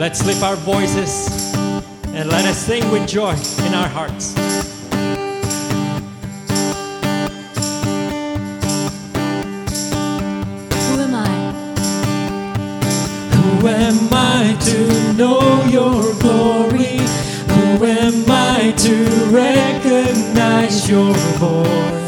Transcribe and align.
Let's 0.00 0.24
lift 0.24 0.42
our 0.42 0.56
voices 0.56 1.28
and 2.06 2.30
let 2.30 2.46
us 2.46 2.56
sing 2.56 2.90
with 2.90 3.06
joy 3.06 3.32
in 3.66 3.74
our 3.74 3.86
hearts. 3.86 4.34
Who 10.72 11.00
am 11.02 11.14
I? 11.14 11.28
Who 13.34 13.68
am 13.68 14.08
I 14.10 14.56
to 14.58 15.12
know 15.12 15.64
your 15.66 16.14
glory? 16.14 16.96
Who 17.52 17.84
am 17.84 18.24
I 18.26 18.72
to 18.78 19.04
recognize 19.30 20.88
your 20.88 21.12
voice? 21.12 21.99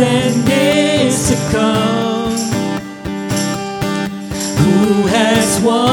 And 0.00 0.48
is 0.50 1.28
to 1.28 1.36
come 1.52 2.32
who 4.58 5.06
has 5.06 5.60
won. 5.60 5.88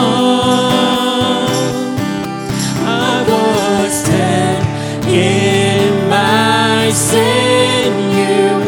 I 2.83 3.23
was 3.29 4.03
dead 4.05 4.63
in 5.07 6.09
my 6.09 6.89
sin. 6.91 7.93
You 8.17 8.63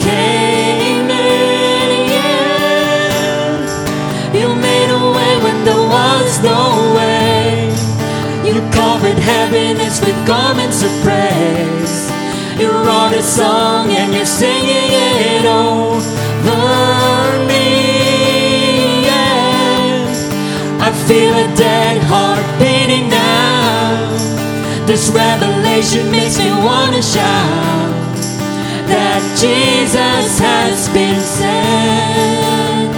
came 0.00 1.10
in, 1.10 2.08
yeah. 2.16 3.60
You 4.32 4.54
made 4.54 4.90
a 4.90 5.04
way 5.16 5.36
when 5.44 5.64
there 5.64 5.86
was 5.96 6.42
no 6.42 6.94
way. 6.96 7.68
You 8.42 8.54
covered 8.72 9.18
heaviness 9.18 10.00
with 10.00 10.16
garments 10.26 10.82
of 10.82 10.90
praise. 11.02 11.77
Wrote 12.84 13.12
a 13.18 13.22
song 13.22 13.90
and 13.90 14.14
you're 14.14 14.24
singing 14.24 14.92
it 14.92 15.44
over 15.44 17.46
me. 17.46 19.04
Yeah. 19.04 20.80
I 20.80 20.92
feel 21.06 21.34
a 21.34 21.54
dead 21.56 22.02
heart 22.04 22.44
beating 22.58 23.08
now. 23.08 24.86
This 24.86 25.10
revelation 25.10 26.10
makes 26.10 26.38
me 26.38 26.50
wanna 26.50 27.02
shout 27.02 27.92
that 28.88 29.20
Jesus 29.36 30.38
has 30.38 30.88
been 30.88 31.20
sent, 31.20 32.94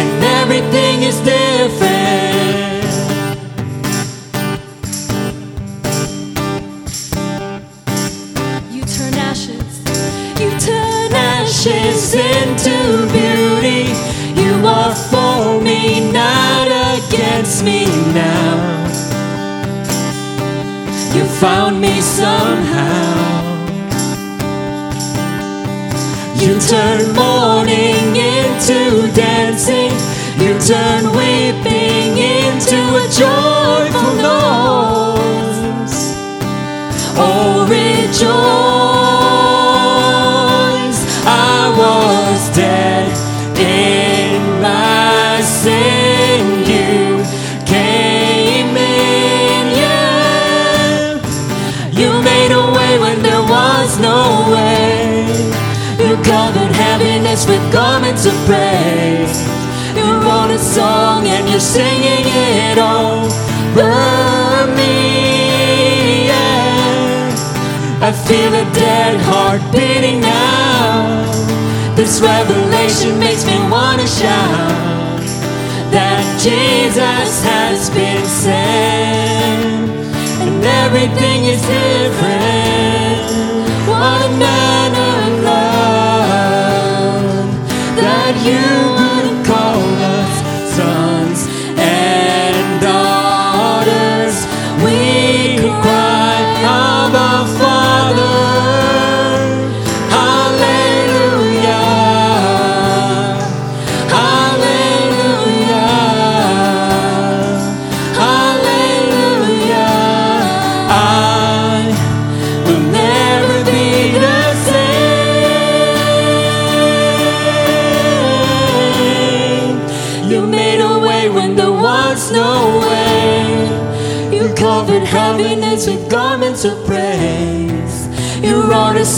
and 0.00 0.24
everything 0.40 1.02
is 1.02 1.18
different. 1.20 1.79
Me 17.62 17.84
now. 18.14 18.56
You 21.14 21.24
found 21.24 21.80
me 21.80 22.00
somehow. 22.00 23.30
You 26.36 26.58
turn 26.60 27.12
mourning 27.14 28.16
into 28.16 29.10
dancing. 29.14 29.92
You 30.40 30.58
turn 30.58 31.04
weeping 31.12 32.16
into 32.16 32.78
a 33.02 33.06
joyful 33.22 34.14
noise. 34.28 35.96
Oh, 37.16 37.66
rejoice! 37.68 38.20
I 41.26 41.74
was 41.76 42.56
dead 42.56 43.08
in 43.58 44.62
my 44.62 45.40
sin. 45.42 45.99
Song 60.80 61.22
and 61.26 61.44
you're 61.50 61.68
singing 61.78 62.24
it 62.66 62.78
over 62.78 63.92
me. 64.78 64.96
Yeah. 66.30 68.08
I 68.08 68.10
feel 68.26 68.52
a 68.64 68.66
dead 68.86 69.14
heart 69.30 69.62
beating 69.74 70.20
now. 70.20 71.24
This 71.98 72.14
revelation 72.32 73.12
makes 73.26 73.44
me 73.50 73.56
wanna 73.74 74.08
shout 74.20 75.20
that 75.96 76.24
Jesus 76.46 77.30
has 77.52 77.78
been 77.98 78.24
sent 78.42 79.90
and 80.44 80.64
everything 80.82 81.40
is 81.52 81.60
different. 81.76 83.28
What 83.90 84.20
a 84.30 84.32
man 84.46 84.92
of 85.12 85.28
love 85.50 86.70
that 88.00 88.34
you 88.48 89.09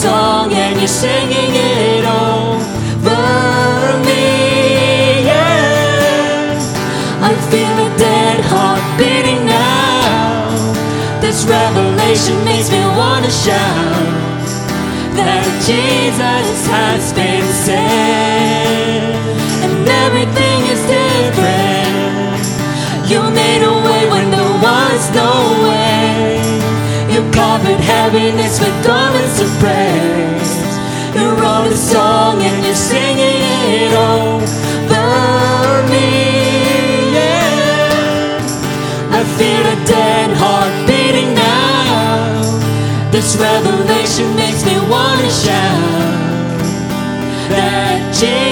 song 0.02 0.52
and 0.52 0.80
you're 0.80 0.88
singing 0.88 1.52
it 1.54 2.04
over 2.04 3.22
me. 4.02 5.22
Yeah. 5.30 6.58
I 7.30 7.32
feel 7.50 7.76
a 7.86 7.88
dead 7.96 8.40
heart 8.52 8.82
beating 8.98 9.46
now. 9.46 11.20
This 11.20 11.46
revelation 11.46 12.36
makes 12.44 12.68
me 12.68 12.82
wanna 12.98 13.30
shout 13.30 14.10
that 15.18 15.46
Jesus 15.70 16.66
has 16.66 17.12
been 17.12 17.46
sent, 17.66 18.62
heaviness 27.81 28.60
with 28.60 28.84
garments 28.84 29.41
of 29.41 29.49
praise. 29.60 30.53
You 31.15 31.31
wrote 31.41 31.71
a 31.71 31.77
song 31.77 32.43
and 32.43 32.65
you're 32.65 32.75
singing 32.75 33.43
it 33.81 33.93
over 33.93 35.82
me. 35.93 36.09
Yeah. 37.14 38.38
I 39.19 39.23
feel 39.38 39.64
a 39.75 39.79
dead 39.87 40.31
heart 40.37 40.75
beating 40.87 41.35
now. 41.35 42.43
This 43.11 43.37
revelation 43.37 44.35
makes 44.37 44.64
me 44.64 44.76
wanna 44.88 45.31
shout 45.31 46.61
that 47.50 48.14
Jesus 48.14 48.51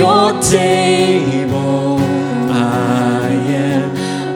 your 0.00 0.32
table. 0.40 1.98
I 2.50 3.28
am 3.68 3.86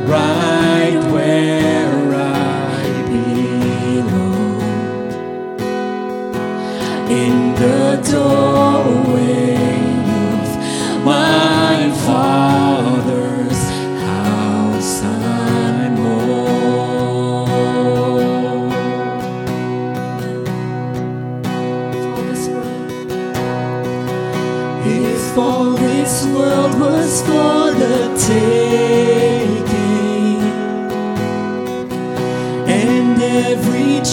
right 0.06 1.00
where 1.10 2.14
I 2.14 2.82
belong. 3.08 4.60
In 7.10 7.54
the 7.54 8.10
door. 8.10 8.53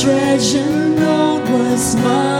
treasure 0.01 0.89
known 0.96 1.43
was 1.51 1.96
mine. 1.98 2.30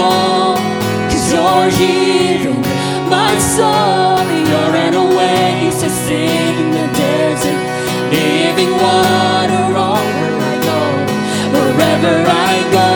Home. 0.00 0.62
Cause 1.10 1.26
you're 1.32 1.70
here 1.82 2.50
in 2.50 2.60
my 3.10 3.34
soul. 3.54 4.22
You're 4.50 4.76
an 4.86 4.94
oasis 5.04 5.98
in 6.08 6.54
the 6.76 6.86
desert. 7.02 7.62
Living 8.14 8.72
water 8.84 9.64
all 9.84 10.06
where 10.18 10.38
I 10.52 10.56
go. 10.70 10.80
Wherever 11.54 12.14
I 12.50 12.54
go, 12.78 12.90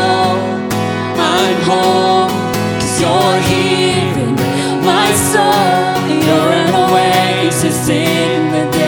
I'm 1.35 1.59
home. 1.71 2.33
Cause 2.81 2.97
you're 3.03 3.41
here 3.53 4.17
in 4.27 4.33
my 4.93 5.09
soul. 5.33 5.93
You're 6.27 6.53
an 6.62 6.71
oasis 6.85 7.88
in 7.88 8.53
the 8.55 8.65
desert. 8.71 8.82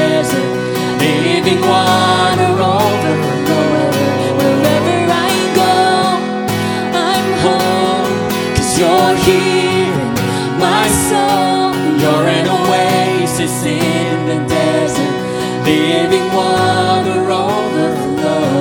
Oasis 13.54 13.66
in 13.66 14.26
the 14.26 14.38
desert. 14.48 15.14
Living 15.64 16.26
water 16.32 17.30
overflow. 17.30 18.58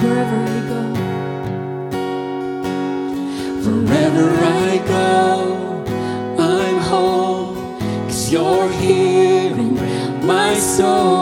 Wherever 0.00 0.36
I 0.36 0.60
go, 0.68 0.82
Wherever 3.70 4.28
I 4.44 4.78
go, 4.86 5.04
I'm 6.38 6.78
home. 6.78 7.78
Cause 8.06 8.32
you're 8.32 8.70
here 8.72 9.52
in 9.52 10.26
my 10.26 10.54
soul. 10.54 11.13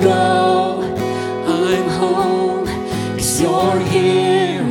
Go, 0.00 0.82
I'm 1.46 1.88
home. 2.00 2.66
Cause 3.16 3.40
you're 3.40 3.80
here 3.80 4.62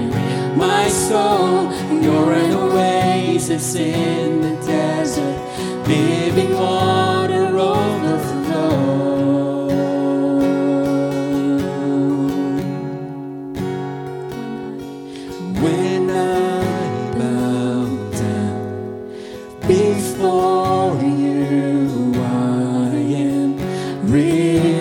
my 0.56 0.88
soul. 0.90 1.72
You're 2.02 2.34
an 2.34 2.52
oasis 2.54 3.76
in 3.76 4.29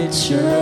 richer 0.09 0.58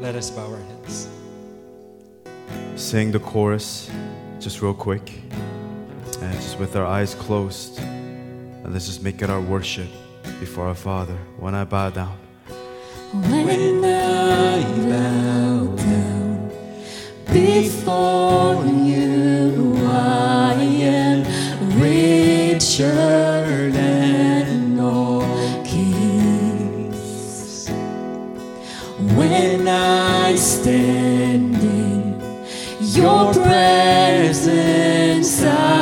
Let 0.00 0.14
us 0.14 0.30
bow 0.30 0.46
our 0.52 0.58
heads. 0.70 1.08
sing 2.76 3.10
the 3.10 3.18
chorus 3.18 3.90
just 4.38 4.62
real 4.62 4.72
quick 4.74 5.12
and 6.22 6.32
just 6.34 6.58
with 6.60 6.76
our 6.76 6.86
eyes 6.86 7.14
closed 7.16 7.80
and 7.80 8.72
let's 8.72 8.86
just 8.86 9.02
make 9.02 9.20
it 9.20 9.28
our 9.28 9.40
worship 9.40 9.88
before 10.38 10.66
our 10.68 10.76
father 10.76 11.16
when 11.40 11.54
i 11.54 11.64
bow 11.64 11.90
down 11.90 12.16
When 13.12 13.84
I 13.84 14.62
bow 14.88 15.76
down 15.76 16.50
before 17.32 18.64
you, 18.90 19.76
I 19.86 20.62
am 21.00 21.18
richer 21.80 23.37
I 30.68 30.70
stand 30.70 31.54
in 31.54 32.20
your 32.80 33.32
presence, 33.32 34.62
I 35.42 35.77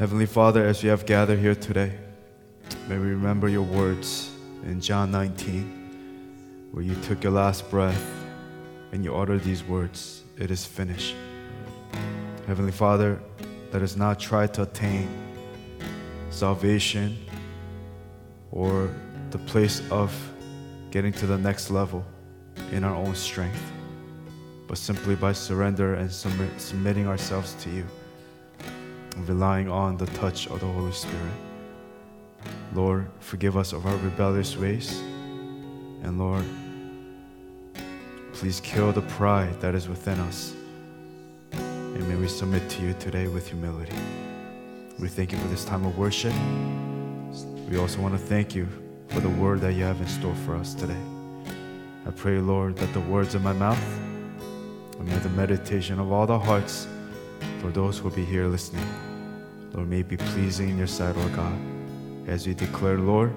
Heavenly 0.00 0.24
Father, 0.24 0.66
as 0.66 0.82
we 0.82 0.88
have 0.88 1.04
gathered 1.04 1.40
here 1.40 1.54
today, 1.54 1.92
may 2.88 2.96
we 2.96 3.08
remember 3.08 3.50
your 3.50 3.64
words 3.64 4.30
in 4.64 4.80
John 4.80 5.10
19, 5.10 6.70
where 6.72 6.82
you 6.82 6.94
took 7.02 7.22
your 7.22 7.32
last 7.34 7.68
breath 7.68 8.02
and 8.92 9.04
you 9.04 9.14
uttered 9.14 9.44
these 9.44 9.62
words 9.62 10.22
It 10.38 10.50
is 10.50 10.64
finished. 10.64 11.14
Heavenly 12.46 12.72
Father, 12.72 13.20
let 13.74 13.82
us 13.82 13.94
not 13.94 14.18
try 14.18 14.46
to 14.46 14.62
attain 14.62 15.06
salvation 16.30 17.18
or 18.52 18.88
the 19.28 19.38
place 19.40 19.82
of 19.90 20.10
getting 20.90 21.12
to 21.12 21.26
the 21.26 21.36
next 21.36 21.70
level 21.70 22.06
in 22.72 22.84
our 22.84 22.94
own 22.94 23.14
strength, 23.14 23.70
but 24.66 24.78
simply 24.78 25.14
by 25.14 25.34
surrender 25.34 25.92
and 25.96 26.10
submitting 26.10 27.06
ourselves 27.06 27.52
to 27.60 27.68
you 27.68 27.84
relying 29.26 29.68
on 29.68 29.96
the 29.96 30.06
touch 30.06 30.46
of 30.48 30.60
the 30.60 30.66
Holy 30.66 30.92
Spirit. 30.92 31.32
Lord, 32.74 33.08
forgive 33.20 33.56
us 33.56 33.72
of 33.72 33.86
our 33.86 33.96
rebellious 33.96 34.56
ways. 34.56 35.00
And 36.02 36.18
Lord, 36.18 36.44
please 38.32 38.60
kill 38.60 38.92
the 38.92 39.02
pride 39.02 39.60
that 39.60 39.74
is 39.74 39.88
within 39.88 40.18
us. 40.20 40.54
And 41.52 42.08
may 42.08 42.16
we 42.16 42.28
submit 42.28 42.68
to 42.70 42.82
you 42.82 42.94
today 42.94 43.26
with 43.26 43.48
humility. 43.48 43.96
We 44.98 45.08
thank 45.08 45.32
you 45.32 45.38
for 45.38 45.48
this 45.48 45.64
time 45.64 45.84
of 45.84 45.98
worship. 45.98 46.32
We 47.68 47.78
also 47.78 48.00
want 48.00 48.14
to 48.14 48.18
thank 48.18 48.54
you 48.54 48.68
for 49.08 49.20
the 49.20 49.28
word 49.28 49.60
that 49.62 49.72
you 49.72 49.84
have 49.84 50.00
in 50.00 50.06
store 50.06 50.34
for 50.46 50.54
us 50.54 50.74
today. 50.74 51.00
I 52.06 52.10
pray, 52.12 52.38
Lord, 52.38 52.76
that 52.76 52.92
the 52.92 53.00
words 53.00 53.34
of 53.34 53.42
my 53.42 53.52
mouth 53.52 53.82
and 54.98 55.08
may 55.08 55.18
the 55.18 55.28
meditation 55.30 55.98
of 55.98 56.12
all 56.12 56.26
the 56.26 56.38
hearts 56.38 56.86
for 57.60 57.70
those 57.70 57.98
who 57.98 58.04
will 58.04 58.16
be 58.16 58.24
here 58.24 58.46
listening. 58.46 59.09
Lord, 59.72 59.88
may 59.88 60.00
it 60.00 60.08
be 60.08 60.16
pleasing 60.16 60.70
in 60.70 60.78
your 60.78 60.86
sight, 60.86 61.16
Lord 61.16 61.34
God. 61.34 61.58
As 62.26 62.46
we 62.46 62.54
declare, 62.54 62.98
Lord, 62.98 63.32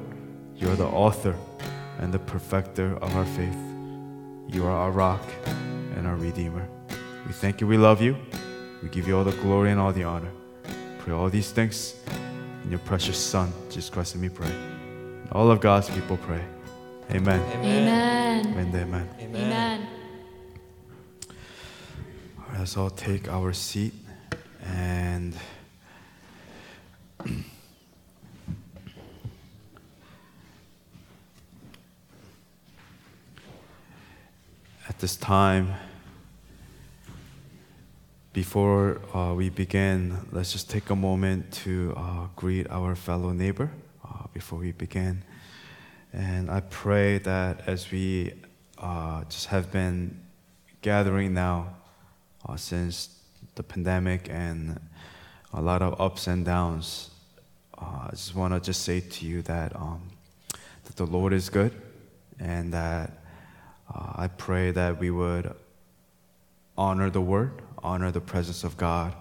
you 0.55 0.69
are 0.69 0.75
the 0.75 0.85
author 0.87 1.35
and 1.99 2.13
the 2.13 2.19
perfecter 2.19 2.97
of 2.97 3.15
our 3.15 3.25
faith. 3.25 3.57
You 4.47 4.65
are 4.65 4.71
our 4.71 4.91
rock 4.91 5.21
and 5.95 6.07
our 6.07 6.15
redeemer. 6.15 6.67
We 7.25 7.33
thank 7.33 7.61
you, 7.61 7.67
we 7.67 7.77
love 7.77 8.01
you. 8.01 8.17
We 8.81 8.89
give 8.89 9.07
you 9.07 9.17
all 9.17 9.23
the 9.23 9.31
glory 9.41 9.71
and 9.71 9.79
all 9.79 9.93
the 9.93 10.03
honor. 10.03 10.31
Pray 10.99 11.13
all 11.13 11.29
these 11.29 11.51
things 11.51 11.95
in 12.63 12.69
your 12.69 12.79
precious 12.79 13.17
Son, 13.17 13.51
Jesus 13.69 13.89
Christ, 13.89 14.15
and 14.15 14.23
we 14.23 14.29
pray. 14.29 14.49
And 14.49 15.29
all 15.31 15.51
of 15.51 15.61
God's 15.61 15.89
people 15.89 16.17
pray. 16.17 16.43
Amen. 17.11 17.39
Amen. 17.53 18.45
And 18.57 18.75
amen. 18.75 19.09
Amen. 19.19 19.87
All 22.37 22.45
right, 22.49 22.59
let's 22.59 22.77
all 22.77 22.89
take 22.89 23.27
our 23.29 23.53
seat 23.53 23.93
and 24.65 25.35
at 34.89 34.99
this 34.99 35.15
time 35.15 35.73
before 38.33 38.99
uh, 39.15 39.33
we 39.33 39.49
begin 39.49 40.17
let's 40.31 40.51
just 40.51 40.69
take 40.69 40.89
a 40.89 40.95
moment 40.95 41.49
to 41.51 41.93
uh, 41.95 42.27
greet 42.35 42.69
our 42.69 42.93
fellow 42.95 43.31
neighbor 43.31 43.71
uh, 44.03 44.27
before 44.33 44.59
we 44.59 44.73
begin 44.73 45.23
and 46.11 46.51
i 46.51 46.59
pray 46.59 47.19
that 47.19 47.61
as 47.67 47.89
we 47.91 48.33
uh, 48.79 49.23
just 49.25 49.45
have 49.45 49.71
been 49.71 50.19
gathering 50.81 51.33
now 51.33 51.73
uh, 52.49 52.57
since 52.57 53.17
the 53.55 53.63
pandemic 53.63 54.27
and 54.29 54.77
a 55.53 55.61
lot 55.61 55.81
of 55.81 55.99
ups 56.01 56.27
and 56.27 56.45
downs. 56.45 57.11
Uh, 57.83 58.07
I 58.07 58.09
just 58.11 58.33
want 58.33 58.53
to 58.53 58.59
just 58.61 58.83
say 58.83 59.01
to 59.01 59.25
you 59.25 59.41
that 59.41 59.75
um, 59.75 60.01
that 60.85 60.95
the 60.95 61.05
Lord 61.05 61.33
is 61.33 61.49
good, 61.49 61.73
and 62.39 62.73
that 62.73 63.11
uh, 63.93 64.13
I 64.15 64.27
pray 64.27 64.71
that 64.71 64.99
we 64.99 65.11
would 65.11 65.53
honor 66.77 67.09
the 67.09 67.21
Word, 67.21 67.61
honor 67.79 68.09
the 68.11 68.21
presence 68.21 68.63
of 68.63 68.77
God 68.77 69.13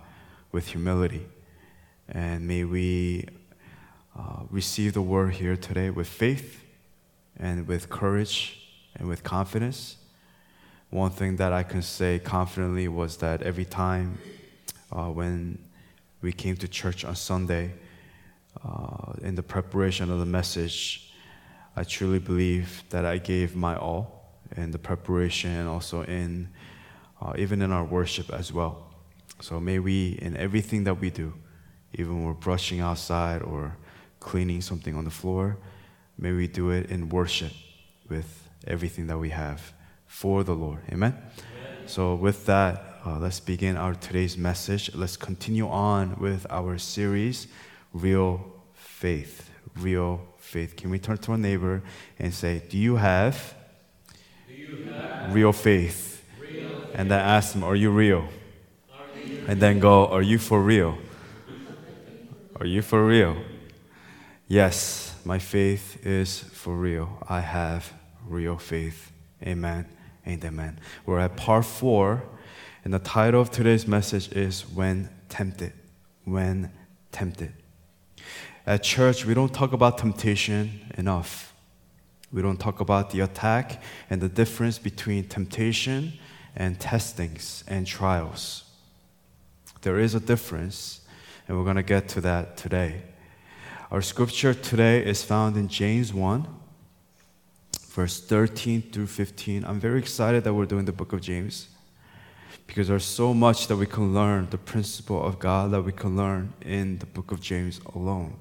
with 0.53 0.69
humility, 0.69 1.27
and 2.09 2.47
may 2.47 2.63
we 2.63 3.27
uh, 4.17 4.43
receive 4.51 4.93
the 4.93 5.03
Word 5.03 5.35
here 5.35 5.57
today 5.57 5.91
with 5.91 6.07
faith 6.07 6.63
and 7.37 7.67
with 7.67 7.89
courage 7.91 8.61
and 8.95 9.09
with 9.09 9.25
confidence. 9.25 9.97
One 10.91 11.11
thing 11.11 11.37
that 11.37 11.53
I 11.53 11.65
can 11.65 11.83
say 11.83 12.21
confidently 12.21 12.87
was 12.87 13.17
that 13.17 13.43
every 13.43 13.65
time 13.65 14.19
uh, 14.93 15.07
when 15.07 15.59
we 16.21 16.33
came 16.33 16.57
to 16.59 16.69
church 16.69 17.05
on 17.05 17.17
Sunday, 17.17 17.73
uh, 18.65 19.13
in 19.23 19.35
the 19.35 19.43
preparation 19.43 20.11
of 20.11 20.19
the 20.19 20.27
message, 20.27 21.13
I 21.77 21.85
truly 21.85 22.19
believe 22.19 22.85
that 22.91 23.05
I 23.05 23.19
gave 23.19 23.57
my 23.57 23.77
all 23.77 24.35
in 24.57 24.71
the 24.71 24.79
preparation 24.79 25.51
and 25.51 25.69
also 25.69 26.03
in 26.03 26.49
uh, 27.21 27.33
even 27.39 27.63
in 27.63 27.71
our 27.71 27.85
worship 27.85 28.31
as 28.33 28.53
well. 28.53 28.89
So 29.41 29.61
may 29.61 29.79
we, 29.79 30.19
in 30.21 30.37
everything 30.37 30.85
that 30.85 31.01
we 31.01 31.11
do, 31.11 31.35
even 31.95 32.17
when 32.17 32.25
we're 32.25 32.33
brushing 32.33 32.81
outside 32.81 33.43
or 33.43 33.77
cleaning 34.21 34.61
something 34.61 34.95
on 34.97 35.05
the 35.05 35.11
floor, 35.11 35.59
may 36.19 36.33
we 36.33 36.47
do 36.47 36.71
it 36.71 36.91
in 36.91 37.09
worship 37.09 37.53
with 38.09 38.49
everything 38.67 39.07
that 39.07 39.19
we 39.19 39.31
have 39.31 39.73
for 40.07 40.45
the 40.45 40.55
Lord. 40.55 40.81
Amen? 40.91 41.17
So, 41.87 42.15
with 42.15 42.47
that, 42.47 43.01
uh, 43.05 43.19
let's 43.19 43.41
begin 43.41 43.77
our 43.77 43.95
today's 43.95 44.37
message. 44.37 44.95
Let's 44.95 45.17
continue 45.17 45.69
on 45.69 46.17
with 46.21 46.47
our 46.51 46.79
series, 46.79 47.49
Real 47.93 48.45
Faith. 48.75 49.51
Real 49.77 50.21
Faith. 50.39 50.77
Can 50.77 50.91
we 50.91 50.99
turn 50.99 51.19
to 51.19 51.33
our 51.33 51.39
neighbor 51.39 51.83
and 52.19 52.33
say, 52.33 52.63
Do 52.69 52.79
you 52.79 52.97
have, 52.97 53.55
real 55.31 55.53
faith? 55.53 56.25
And 56.95 57.11
then 57.11 57.21
ask 57.21 57.53
them, 57.53 57.65
Are 57.65 57.77
you 57.77 57.91
real? 57.91 58.29
And 59.47 59.61
then 59.61 59.79
go, 59.79 60.07
Are 60.07 60.23
you 60.23 60.39
for 60.39 60.61
real? 60.61 60.99
Are 62.57 62.67
you 62.67 62.83
for 62.83 63.05
real? 63.05 63.37
Yes, 64.47 65.17
my 65.25 65.39
faith 65.39 66.05
is 66.07 66.41
for 66.41 66.77
real. 66.77 67.19
I 67.29 67.41
have 67.41 67.93
real 68.27 68.59
faith. 68.59 69.11
Amen 69.43 69.87
and 70.25 70.45
amen. 70.45 70.79
We're 71.07 71.21
at 71.21 71.37
part 71.37 71.65
four, 71.65 72.23
and 72.85 72.93
the 72.93 72.99
title 72.99 73.41
of 73.41 73.51
today's 73.51 73.87
message 73.87 74.31
is 74.33 74.69
When 74.69 75.09
Tempted. 75.29 75.73
When 76.25 76.71
Tempted. 77.11 77.53
At 78.65 78.85
church, 78.85 79.25
we 79.25 79.35
don't 79.35 79.53
talk 79.53 79.73
about 79.73 79.99
temptation 79.99 80.93
enough. 80.97 81.53
We 82.33 82.43
don't 82.43 82.61
talk 82.61 82.79
about 82.79 83.11
the 83.11 83.21
attack 83.21 83.83
and 84.09 84.21
the 84.21 84.29
difference 84.29 84.79
between 84.79 85.25
temptation 85.25 86.13
and 86.55 86.79
testings 86.79 87.65
and 87.67 87.87
trials. 87.87 88.65
There 89.83 89.99
is 89.99 90.15
a 90.15 90.21
difference, 90.21 91.01
And 91.49 91.59
we're 91.59 91.65
going 91.65 91.77
to 91.77 91.83
get 91.83 92.09
to 92.11 92.21
that 92.21 92.57
today. 92.57 93.03
Our 93.91 94.01
scripture 94.01 94.55
today 94.55 95.05
is 95.05 95.25
found 95.25 95.57
in 95.57 95.67
James 95.67 96.15
1, 96.15 96.47
verse 97.89 98.21
13 98.21 98.83
through 98.93 99.09
15. 99.09 99.65
I'm 99.65 99.81
very 99.81 99.99
excited 99.99 100.45
that 100.45 100.55
we're 100.55 100.67
doing 100.67 100.85
the 100.85 100.93
book 100.93 101.13
of 101.13 101.21
James 101.21 101.69
because 102.69 102.87
there's 102.87 103.05
so 103.05 103.35
much 103.35 103.67
that 103.67 103.77
we 103.77 103.87
can 103.87 104.15
learn, 104.15 104.49
the 104.51 104.57
principle 104.57 105.23
of 105.23 105.41
God 105.41 105.73
that 105.73 105.83
we 105.83 105.93
can 105.93 106.17
learn 106.17 106.53
in 106.63 106.99
the 106.99 107.07
book 107.07 107.33
of 107.33 107.41
James 107.41 107.81
alone. 107.95 108.37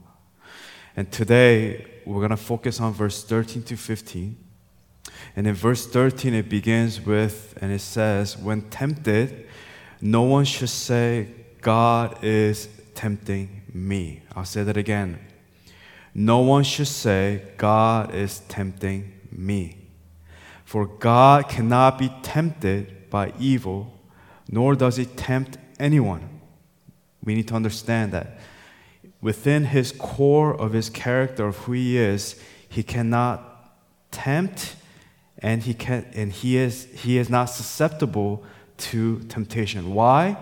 And 0.95 1.12
today, 1.12 1.86
we're 2.06 2.19
going 2.19 2.32
to 2.32 2.38
focus 2.38 2.80
on 2.80 2.93
verse 2.93 3.23
13 3.23 3.63
to 3.63 3.77
15. 3.77 4.38
And 5.36 5.47
in 5.47 5.54
verse 5.54 5.88
13, 5.88 6.34
it 6.34 6.49
begins 6.49 6.99
with, 7.01 7.58
and 7.62 7.71
it 7.71 7.80
says, 7.80 8.38
When 8.38 8.63
tempted, 8.69 9.47
no 10.01 10.23
one 10.23 10.45
should 10.45 10.69
say, 10.69 11.27
God 11.62 12.23
is 12.23 12.67
tempting 12.95 13.62
me. 13.73 14.23
I'll 14.36 14.45
say 14.45 14.63
that 14.63 14.77
again. 14.77 15.19
No 16.13 16.39
one 16.39 16.63
should 16.63 16.88
say, 16.88 17.43
God 17.58 18.13
is 18.13 18.39
tempting 18.49 19.13
me. 19.32 19.77
For 20.65 20.86
God 20.86 21.47
cannot 21.47 21.97
be 21.97 22.12
tempted 22.23 23.10
by 23.10 23.34
evil, 23.39 23.93
nor 24.49 24.75
does 24.75 24.97
he 24.97 25.06
tempt 25.06 25.58
anyone. 25.80 26.41
We 27.23 27.36
need 27.36 27.47
to 27.49 27.56
understand 27.56 28.12
that. 28.13 28.39
Within 29.21 29.65
his 29.65 29.91
core 29.91 30.53
of 30.53 30.73
his 30.73 30.89
character, 30.89 31.47
of 31.47 31.57
who 31.57 31.73
he 31.73 31.97
is, 31.97 32.41
he 32.67 32.84
cannot 32.84 33.71
tempt 34.12 34.75
and 35.39 35.63
he, 35.63 35.73
can, 35.73 36.05
and 36.13 36.31
he, 36.31 36.57
is, 36.57 36.88
he 36.93 37.17
is 37.17 37.29
not 37.29 37.45
susceptible 37.45 38.43
to 38.77 39.19
temptation. 39.21 39.93
Why? 39.93 40.38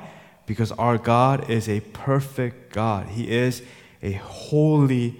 Because 0.46 0.72
our 0.74 0.98
God 0.98 1.50
is 1.50 1.70
a 1.70 1.80
perfect 1.80 2.74
God. 2.74 3.08
He 3.08 3.30
is 3.30 3.62
a 4.02 4.14
holy 4.14 5.20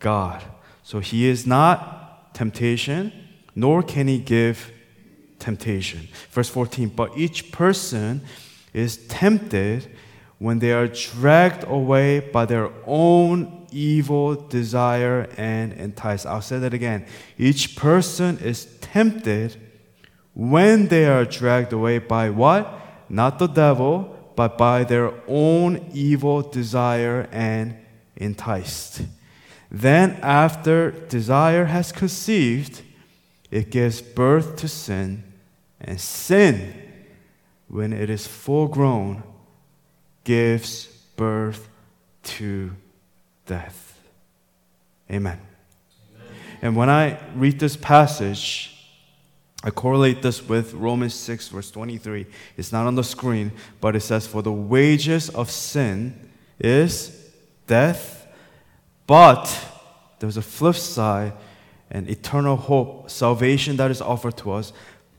God. 0.00 0.42
So 0.82 1.00
he 1.00 1.26
is 1.26 1.46
not 1.46 2.34
temptation, 2.34 3.12
nor 3.54 3.82
can 3.82 4.08
he 4.08 4.18
give 4.18 4.72
temptation. 5.38 6.08
Verse 6.30 6.48
14, 6.48 6.88
but 6.88 7.16
each 7.16 7.52
person 7.52 8.22
is 8.72 8.96
tempted 9.08 9.88
when 10.38 10.58
they 10.60 10.72
are 10.72 10.86
dragged 10.86 11.64
away 11.64 12.20
by 12.20 12.44
their 12.44 12.70
own 12.86 13.66
evil 13.72 14.34
desire 14.34 15.28
and 15.36 15.72
enticed. 15.72 16.26
I'll 16.26 16.42
say 16.42 16.58
that 16.58 16.72
again. 16.72 17.06
Each 17.36 17.76
person 17.76 18.38
is 18.38 18.66
tempted 18.80 19.56
when 20.34 20.88
they 20.88 21.06
are 21.06 21.24
dragged 21.24 21.72
away 21.72 21.98
by 21.98 22.30
what? 22.30 22.72
Not 23.08 23.38
the 23.38 23.48
devil, 23.48 24.14
but 24.36 24.56
by 24.56 24.84
their 24.84 25.12
own 25.26 25.90
evil 25.92 26.42
desire 26.42 27.28
and 27.32 27.76
enticed. 28.16 29.02
Then, 29.70 30.18
after 30.22 30.92
desire 30.92 31.64
has 31.64 31.90
conceived, 31.92 32.82
it 33.50 33.70
gives 33.70 34.00
birth 34.00 34.56
to 34.56 34.68
sin, 34.68 35.24
and 35.80 36.00
sin, 36.00 36.74
when 37.66 37.92
it 37.92 38.08
is 38.08 38.26
full 38.26 38.68
grown, 38.68 39.22
gives 40.28 40.88
birth 41.16 41.70
to 42.22 42.70
death. 43.46 43.98
Amen. 45.10 45.40
Amen. 46.14 46.36
And 46.60 46.76
when 46.76 46.90
I 46.90 47.18
read 47.34 47.58
this 47.58 47.78
passage, 47.78 48.76
I 49.64 49.70
correlate 49.70 50.20
this 50.20 50.46
with 50.46 50.74
Romans 50.74 51.14
6, 51.14 51.48
verse 51.48 51.70
23. 51.70 52.26
It's 52.58 52.72
not 52.72 52.86
on 52.86 52.94
the 52.94 53.04
screen, 53.04 53.52
but 53.80 53.96
it 53.96 54.00
says, 54.00 54.26
For 54.26 54.42
the 54.42 54.52
wages 54.52 55.30
of 55.30 55.50
sin 55.50 56.28
is 56.58 57.30
death, 57.66 58.26
but 59.06 59.46
there's 60.18 60.36
a 60.36 60.42
flip 60.42 60.76
side, 60.76 61.32
an 61.90 62.06
eternal 62.06 62.56
hope, 62.56 63.08
salvation 63.08 63.78
that 63.78 63.90
is 63.90 64.02
offered 64.02 64.36
to 64.36 64.52
us. 64.52 64.74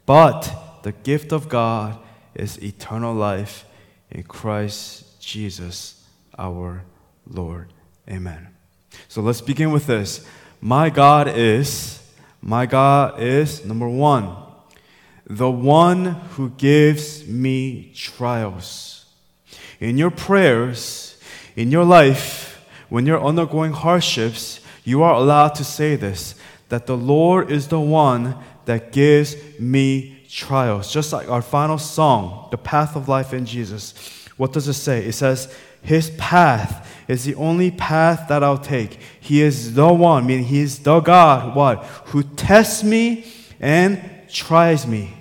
But 0.06 0.84
the 0.84 0.92
gift 0.92 1.32
of 1.32 1.50
God 1.50 1.98
is 2.36 2.62
eternal 2.62 3.16
life 3.16 3.66
in 4.12 4.24
Christ 4.24 5.22
Jesus 5.22 6.04
our 6.38 6.84
Lord. 7.28 7.74
Amen. 8.10 8.48
So 9.08 9.22
let's 9.22 9.42
begin 9.42 9.72
with 9.72 9.86
this. 9.86 10.26
My 10.62 10.90
God 10.90 11.28
is, 11.28 12.02
my 12.42 12.66
God 12.66 13.22
is, 13.22 13.66
number 13.66 13.88
one, 13.88 14.36
the 15.26 15.52
one 15.52 16.06
who 16.06 16.50
gives 16.52 17.28
me 17.28 17.92
trials. 17.94 19.06
In 19.80 19.98
your 19.98 20.12
prayers, 20.12 21.18
in 21.56 21.72
your 21.72 21.86
life, 21.86 22.66
when 22.90 23.06
you're 23.06 23.24
undergoing 23.24 23.72
hardships, 23.72 24.60
you 24.84 25.04
are 25.04 25.14
allowed 25.14 25.56
to 25.56 25.64
say 25.64 25.96
this 25.96 26.36
that 26.70 26.86
the 26.86 26.98
Lord 26.98 27.52
is 27.52 27.68
the 27.68 27.80
one 27.80 28.36
that 28.66 28.92
gives 28.92 29.36
me 29.60 30.19
trials. 30.30 30.94
Just 30.94 31.12
like 31.12 31.30
our 31.30 31.42
final 31.42 31.78
song, 31.78 32.48
The 32.52 32.58
Path 32.58 32.96
of 32.96 33.10
Life 33.10 33.34
in 33.34 33.46
Jesus. 33.46 33.94
What 34.38 34.54
does 34.54 34.68
it 34.68 34.74
say? 34.74 35.06
It 35.06 35.14
says, 35.14 35.54
His 35.82 36.12
path 36.12 36.88
is 37.08 37.26
the 37.26 37.36
only 37.36 37.72
path 37.72 38.28
that 38.30 38.44
I'll 38.44 38.58
take. 38.58 39.00
He 39.20 39.42
is 39.42 39.74
the 39.74 39.92
one, 39.92 40.28
meaning 40.28 40.46
He 40.46 40.60
is 40.60 40.80
the 40.80 41.00
God, 41.00 41.56
what? 41.56 41.84
Who 42.08 42.24
tests 42.24 42.84
me 42.84 43.26
and 43.60 44.28
tries 44.30 44.86
me. 44.86 45.16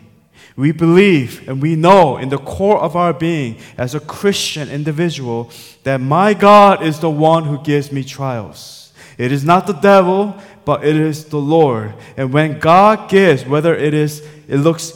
We 0.57 0.73
believe 0.73 1.49
and 1.49 1.63
we 1.63 1.77
know 1.77 2.17
in 2.17 2.31
the 2.31 2.39
core 2.39 2.79
of 2.81 2.97
our 2.97 3.13
being 3.13 3.59
as 3.77 3.95
a 3.95 4.01
Christian 4.01 4.69
individual 4.69 5.51
that 5.85 6.01
my 6.01 6.35
God 6.35 6.83
is 6.83 6.99
the 6.99 7.11
one 7.11 7.45
who 7.45 7.63
gives 7.63 7.93
me 7.93 8.03
trials. 8.03 8.93
It 9.17 9.33
is 9.33 9.45
not 9.45 9.67
the 9.67 9.73
devil, 9.73 10.37
but 10.69 10.85
it 10.85 10.97
is 10.97 11.25
the 11.25 11.39
Lord. 11.39 11.95
And 12.19 12.31
when 12.31 12.59
God 12.59 13.09
gives, 13.09 13.47
whether 13.47 13.75
it 13.75 13.95
is 13.95 14.23
it 14.47 14.59
looks 14.59 14.93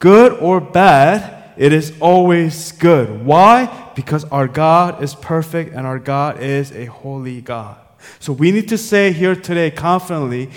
good 0.00 0.32
or 0.32 0.60
bad, 0.60 1.54
it 1.56 1.72
is 1.72 1.92
always 2.00 2.72
good. 2.72 3.24
Why? 3.24 3.92
Because 3.94 4.24
our 4.24 4.48
God 4.48 5.00
is 5.00 5.14
perfect 5.14 5.74
and 5.74 5.86
our 5.86 6.00
God 6.00 6.40
is 6.40 6.72
a 6.72 6.86
holy 6.86 7.40
God. 7.40 7.78
So 8.18 8.32
we 8.32 8.50
need 8.50 8.68
to 8.70 8.76
say 8.76 9.12
here 9.12 9.36
today 9.36 9.70
confidently, 9.70 10.50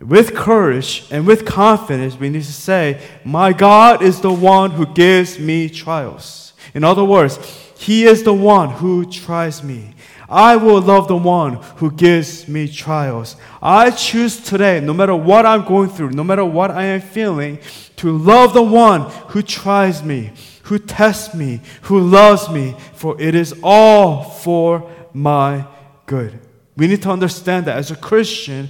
with 0.00 0.34
courage 0.34 1.06
and 1.10 1.26
with 1.26 1.44
confidence, 1.44 2.16
we 2.16 2.30
need 2.30 2.44
to 2.44 2.54
say, 2.54 3.06
My 3.22 3.52
God 3.52 4.00
is 4.00 4.22
the 4.22 4.32
one 4.32 4.70
who 4.70 4.86
gives 4.86 5.38
me 5.38 5.68
trials. 5.68 6.54
In 6.72 6.84
other 6.84 7.04
words, 7.04 7.36
He 7.78 8.04
is 8.04 8.22
the 8.22 8.32
one 8.32 8.70
who 8.70 9.04
tries 9.04 9.62
me. 9.62 9.94
I 10.30 10.54
will 10.56 10.80
love 10.80 11.08
the 11.08 11.16
one 11.16 11.54
who 11.76 11.90
gives 11.90 12.46
me 12.46 12.68
trials. 12.68 13.36
I 13.60 13.90
choose 13.90 14.40
today, 14.40 14.80
no 14.80 14.94
matter 14.94 15.16
what 15.16 15.44
I'm 15.44 15.64
going 15.64 15.90
through, 15.90 16.10
no 16.10 16.22
matter 16.22 16.44
what 16.44 16.70
I 16.70 16.84
am 16.84 17.00
feeling, 17.00 17.58
to 17.96 18.16
love 18.16 18.54
the 18.54 18.62
one 18.62 19.10
who 19.28 19.42
tries 19.42 20.04
me, 20.04 20.32
who 20.62 20.78
tests 20.78 21.34
me, 21.34 21.60
who 21.82 22.00
loves 22.00 22.48
me, 22.48 22.76
for 22.94 23.20
it 23.20 23.34
is 23.34 23.54
all 23.62 24.22
for 24.22 24.88
my 25.12 25.66
good. 26.06 26.38
We 26.76 26.86
need 26.86 27.02
to 27.02 27.10
understand 27.10 27.66
that 27.66 27.76
as 27.76 27.90
a 27.90 27.96
Christian, 27.96 28.68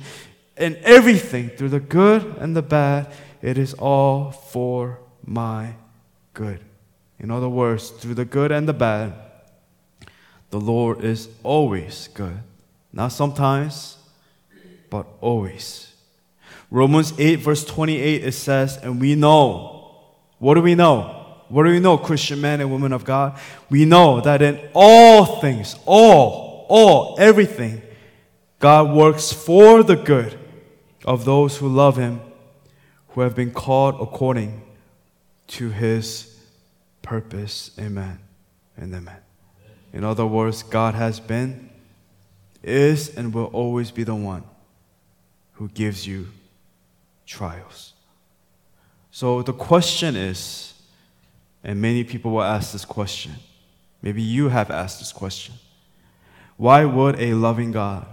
in 0.57 0.79
everything, 0.83 1.51
through 1.51 1.69
the 1.69 1.81
good 1.81 2.37
and 2.39 2.57
the 2.57 2.63
bad, 2.63 3.13
it 3.43 3.59
is 3.59 3.75
all 3.75 4.31
for 4.31 4.99
my 5.25 5.75
good. 6.33 6.61
In 7.19 7.31
other 7.31 7.49
words, 7.49 7.91
through 7.91 8.15
the 8.15 8.25
good 8.25 8.51
and 8.51 8.67
the 8.67 8.73
bad, 8.73 9.13
the 10.51 10.61
Lord 10.61 11.05
is 11.05 11.29
always 11.43 12.09
good. 12.15 12.39
Not 12.93 13.09
sometimes, 13.09 13.97
but 14.91 15.07
always. 15.21 15.93
Romans 16.71 17.13
8, 17.19 17.37
verse 17.37 17.65
28, 17.65 18.25
it 18.25 18.33
says, 18.33 18.77
And 18.79 19.01
we 19.01 19.15
know. 19.15 19.95
What 20.39 20.55
do 20.55 20.63
we 20.63 20.75
know? 20.75 21.17
What 21.49 21.65
do 21.65 21.71
we 21.71 21.81
know, 21.81 21.99
Christian 21.99 22.41
men 22.41 22.61
and 22.61 22.71
women 22.71 22.93
of 22.93 23.05
God? 23.05 23.39
We 23.69 23.85
know 23.85 24.21
that 24.21 24.41
in 24.41 24.61
all 24.73 25.41
things, 25.41 25.77
all, 25.85 26.67
all, 26.69 27.17
everything, 27.19 27.83
God 28.61 28.95
works 28.95 29.33
for 29.33 29.83
the 29.83 29.97
good 29.97 30.39
of 31.05 31.25
those 31.25 31.57
who 31.57 31.69
love 31.69 31.97
Him, 31.97 32.21
who 33.09 33.23
have 33.23 33.35
been 33.35 33.51
called 33.51 33.97
according 34.01 34.63
to 35.49 35.71
His 35.71 36.39
purpose. 37.03 37.73
Amen 37.79 38.21
and 38.77 38.95
amen. 38.95 39.30
In 39.93 40.05
other 40.05 40.27
words, 40.27 40.63
God 40.63 40.95
has 40.95 41.19
been, 41.21 41.71
is, 42.63 43.15
and 43.17 43.35
will 43.35 43.47
always 43.47 43.91
be 43.91 44.05
the 44.05 44.15
one 44.15 44.45
who 45.53 45.69
gives 45.69 46.07
you 46.07 46.29
trials. 47.27 47.95
So 49.11 49.43
the 49.43 49.53
question 49.53 50.17
is, 50.17 50.75
and 51.63 51.81
many 51.81 52.05
people 52.05 52.31
will 52.31 52.43
ask 52.43 52.73
this 52.73 52.85
question, 52.85 53.33
maybe 54.03 54.23
you 54.23 54.49
have 54.49 54.71
asked 54.71 54.99
this 54.99 55.13
question 55.13 55.55
why 56.57 56.85
would 56.85 57.19
a 57.19 57.33
loving 57.33 57.73
God, 57.73 58.07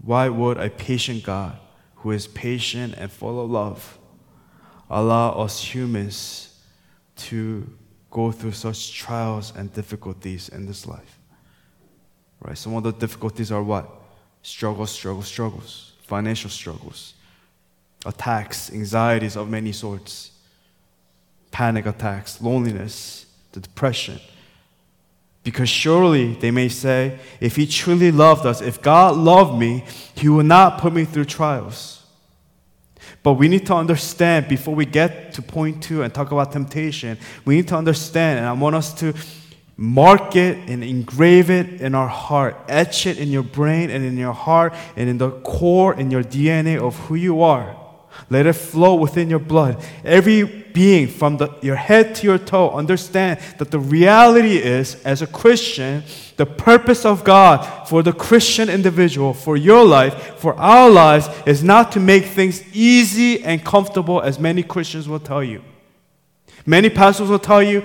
why 0.00 0.28
would 0.28 0.58
a 0.58 0.70
patient 0.70 1.24
God 1.24 1.58
who 1.96 2.12
is 2.12 2.28
patient 2.28 2.94
and 2.96 3.10
full 3.10 3.42
of 3.42 3.50
love 3.50 3.98
allow 4.88 5.32
us 5.32 5.60
humans 5.74 6.56
to 7.16 7.68
go 8.16 8.32
through 8.32 8.52
such 8.52 8.94
trials 8.94 9.52
and 9.56 9.70
difficulties 9.74 10.48
in 10.48 10.64
this 10.64 10.86
life. 10.86 11.18
Right? 12.40 12.56
Some 12.56 12.74
of 12.74 12.82
the 12.82 12.92
difficulties 12.92 13.52
are 13.52 13.62
what? 13.62 13.86
Struggles, 14.40 14.90
struggles, 14.90 15.26
struggles, 15.26 15.92
financial 16.00 16.48
struggles, 16.48 17.12
attacks, 18.06 18.72
anxieties 18.72 19.36
of 19.36 19.50
many 19.50 19.70
sorts, 19.70 20.30
panic 21.50 21.84
attacks, 21.84 22.40
loneliness, 22.40 23.26
the 23.52 23.60
depression. 23.60 24.18
Because 25.44 25.68
surely 25.68 26.36
they 26.36 26.50
may 26.50 26.70
say, 26.70 27.18
if 27.38 27.56
He 27.56 27.66
truly 27.66 28.10
loved 28.10 28.46
us, 28.46 28.62
if 28.62 28.80
God 28.80 29.14
loved 29.18 29.58
me, 29.58 29.84
He 30.14 30.30
would 30.30 30.46
not 30.46 30.80
put 30.80 30.94
me 30.94 31.04
through 31.04 31.26
trials. 31.26 32.05
But 33.22 33.34
we 33.34 33.48
need 33.48 33.66
to 33.66 33.74
understand 33.74 34.48
before 34.48 34.74
we 34.74 34.84
get 34.84 35.32
to 35.34 35.42
point 35.42 35.82
two 35.82 36.02
and 36.02 36.12
talk 36.12 36.32
about 36.32 36.52
temptation, 36.52 37.18
we 37.44 37.56
need 37.56 37.68
to 37.68 37.76
understand, 37.76 38.38
and 38.38 38.48
I 38.48 38.52
want 38.52 38.76
us 38.76 38.92
to 39.00 39.14
mark 39.76 40.36
it 40.36 40.56
and 40.70 40.82
engrave 40.82 41.50
it 41.50 41.80
in 41.80 41.94
our 41.94 42.08
heart, 42.08 42.56
etch 42.68 43.06
it 43.06 43.18
in 43.18 43.28
your 43.28 43.42
brain 43.42 43.90
and 43.90 44.04
in 44.04 44.16
your 44.16 44.32
heart 44.32 44.74
and 44.96 45.08
in 45.08 45.18
the 45.18 45.30
core, 45.30 45.94
in 45.94 46.10
your 46.10 46.22
DNA 46.22 46.78
of 46.80 46.96
who 47.00 47.14
you 47.14 47.42
are. 47.42 47.76
Let 48.30 48.46
it 48.46 48.54
flow 48.54 48.94
within 48.94 49.28
your 49.28 49.38
blood. 49.38 49.84
Every 50.04 50.65
being 50.76 51.08
from 51.08 51.38
the, 51.38 51.48
your 51.62 51.74
head 51.74 52.14
to 52.14 52.26
your 52.26 52.36
toe, 52.36 52.70
understand 52.72 53.40
that 53.56 53.70
the 53.70 53.78
reality 53.78 54.58
is, 54.58 55.02
as 55.04 55.22
a 55.22 55.26
Christian, 55.26 56.04
the 56.36 56.44
purpose 56.44 57.06
of 57.06 57.24
God 57.24 57.88
for 57.88 58.02
the 58.02 58.12
Christian 58.12 58.68
individual, 58.68 59.32
for 59.32 59.56
your 59.56 59.86
life, 59.86 60.34
for 60.36 60.52
our 60.56 60.90
lives, 60.90 61.30
is 61.46 61.64
not 61.64 61.92
to 61.92 61.98
make 61.98 62.26
things 62.26 62.62
easy 62.74 63.42
and 63.42 63.64
comfortable, 63.64 64.20
as 64.20 64.38
many 64.38 64.62
Christians 64.62 65.08
will 65.08 65.18
tell 65.18 65.42
you. 65.42 65.62
Many 66.66 66.90
pastors 66.90 67.30
will 67.30 67.38
tell 67.38 67.62
you 67.62 67.82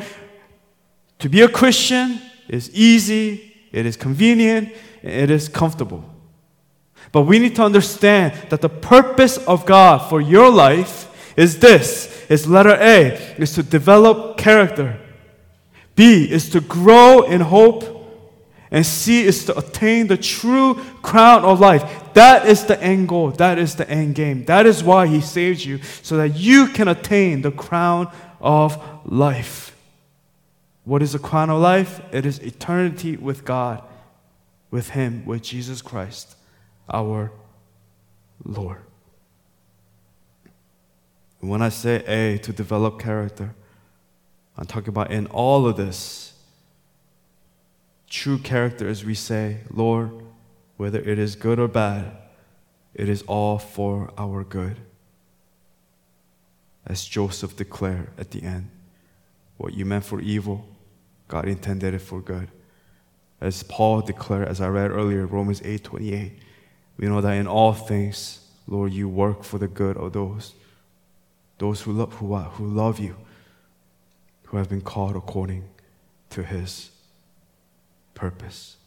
to 1.20 1.30
be 1.30 1.40
a 1.40 1.48
Christian 1.48 2.20
is 2.50 2.70
easy, 2.76 3.56
it 3.72 3.86
is 3.86 3.96
convenient, 3.96 4.68
it 5.02 5.32
is 5.32 5.48
comfortable. 5.48 6.04
But 7.14 7.22
we 7.22 7.40
need 7.40 7.56
to 7.56 7.64
understand 7.64 8.34
that 8.50 8.60
the 8.60 8.68
purpose 8.68 9.38
of 9.38 9.66
God 9.66 10.10
for 10.10 10.20
your 10.20 10.50
life 10.50 11.08
is 11.36 11.60
this. 11.60 12.26
Is 12.30 12.48
letter 12.48 12.78
A 12.80 13.14
is 13.38 13.54
to 13.56 13.64
develop 13.64 14.38
character. 14.38 15.00
B 15.96 16.32
is 16.32 16.50
to 16.52 16.62
grow 16.62 17.24
in 17.24 17.42
hope. 17.42 18.00
And 18.74 18.86
C 18.86 19.26
is 19.26 19.44
to 19.46 19.58
attain 19.58 20.08
the 20.08 20.16
true 20.16 20.76
crown 21.02 21.44
of 21.44 21.60
life. 21.60 22.14
That 22.14 22.48
is 22.48 22.66
the 22.66 22.82
end 22.82 23.10
goal. 23.10 23.32
That 23.32 23.60
is 23.60 23.76
the 23.76 23.90
end 23.90 24.16
game. 24.16 24.46
That 24.46 24.66
is 24.66 24.82
why 24.82 25.08
He 25.08 25.20
saved 25.20 25.62
you, 25.66 25.82
so 26.02 26.16
that 26.18 26.38
you 26.38 26.68
can 26.68 26.88
attain 26.88 27.42
the 27.42 27.52
crown 27.52 28.10
of 28.40 28.82
life. 29.06 29.76
What 30.86 31.02
is 31.02 31.12
the 31.12 31.20
crown 31.20 31.50
of 31.50 31.62
life? 31.62 32.02
It 32.14 32.26
is 32.26 32.40
eternity 32.40 33.18
with 33.18 33.44
God, 33.44 33.84
with 34.72 34.92
Him, 34.92 35.26
with 35.26 35.42
Jesus 35.42 35.82
Christ 35.82 36.38
our 36.90 37.32
Lord. 38.44 38.82
When 41.42 41.64
I 41.64 41.70
say 41.70 42.04
A, 42.06 42.38
to 42.38 42.54
develop 42.54 43.00
character, 43.00 43.56
I'm 44.58 44.66
talking 44.66 44.90
about 44.90 45.12
in 45.12 45.26
all 45.28 45.66
of 45.68 45.76
this, 45.76 46.34
true 48.08 48.38
character 48.38 48.88
as 48.88 49.04
we 49.04 49.16
say, 49.16 49.62
Lord, 49.72 50.12
whether 50.78 51.00
it 51.00 51.18
is 51.18 51.36
good 51.36 51.60
or 51.60 51.68
bad, 51.68 52.12
it 52.94 53.10
is 53.10 53.24
all 53.24 53.58
for 53.58 54.12
our 54.18 54.44
good. 54.44 54.78
As 56.86 57.06
Joseph 57.06 57.56
declared 57.56 58.10
at 58.20 58.32
the 58.32 58.44
end, 58.44 58.70
what 59.58 59.74
you 59.74 59.84
meant 59.86 60.06
for 60.06 60.22
evil, 60.22 60.68
God 61.28 61.48
intended 61.48 61.94
it 61.96 62.00
for 62.00 62.22
good. 62.22 62.50
As 63.40 63.64
Paul 63.64 64.02
declared, 64.02 64.48
as 64.48 64.62
I 64.62 64.68
read 64.68 64.92
earlier, 64.92 65.26
Romans 65.26 65.62
8 65.64 65.84
28, 65.84 66.34
we 66.98 67.08
know 67.08 67.22
that 67.22 67.34
in 67.34 67.48
all 67.48 67.74
things, 67.74 68.46
Lord, 68.68 68.94
you 68.94 69.10
work 69.10 69.44
for 69.44 69.58
the 69.58 69.68
good 69.68 69.98
of 69.98 70.14
those, 70.14 70.54
those 71.62 71.82
who 71.82 71.92
love, 71.92 72.12
who, 72.14 72.34
are, 72.34 72.46
who 72.46 72.66
love 72.66 72.98
you, 72.98 73.16
who 74.46 74.58
have 74.58 74.68
been 74.68 74.82
called 74.82 75.16
according 75.16 75.64
to 76.32 76.42
his 76.42 76.90
purpose. 78.16 78.78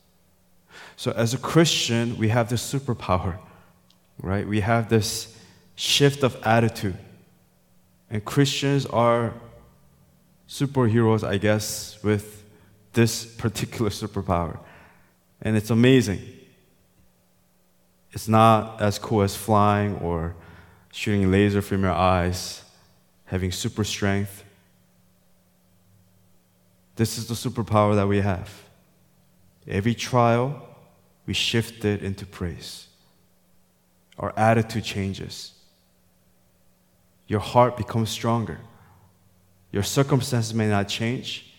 So, 0.96 1.12
as 1.12 1.32
a 1.34 1.38
Christian, 1.38 2.16
we 2.18 2.30
have 2.30 2.48
this 2.48 2.74
superpower, 2.74 3.38
right? 4.20 4.44
We 4.44 4.58
have 4.58 4.88
this 4.88 5.38
shift 5.76 6.24
of 6.24 6.36
attitude. 6.44 6.98
And 8.10 8.24
Christians 8.24 8.86
are 8.86 9.34
superheroes, 10.48 11.22
I 11.22 11.36
guess, 11.36 12.02
with 12.02 12.42
this 12.92 13.24
particular 13.24 13.90
superpower. 13.90 14.58
And 15.40 15.56
it's 15.56 15.70
amazing. 15.70 16.22
It's 18.10 18.26
not 18.26 18.82
as 18.82 18.98
cool 18.98 19.22
as 19.22 19.36
flying 19.36 19.94
or 19.98 20.34
shooting 20.90 21.30
laser 21.30 21.62
from 21.62 21.84
your 21.84 21.92
eyes, 21.92 22.63
having 23.26 23.52
super 23.52 23.84
strength. 23.84 24.44
This 26.96 27.18
is 27.18 27.26
the 27.26 27.34
superpower 27.34 27.94
that 27.94 28.06
we 28.06 28.20
have. 28.20 28.62
Every 29.66 29.94
trial, 29.94 30.68
we 31.26 31.34
shift 31.34 31.84
it 31.84 32.02
into 32.02 32.26
praise. 32.26 32.88
Our 34.18 34.32
attitude 34.36 34.84
changes. 34.84 35.52
Your 37.26 37.40
heart 37.40 37.76
becomes 37.76 38.10
stronger. 38.10 38.60
Your 39.72 39.82
circumstances 39.82 40.54
may 40.54 40.68
not 40.68 40.88
change, 40.88 41.52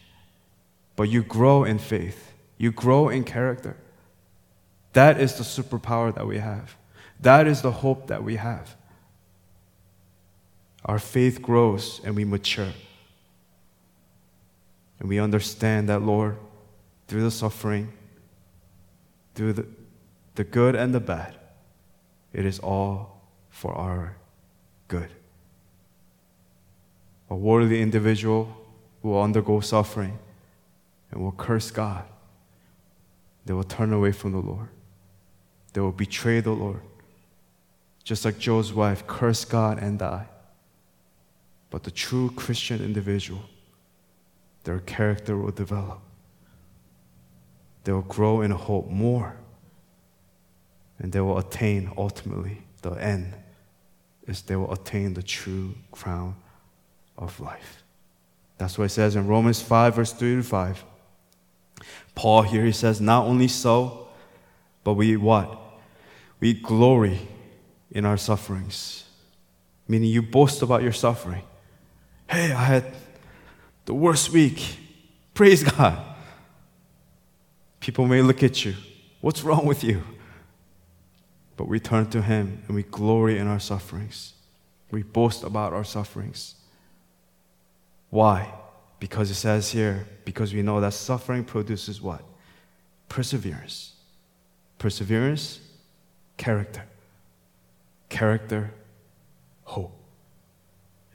but 0.95 1.09
you 1.09 1.21
grow 1.21 1.63
in 1.63 1.79
faith. 1.79 2.33
You 2.57 2.71
grow 2.71 3.09
in 3.09 3.23
character. 3.23 3.75
That 4.93 5.19
is 5.19 5.35
the 5.35 5.43
superpower 5.43 6.15
that 6.15 6.25
we 6.25 6.37
have. 6.37 6.77
That 7.19 7.47
is 7.47 7.61
the 7.61 7.71
hope 7.71 8.07
that 8.07 8.23
we 8.23 8.37
have. 8.37 8.75
Our 10.85 10.99
faith 10.99 11.41
grows 11.41 11.99
and 12.03 12.15
we 12.15 12.25
mature. 12.25 12.71
And 14.99 15.09
we 15.09 15.19
understand 15.19 15.89
that, 15.89 16.01
Lord, 16.03 16.37
through 17.07 17.23
the 17.23 17.31
suffering, 17.31 17.91
through 19.33 19.53
the, 19.53 19.65
the 20.35 20.43
good 20.43 20.75
and 20.75 20.93
the 20.93 20.99
bad, 20.99 21.35
it 22.33 22.45
is 22.45 22.59
all 22.59 23.21
for 23.49 23.73
our 23.73 24.15
good. 24.87 25.09
A 27.29 27.35
worldly 27.35 27.81
individual 27.81 28.55
will 29.01 29.21
undergo 29.21 29.59
suffering 29.61 30.19
and 31.11 31.21
will 31.21 31.31
curse 31.31 31.71
God. 31.71 32.03
They 33.45 33.53
will 33.53 33.63
turn 33.63 33.91
away 33.91 34.11
from 34.11 34.31
the 34.31 34.39
Lord. 34.39 34.69
They 35.73 35.81
will 35.81 35.91
betray 35.91 36.39
the 36.41 36.51
Lord. 36.51 36.81
Just 38.03 38.23
like 38.23 38.37
Job's 38.37 38.71
wife 38.71 39.07
cursed 39.07 39.49
God 39.49 39.79
and 39.79 39.97
die. 39.97 40.27
But 41.69 41.83
the 41.83 41.91
true 41.91 42.31
Christian 42.31 42.83
individual, 42.83 43.41
their 44.63 44.79
character 44.79 45.37
will 45.37 45.51
develop. 45.51 45.99
They 47.83 47.91
will 47.91 48.01
grow 48.01 48.41
in 48.41 48.51
hope 48.51 48.89
more. 48.89 49.37
And 50.99 51.11
they 51.11 51.19
will 51.19 51.37
attain 51.37 51.91
ultimately 51.97 52.61
the 52.81 52.91
end 52.91 53.33
is 54.27 54.41
they 54.43 54.55
will 54.55 54.71
attain 54.71 55.13
the 55.13 55.21
true 55.21 55.75
crown 55.91 56.35
of 57.17 57.39
life. 57.39 57.83
That's 58.57 58.77
what 58.77 58.85
it 58.85 58.89
says 58.89 59.15
in 59.15 59.27
Romans 59.27 59.61
5, 59.61 59.95
verse 59.95 60.13
3 60.13 60.37
to 60.37 60.43
5. 60.43 60.83
Paul 62.15 62.41
here, 62.43 62.63
he 62.63 62.71
says, 62.71 63.01
Not 63.01 63.25
only 63.25 63.47
so, 63.47 64.07
but 64.83 64.93
we 64.93 65.17
what? 65.17 65.65
we 66.39 66.53
glory 66.53 67.19
in 67.91 68.05
our 68.05 68.17
sufferings. 68.17 69.05
Meaning 69.87 70.09
you 70.09 70.21
boast 70.21 70.61
about 70.61 70.83
your 70.83 70.91
suffering. 70.91 71.43
Hey, 72.27 72.51
I 72.51 72.63
had 72.63 72.85
the 73.85 73.93
worst 73.93 74.31
week. 74.31 74.77
Praise 75.33 75.63
God. 75.63 75.97
People 77.79 78.05
may 78.07 78.21
look 78.21 78.41
at 78.41 78.65
you. 78.65 78.73
What's 79.21 79.43
wrong 79.43 79.65
with 79.65 79.83
you? 79.83 80.01
But 81.57 81.67
we 81.67 81.79
turn 81.79 82.09
to 82.09 82.21
Him 82.21 82.63
and 82.67 82.75
we 82.75 82.83
glory 82.83 83.37
in 83.37 83.47
our 83.47 83.59
sufferings. 83.59 84.33
We 84.91 85.03
boast 85.03 85.43
about 85.43 85.73
our 85.73 85.83
sufferings. 85.83 86.55
Why? 88.09 88.53
Because 88.99 89.29
it 89.29 89.35
says 89.35 89.71
here, 89.71 90.07
because 90.25 90.53
we 90.53 90.61
know 90.61 90.79
that 90.81 90.93
suffering 90.93 91.43
produces 91.43 92.01
what? 92.01 92.23
Perseverance. 93.09 93.93
Perseverance 94.77 95.59
character. 96.37 96.83
Character, 98.09 98.71
hope. 99.63 100.04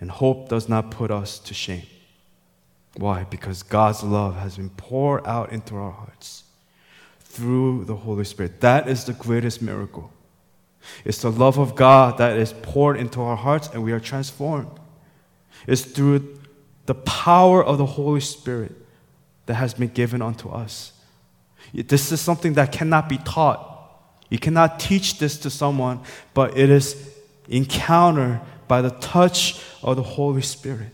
And 0.01 0.11
hope 0.11 0.49
does 0.49 0.69
not 0.69 0.91
put 0.91 1.11
us 1.11 1.39
to 1.41 1.55
shame. 1.55 1.87
Why? 2.97 3.25
Because 3.25 3.63
God's 3.63 4.03
love 4.03 4.37
has 4.37 4.57
been 4.57 4.71
poured 4.71 5.27
out 5.27 5.53
into 5.53 5.77
our 5.77 5.93
hearts 5.93 6.45
through 7.21 7.85
the 7.85 7.95
Holy 7.95 8.25
Spirit. 8.25 8.61
That 8.61 8.89
is 8.89 9.05
the 9.05 9.13
greatest 9.13 9.63
miracle. 9.63 10.13
It's 11.05 11.23
the 11.23 11.31
love 11.31 11.59
of 11.59 11.77
God 11.77 12.19
that 12.19 12.37
is 12.37 12.53
poured 12.63 12.97
into 12.97 13.21
our 13.21 13.37
hearts 13.37 13.69
and 13.73 13.85
we 13.85 13.93
are 13.93 14.01
transformed. 14.01 14.71
It's 15.67 15.83
through 15.83 16.41
the 16.87 16.95
power 16.95 17.63
of 17.63 17.79
the 17.79 17.87
Holy 17.87 18.21
Spirit 18.21 18.73
that 19.47 19.55
has 19.55 19.75
been 19.75 19.89
given 19.89 20.23
unto 20.23 20.49
us. 20.49 20.93
This 21.73 22.11
is 22.11 22.21
something 22.21 22.55
that 22.55 22.73
cannot 22.73 23.09
be 23.09 23.19
taught. 23.19 23.67
You 24.31 24.39
cannot 24.39 24.81
teach 24.81 25.19
this 25.19 25.39
to 25.41 25.51
someone, 25.51 26.01
but 26.35 26.57
it 26.57 26.71
is 26.71 26.97
encountered 27.49 28.41
by 28.71 28.81
the 28.81 28.91
touch 28.91 29.61
of 29.83 29.97
the 29.97 30.03
Holy 30.05 30.43
Spirit. 30.43 30.93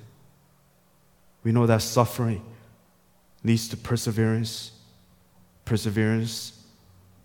We 1.45 1.53
know 1.53 1.67
that 1.67 1.83
suffering 1.83 2.43
leads 3.45 3.69
to 3.69 3.77
perseverance, 3.77 4.73
perseverance, 5.67 6.65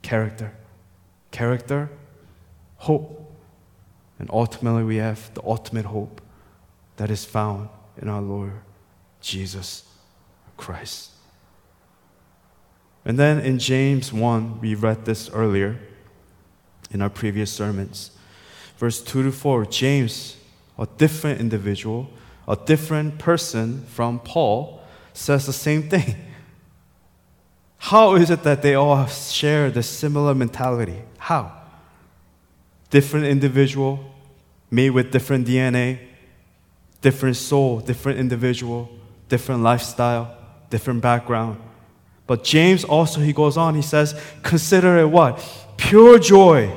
character, 0.02 0.52
character, 1.32 1.90
hope. 2.76 3.34
And 4.20 4.30
ultimately, 4.30 4.84
we 4.84 4.98
have 4.98 5.34
the 5.36 5.42
ultimate 5.46 5.86
hope 5.86 6.20
that 6.98 7.10
is 7.10 7.24
found 7.24 7.70
in 8.02 8.10
our 8.10 8.22
Lord 8.22 8.52
Jesus 9.22 9.86
Christ. 10.58 11.12
And 13.06 13.18
then 13.18 13.40
in 13.40 13.58
James 13.58 14.12
1, 14.12 14.60
we 14.60 14.76
read 14.76 15.06
this 15.06 15.30
earlier 15.30 15.80
in 16.92 17.02
our 17.02 17.10
previous 17.10 17.54
sermons. 17.54 18.12
Verse 18.76 19.02
2 19.02 19.24
to 19.24 19.32
4, 19.32 19.66
James, 19.68 20.36
a 20.78 20.88
different 20.98 21.40
individual, 21.40 22.10
a 22.48 22.56
different 22.56 23.20
person 23.20 23.86
from 23.86 24.20
Paul, 24.20 24.82
says 25.14 25.46
the 25.46 25.54
same 25.54 25.90
thing. 25.90 26.16
How 27.78 28.16
is 28.16 28.30
it 28.30 28.44
that 28.44 28.62
they 28.62 28.76
all 28.76 29.06
share 29.08 29.72
the 29.72 29.84
similar 29.84 30.36
mentality? 30.36 31.02
How? 31.18 31.52
Different 32.90 33.26
individual, 33.26 34.14
made 34.70 34.92
with 34.92 35.12
different 35.12 35.48
DNA, 35.48 36.00
different 37.02 37.36
soul, 37.36 37.80
different 37.80 38.20
individual, 38.20 38.90
different 39.30 39.64
lifestyle, 39.64 40.36
different 40.70 41.02
background. 41.02 41.60
But 42.28 42.44
James 42.44 42.84
also, 42.84 43.20
he 43.20 43.34
goes 43.34 43.58
on, 43.58 43.76
he 43.76 43.82
says, 43.82 44.20
consider 44.44 45.00
it 45.00 45.08
what? 45.08 45.44
Pure 45.78 46.20
joy. 46.20 46.72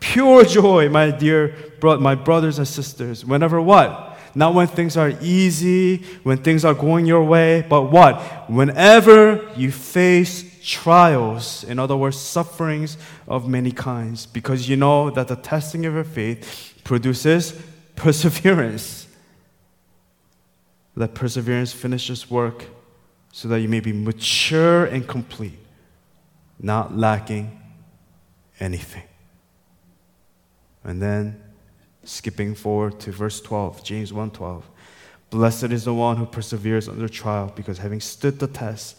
Pure 0.00 0.44
joy, 0.44 0.88
my 0.88 1.10
dear 1.10 1.54
bro- 1.80 1.98
my 1.98 2.14
brothers 2.14 2.58
and 2.58 2.68
sisters. 2.68 3.24
Whenever 3.24 3.60
what? 3.60 4.18
Not 4.34 4.52
when 4.52 4.66
things 4.66 4.96
are 4.98 5.14
easy, 5.22 6.02
when 6.22 6.38
things 6.38 6.64
are 6.64 6.74
going 6.74 7.06
your 7.06 7.24
way, 7.24 7.64
but 7.68 7.84
what? 7.84 8.50
Whenever 8.50 9.50
you 9.56 9.72
face 9.72 10.44
trials, 10.62 11.64
in 11.64 11.78
other 11.78 11.96
words, 11.96 12.18
sufferings 12.18 12.98
of 13.26 13.48
many 13.48 13.72
kinds, 13.72 14.26
because 14.26 14.68
you 14.68 14.76
know 14.76 15.08
that 15.10 15.28
the 15.28 15.36
testing 15.36 15.86
of 15.86 15.94
your 15.94 16.04
faith 16.04 16.74
produces 16.84 17.58
perseverance. 17.96 19.06
Let 20.94 21.14
perseverance 21.14 21.72
finish 21.72 22.10
its 22.10 22.30
work 22.30 22.66
so 23.32 23.48
that 23.48 23.60
you 23.60 23.68
may 23.68 23.80
be 23.80 23.92
mature 23.92 24.84
and 24.86 25.06
complete, 25.06 25.58
not 26.58 26.96
lacking 26.96 27.58
anything. 28.60 29.02
And 30.86 31.02
then 31.02 31.42
skipping 32.04 32.54
forward 32.54 33.00
to 33.00 33.12
verse 33.12 33.40
12, 33.40 33.82
James 33.84 34.12
1:12. 34.12 34.62
Blessed 35.28 35.64
is 35.64 35.84
the 35.84 35.92
one 35.92 36.16
who 36.16 36.24
perseveres 36.24 36.88
under 36.88 37.08
trial 37.08 37.52
because 37.54 37.78
having 37.78 38.00
stood 38.00 38.38
the 38.38 38.46
test, 38.46 38.96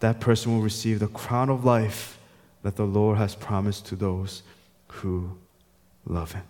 that 0.00 0.20
person 0.20 0.52
will 0.52 0.60
receive 0.60 1.00
the 1.00 1.08
crown 1.08 1.48
of 1.48 1.64
life 1.64 2.18
that 2.62 2.76
the 2.76 2.84
Lord 2.84 3.16
has 3.16 3.34
promised 3.34 3.86
to 3.86 3.96
those 3.96 4.42
who 4.88 5.38
love 6.04 6.32
him. 6.32 6.44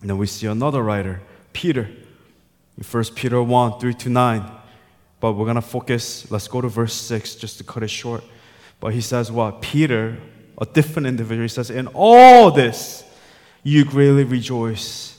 And 0.00 0.08
then 0.08 0.16
we 0.16 0.26
see 0.26 0.46
another 0.46 0.82
writer, 0.82 1.20
Peter, 1.52 1.90
in 2.78 2.84
1 2.84 3.04
Peter 3.16 3.42
1 3.42 3.80
3 3.80 3.94
to 3.94 4.08
9. 4.08 4.50
But 5.18 5.32
we're 5.32 5.44
going 5.44 5.56
to 5.56 5.62
focus, 5.62 6.30
let's 6.30 6.48
go 6.48 6.60
to 6.60 6.68
verse 6.68 6.94
6 6.94 7.34
just 7.34 7.58
to 7.58 7.64
cut 7.64 7.82
it 7.82 7.90
short. 7.90 8.24
But 8.78 8.94
he 8.94 9.02
says 9.02 9.30
what? 9.30 9.60
Peter, 9.60 10.16
a 10.56 10.64
different 10.64 11.06
individual, 11.06 11.42
he 11.42 11.48
says, 11.48 11.68
In 11.68 11.88
all 11.88 12.50
this, 12.50 13.04
you 13.62 13.84
greatly 13.84 14.24
rejoice. 14.24 15.18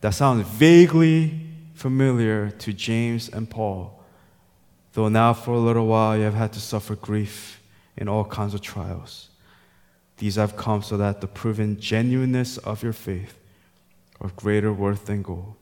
That 0.00 0.10
sounds 0.10 0.46
vaguely 0.48 1.40
familiar 1.74 2.50
to 2.50 2.72
James 2.72 3.28
and 3.28 3.48
Paul. 3.48 4.02
Though 4.92 5.08
now 5.08 5.32
for 5.32 5.52
a 5.52 5.58
little 5.58 5.86
while 5.86 6.16
you 6.16 6.24
have 6.24 6.34
had 6.34 6.52
to 6.54 6.60
suffer 6.60 6.96
grief 6.96 7.60
in 7.96 8.08
all 8.08 8.24
kinds 8.24 8.54
of 8.54 8.60
trials. 8.60 9.28
These 10.18 10.36
have 10.36 10.56
come 10.56 10.82
so 10.82 10.96
that 10.96 11.20
the 11.20 11.26
proven 11.26 11.80
genuineness 11.80 12.58
of 12.58 12.82
your 12.82 12.92
faith, 12.92 13.38
of 14.20 14.36
greater 14.36 14.72
worth 14.72 15.06
than 15.06 15.22
gold, 15.22 15.54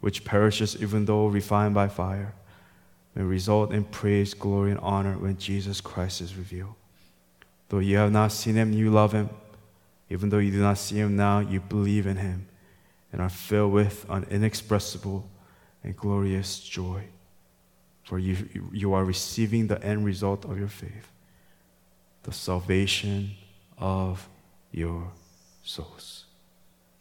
which 0.00 0.24
perishes 0.24 0.80
even 0.80 1.04
though 1.04 1.26
refined 1.26 1.74
by 1.74 1.88
fire, 1.88 2.34
may 3.14 3.22
result 3.22 3.72
in 3.72 3.84
praise, 3.84 4.32
glory, 4.32 4.70
and 4.70 4.80
honor 4.80 5.18
when 5.18 5.36
Jesus 5.36 5.80
Christ 5.80 6.20
is 6.20 6.36
revealed. 6.36 6.74
Though 7.68 7.80
you 7.80 7.98
have 7.98 8.12
not 8.12 8.32
seen 8.32 8.54
him, 8.54 8.72
you 8.72 8.90
love 8.90 9.12
him. 9.12 9.28
Even 10.10 10.28
though 10.28 10.38
you 10.38 10.50
do 10.50 10.60
not 10.60 10.76
see 10.76 10.96
him 10.96 11.16
now, 11.16 11.38
you 11.38 11.60
believe 11.60 12.06
in 12.06 12.16
him 12.16 12.46
and 13.12 13.22
are 13.22 13.28
filled 13.28 13.72
with 13.72 14.04
an 14.08 14.26
inexpressible 14.30 15.28
and 15.82 15.96
glorious 15.96 16.58
joy. 16.60 17.04
For 18.02 18.18
you, 18.18 18.36
you 18.72 18.92
are 18.92 19.04
receiving 19.04 19.68
the 19.68 19.82
end 19.82 20.04
result 20.04 20.44
of 20.44 20.58
your 20.58 20.68
faith, 20.68 21.12
the 22.24 22.32
salvation 22.32 23.30
of 23.78 24.28
your 24.72 25.12
souls. 25.62 26.24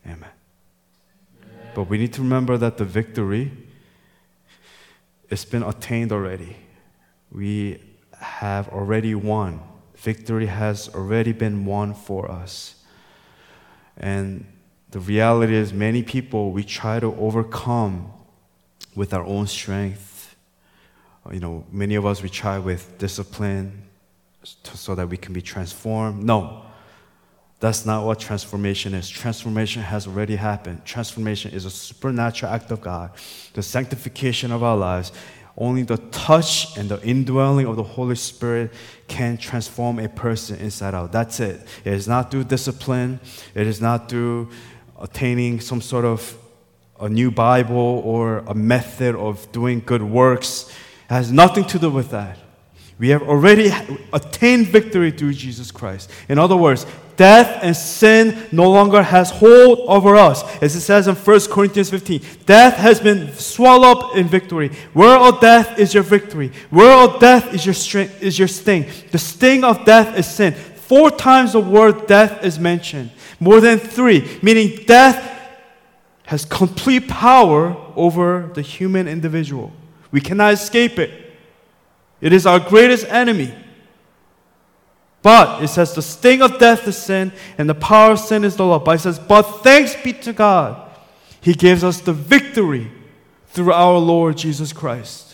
Amen. 0.05 0.29
But 1.73 1.83
we 1.83 1.97
need 1.97 2.13
to 2.13 2.21
remember 2.21 2.57
that 2.57 2.77
the 2.77 2.85
victory 2.85 3.51
it's 5.29 5.45
been 5.45 5.63
attained 5.63 6.11
already. 6.11 6.55
We 7.31 7.81
have 8.19 8.67
already 8.69 9.13
won. 9.13 9.61
Victory 9.95 10.47
has 10.47 10.89
already 10.89 11.33
been 11.33 11.65
won 11.65 11.93
for 11.93 12.31
us. 12.31 12.78
And 13.99 14.45
the 14.91 14.99
reality 14.99 15.55
is, 15.55 15.73
many 15.73 16.03
people 16.03 16.51
we 16.51 16.63
try 16.63 16.99
to 16.99 17.13
overcome 17.15 18.11
with 18.95 19.13
our 19.13 19.23
own 19.23 19.47
strength. 19.47 20.35
Uh, 21.25 21.33
you 21.33 21.39
know, 21.39 21.65
many 21.71 21.95
of 21.95 22.05
us 22.05 22.23
we 22.23 22.29
try 22.29 22.57
with 22.57 22.97
discipline 22.97 23.83
so 24.43 24.95
that 24.95 25.07
we 25.09 25.17
can 25.17 25.33
be 25.33 25.41
transformed. 25.41 26.23
No, 26.23 26.65
that's 27.59 27.85
not 27.85 28.05
what 28.05 28.19
transformation 28.19 28.93
is. 28.93 29.09
Transformation 29.09 29.81
has 29.81 30.07
already 30.07 30.37
happened. 30.37 30.85
Transformation 30.85 31.51
is 31.51 31.65
a 31.65 31.69
supernatural 31.69 32.51
act 32.51 32.71
of 32.71 32.81
God, 32.81 33.11
the 33.53 33.61
sanctification 33.61 34.51
of 34.51 34.63
our 34.63 34.77
lives. 34.77 35.11
Only 35.57 35.83
the 35.83 35.97
touch 35.97 36.77
and 36.77 36.87
the 36.87 37.01
indwelling 37.03 37.65
of 37.65 37.75
the 37.75 37.83
Holy 37.83 38.15
Spirit 38.15 38.71
can 39.09 39.37
transform 39.37 39.99
a 39.99 40.07
person 40.07 40.57
inside 40.59 40.93
out. 40.93 41.11
That's 41.11 41.39
it. 41.39 41.59
It 41.83 41.93
is 41.93 42.07
not 42.07 42.31
through 42.31 42.45
discipline, 42.45 43.19
it 43.55 43.67
is 43.67 43.81
not 43.81 44.09
through 44.09 44.49
attaining 44.99 45.59
some 45.59 45.81
sort 45.81 46.05
of 46.05 46.37
a 46.99 47.09
new 47.09 47.31
Bible 47.31 48.01
or 48.05 48.39
a 48.39 48.53
method 48.53 49.15
of 49.15 49.51
doing 49.51 49.81
good 49.85 50.03
works. 50.03 50.69
It 51.09 51.13
has 51.13 51.31
nothing 51.31 51.65
to 51.65 51.79
do 51.79 51.89
with 51.89 52.11
that. 52.11 52.37
We 52.99 53.09
have 53.09 53.23
already 53.23 53.71
attained 54.11 54.67
victory 54.67 55.11
through 55.11 55.33
Jesus 55.33 55.71
Christ. 55.71 56.11
In 56.27 56.37
other 56.37 56.57
words, 56.57 56.85
death 57.19 57.59
and 57.61 57.75
sin 57.75 58.47
no 58.53 58.71
longer 58.71 59.03
has 59.03 59.29
hold 59.29 59.79
over 59.79 60.15
us. 60.15 60.41
As 60.61 60.73
it 60.73 60.79
says 60.79 61.09
in 61.09 61.15
1 61.15 61.39
Corinthians 61.51 61.89
15, 61.89 62.21
death 62.45 62.77
has 62.77 63.01
been 63.01 63.33
swallowed 63.33 63.97
up 63.97 64.15
in 64.15 64.25
victory. 64.25 64.69
Where, 64.93 65.17
O 65.17 65.37
death, 65.37 65.77
is 65.77 65.93
your 65.93 66.03
victory? 66.03 66.53
Where, 66.69 66.93
O 66.93 67.19
death, 67.19 67.53
is 67.53 67.65
your, 67.65 67.73
strength, 67.73 68.23
is 68.23 68.39
your 68.39 68.47
sting? 68.47 68.85
The 69.11 69.17
sting 69.17 69.65
of 69.65 69.83
death 69.83 70.17
is 70.17 70.27
sin. 70.27 70.53
Four 70.53 71.11
times 71.11 71.51
the 71.51 71.59
word 71.59 72.07
death 72.07 72.41
is 72.45 72.57
mentioned. 72.57 73.11
More 73.37 73.59
than 73.59 73.79
three, 73.79 74.39
meaning 74.41 74.85
death 74.85 75.19
has 76.23 76.45
complete 76.45 77.09
power 77.09 77.75
over 77.97 78.49
the 78.53 78.61
human 78.61 79.09
individual. 79.09 79.73
We 80.09 80.21
cannot 80.21 80.53
escape 80.53 80.97
it. 80.97 81.33
It 82.21 82.31
is 82.31 82.45
our 82.45 82.61
greatest 82.61 83.07
enemy. 83.07 83.53
But 85.21 85.63
it 85.63 85.67
says 85.67 85.93
the 85.93 86.01
sting 86.01 86.41
of 86.41 86.59
death 86.59 86.87
is 86.87 86.97
sin, 86.97 87.33
and 87.57 87.69
the 87.69 87.75
power 87.75 88.11
of 88.11 88.19
sin 88.19 88.43
is 88.43 88.55
the 88.55 88.65
law. 88.65 88.79
But 88.79 88.95
it 88.95 88.99
says, 88.99 89.19
but 89.19 89.43
thanks 89.43 89.95
be 90.01 90.13
to 90.13 90.33
God, 90.33 90.89
He 91.41 91.53
gives 91.53 91.83
us 91.83 91.99
the 91.99 92.13
victory 92.13 92.89
through 93.47 93.73
our 93.73 93.97
Lord 93.97 94.37
Jesus 94.37 94.71
Christ. 94.71 95.29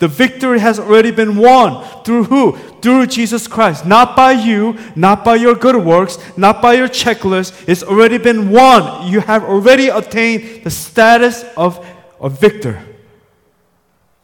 The 0.00 0.08
victory 0.08 0.58
has 0.58 0.78
already 0.78 1.12
been 1.12 1.36
won 1.36 1.84
through 2.02 2.24
who? 2.24 2.56
Through 2.82 3.06
Jesus 3.06 3.46
Christ. 3.46 3.86
Not 3.86 4.16
by 4.16 4.32
you, 4.32 4.76
not 4.96 5.24
by 5.24 5.36
your 5.36 5.54
good 5.54 5.76
works, 5.76 6.18
not 6.36 6.60
by 6.60 6.74
your 6.74 6.88
checklist. 6.88 7.68
It's 7.68 7.82
already 7.82 8.18
been 8.18 8.50
won. 8.50 9.10
You 9.10 9.20
have 9.20 9.44
already 9.44 9.88
attained 9.88 10.64
the 10.64 10.70
status 10.70 11.44
of 11.56 11.86
a 12.20 12.28
victor. 12.28 12.82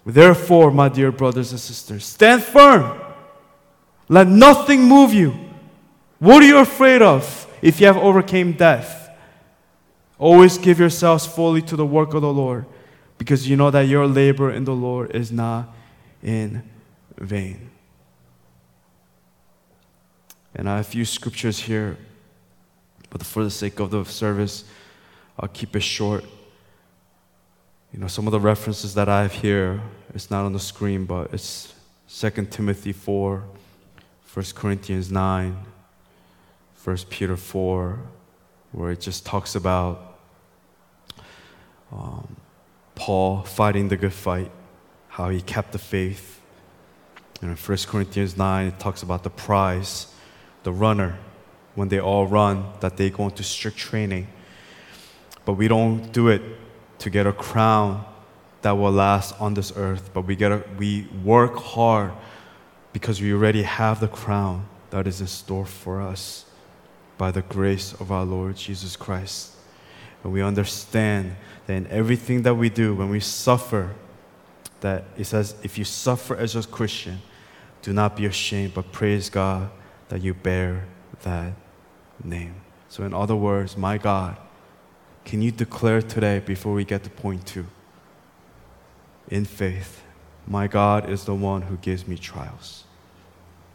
Therefore, 0.04 0.70
my 0.72 0.88
dear 0.88 1.12
brothers 1.12 1.52
and 1.52 1.60
sisters, 1.60 2.04
stand 2.04 2.42
firm. 2.42 2.99
Let 4.10 4.26
nothing 4.26 4.82
move 4.82 5.14
you. 5.14 5.38
What 6.18 6.42
are 6.42 6.46
you 6.46 6.58
afraid 6.58 7.00
of 7.00 7.46
if 7.62 7.80
you 7.80 7.86
have 7.86 7.96
overcame 7.96 8.54
death? 8.54 9.08
Always 10.18 10.58
give 10.58 10.80
yourselves 10.80 11.26
fully 11.26 11.62
to 11.62 11.76
the 11.76 11.86
work 11.86 12.12
of 12.12 12.20
the 12.20 12.32
Lord, 12.32 12.66
because 13.18 13.48
you 13.48 13.54
know 13.54 13.70
that 13.70 13.82
your 13.82 14.08
labor 14.08 14.50
in 14.50 14.64
the 14.64 14.74
Lord 14.74 15.14
is 15.14 15.30
not 15.30 15.72
in 16.24 16.64
vain. 17.16 17.70
And 20.56 20.68
I 20.68 20.78
have 20.78 20.86
a 20.86 20.90
few 20.90 21.04
scriptures 21.04 21.60
here, 21.60 21.96
but 23.10 23.22
for 23.22 23.44
the 23.44 23.50
sake 23.50 23.78
of 23.78 23.92
the 23.92 24.04
service, 24.04 24.64
I'll 25.38 25.48
keep 25.48 25.76
it 25.76 25.84
short. 25.84 26.24
You 27.92 28.00
know, 28.00 28.08
some 28.08 28.26
of 28.26 28.32
the 28.32 28.40
references 28.40 28.92
that 28.94 29.08
I 29.08 29.22
have 29.22 29.34
here, 29.34 29.80
it's 30.12 30.32
not 30.32 30.44
on 30.44 30.52
the 30.52 30.58
screen, 30.58 31.04
but 31.04 31.32
it's 31.32 31.72
2 32.08 32.30
Timothy 32.50 32.92
4, 32.92 33.44
1 34.32 34.46
Corinthians 34.54 35.10
9, 35.10 35.56
1 36.84 36.96
Peter 37.08 37.36
4, 37.36 37.98
where 38.70 38.92
it 38.92 39.00
just 39.00 39.26
talks 39.26 39.56
about 39.56 40.18
um, 41.90 42.36
Paul 42.94 43.42
fighting 43.42 43.88
the 43.88 43.96
good 43.96 44.12
fight, 44.12 44.52
how 45.08 45.30
he 45.30 45.40
kept 45.40 45.72
the 45.72 45.78
faith. 45.78 46.40
And 47.42 47.50
in 47.50 47.56
1 47.56 47.78
Corinthians 47.88 48.36
9, 48.36 48.66
it 48.68 48.78
talks 48.78 49.02
about 49.02 49.24
the 49.24 49.30
prize, 49.30 50.14
the 50.62 50.70
runner, 50.70 51.18
when 51.74 51.88
they 51.88 51.98
all 51.98 52.28
run, 52.28 52.66
that 52.78 52.96
they 52.96 53.10
go 53.10 53.24
into 53.24 53.42
strict 53.42 53.78
training. 53.78 54.28
But 55.44 55.54
we 55.54 55.66
don't 55.66 56.12
do 56.12 56.28
it 56.28 56.42
to 57.00 57.10
get 57.10 57.26
a 57.26 57.32
crown 57.32 58.04
that 58.62 58.72
will 58.72 58.92
last 58.92 59.34
on 59.40 59.54
this 59.54 59.72
earth, 59.74 60.10
but 60.14 60.22
we, 60.22 60.36
get 60.36 60.52
a, 60.52 60.62
we 60.78 61.08
work 61.24 61.56
hard 61.56 62.12
because 62.92 63.20
we 63.20 63.32
already 63.32 63.62
have 63.62 64.00
the 64.00 64.08
crown 64.08 64.66
that 64.90 65.06
is 65.06 65.20
in 65.20 65.26
store 65.26 65.66
for 65.66 66.00
us 66.00 66.44
by 67.16 67.30
the 67.30 67.42
grace 67.42 67.92
of 67.94 68.10
our 68.10 68.24
Lord 68.24 68.56
Jesus 68.56 68.96
Christ. 68.96 69.52
And 70.24 70.32
we 70.32 70.42
understand 70.42 71.36
that 71.66 71.74
in 71.74 71.86
everything 71.86 72.42
that 72.42 72.54
we 72.54 72.68
do, 72.68 72.94
when 72.94 73.10
we 73.10 73.20
suffer, 73.20 73.94
that 74.80 75.04
it 75.16 75.24
says, 75.24 75.54
if 75.62 75.78
you 75.78 75.84
suffer 75.84 76.36
as 76.36 76.56
a 76.56 76.66
Christian, 76.66 77.20
do 77.82 77.92
not 77.92 78.16
be 78.16 78.26
ashamed, 78.26 78.74
but 78.74 78.92
praise 78.92 79.30
God 79.30 79.70
that 80.08 80.22
you 80.22 80.34
bear 80.34 80.86
that 81.22 81.52
name. 82.22 82.54
So, 82.88 83.04
in 83.04 83.14
other 83.14 83.36
words, 83.36 83.76
my 83.76 83.98
God, 83.98 84.36
can 85.24 85.42
you 85.42 85.50
declare 85.50 86.02
today 86.02 86.40
before 86.40 86.74
we 86.74 86.84
get 86.84 87.04
to 87.04 87.10
point 87.10 87.46
two? 87.46 87.66
In 89.28 89.44
faith, 89.44 89.99
my 90.50 90.66
God 90.66 91.08
is 91.08 91.26
the 91.26 91.34
one 91.34 91.62
who 91.62 91.76
gives 91.76 92.08
me 92.08 92.18
trials. 92.18 92.82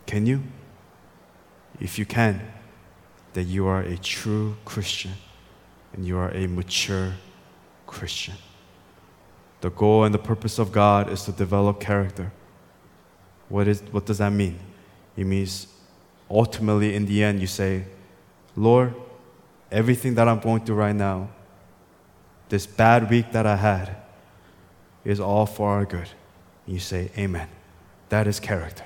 Can 0.06 0.26
you? 0.26 0.44
If 1.80 1.98
you 1.98 2.06
can, 2.06 2.42
that 3.32 3.44
you 3.44 3.66
are 3.66 3.80
a 3.80 3.98
true 3.98 4.58
Christian 4.66 5.14
and 5.94 6.06
you 6.06 6.18
are 6.18 6.32
a 6.32 6.48
mature 6.48 7.14
Christian. 7.88 8.36
The 9.62 9.70
goal 9.70 10.04
and 10.04 10.14
the 10.14 10.20
purpose 10.20 10.60
of 10.60 10.74
God 10.74 11.10
is 11.10 11.24
to 11.24 11.32
develop 11.32 11.80
character. 11.80 12.34
What, 13.48 13.70
is, 13.70 13.82
what 13.92 14.06
does 14.06 14.18
that 14.18 14.34
mean? 14.34 14.60
It 15.16 15.24
means 15.24 15.68
ultimately, 16.30 16.94
in 16.94 17.06
the 17.06 17.24
end, 17.24 17.40
you 17.40 17.48
say, 17.48 17.86
Lord, 18.58 18.94
everything 19.72 20.16
that 20.16 20.28
I'm 20.28 20.40
going 20.40 20.66
through 20.66 20.76
right 20.76 20.96
now, 20.96 21.30
this 22.50 22.66
bad 22.66 23.10
week 23.10 23.32
that 23.32 23.46
I 23.46 23.56
had, 23.56 23.96
is 25.06 25.22
all 25.22 25.46
for 25.46 25.70
our 25.70 25.86
good. 25.86 26.10
You 26.66 26.80
say, 26.80 27.12
Amen. 27.18 27.50
That 28.10 28.28
is 28.28 28.40
character. 28.40 28.86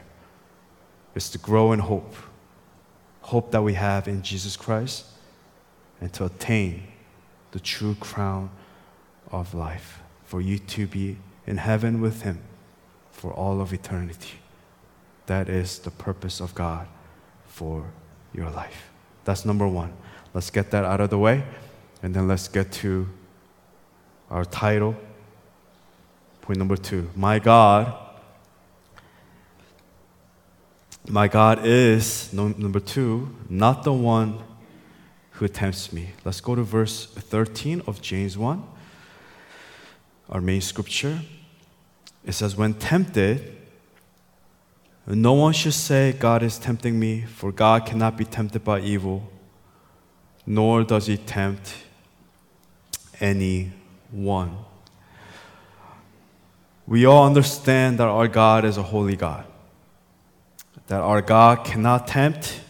It's 1.16 1.30
to 1.32 1.38
grow 1.38 1.72
in 1.72 1.80
hope. 1.80 2.16
Hope 3.22 3.52
that 3.52 3.62
we 3.62 3.74
have 3.74 4.08
in 4.08 4.22
Jesus 4.22 4.56
Christ 4.56 5.06
and 6.02 6.12
to 6.14 6.26
attain 6.26 6.84
the 7.52 7.60
true 7.60 7.96
crown 8.00 8.50
of 9.32 9.54
life. 9.54 10.02
For 10.24 10.42
you 10.42 10.60
to 10.60 10.88
be 10.88 11.18
in 11.46 11.58
heaven 11.58 12.02
with 12.02 12.22
Him 12.22 12.40
for 13.12 13.34
all 13.34 13.62
of 13.62 13.74
eternity. 13.74 14.40
That 15.26 15.50
is 15.50 15.80
the 15.80 15.92
purpose 15.92 16.40
of 16.40 16.56
God 16.56 16.88
for 17.46 17.86
your 18.34 18.50
life. 18.50 18.90
That's 19.26 19.46
number 19.46 19.68
one. 19.68 19.94
Let's 20.34 20.50
get 20.50 20.72
that 20.72 20.86
out 20.86 21.02
of 21.02 21.10
the 21.10 21.18
way, 21.18 21.44
and 22.02 22.14
then 22.14 22.28
let's 22.28 22.48
get 22.48 22.72
to 22.74 23.10
our 24.30 24.46
title. 24.46 24.96
Point 26.50 26.58
number 26.58 26.78
two 26.78 27.08
My 27.16 27.38
God, 27.38 27.94
my 31.08 31.28
God 31.28 31.64
is, 31.64 32.34
number 32.34 32.80
two, 32.80 33.36
not 33.48 33.84
the 33.84 33.94
one 33.94 34.40
who 35.34 35.48
tempts 35.48 35.94
me. 35.94 36.10
Let's 36.26 36.42
go 36.42 36.56
to 36.56 36.64
verse 36.64 37.06
13 37.06 37.84
of 37.86 38.02
James 38.02 38.36
1, 38.36 38.64
our 40.32 40.42
main 40.42 40.62
scripture. 40.62 41.20
It 42.26 42.32
says, 42.32 42.56
When 42.56 42.74
tempted, 42.74 43.56
no 45.06 45.34
one 45.34 45.54
should 45.54 45.76
say, 45.76 46.14
God 46.14 46.42
is 46.42 46.58
tempting 46.58 47.00
me, 47.00 47.26
for 47.26 47.52
God 47.52 47.86
cannot 47.86 48.18
be 48.18 48.26
tempted 48.26 48.64
by 48.64 48.80
evil, 48.80 49.32
nor 50.48 50.84
does 50.84 51.06
he 51.06 51.18
tempt 51.18 51.76
anyone. 53.20 54.66
We 56.90 57.06
all 57.06 57.28
understand 57.28 58.00
that 58.00 58.08
our 58.08 58.28
God 58.28 58.66
is 58.66 58.76
a 58.76 58.82
holy 58.82 59.16
God, 59.16 59.46
that 60.88 61.02
our 61.02 61.22
God 61.22 61.64
cannot 61.64 62.08
tempt, 62.08 62.62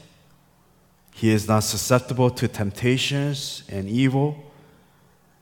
he 1.16 1.30
is 1.30 1.48
not 1.48 1.64
susceptible 1.64 2.30
to 2.32 2.50
temptations 2.50 3.64
and 3.70 3.88
evil, 3.88 4.44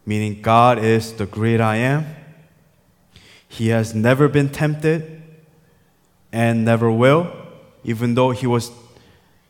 meaning 0.06 0.44
God 0.44 0.78
is 0.78 1.14
the 1.14 1.26
great 1.26 1.60
I 1.60 1.78
am. 1.78 2.06
He 3.48 3.70
has 3.70 3.96
never 3.96 4.28
been 4.28 4.50
tempted 4.50 5.24
and 6.32 6.64
never 6.64 6.92
will, 6.92 7.34
even 7.84 8.14
though 8.14 8.30
he 8.30 8.46
was, 8.46 8.70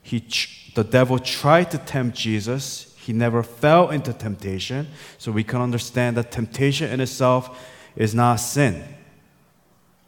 he, 0.01 0.25
the 0.73 0.85
devil 0.85 1.19
tried 1.19 1.69
to 1.71 1.77
tempt 1.79 2.15
Jesus, 2.15 2.95
he 2.97 3.11
never 3.11 3.43
fell 3.43 3.89
into 3.89 4.13
temptation. 4.13 4.87
So 5.17 5.33
we 5.33 5.43
can 5.43 5.59
understand 5.59 6.15
that 6.15 6.31
temptation 6.31 6.89
in 6.89 7.01
itself 7.01 7.69
is 7.97 8.15
not 8.15 8.37
sin. 8.37 8.93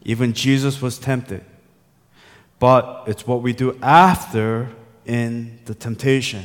Even 0.03 0.33
Jesus 0.33 0.81
was 0.81 0.97
tempted. 0.97 1.43
But 2.59 3.03
it's 3.07 3.25
what 3.25 3.41
we 3.41 3.53
do 3.53 3.77
after 3.81 4.69
in 5.05 5.59
the 5.65 5.73
temptation. 5.73 6.43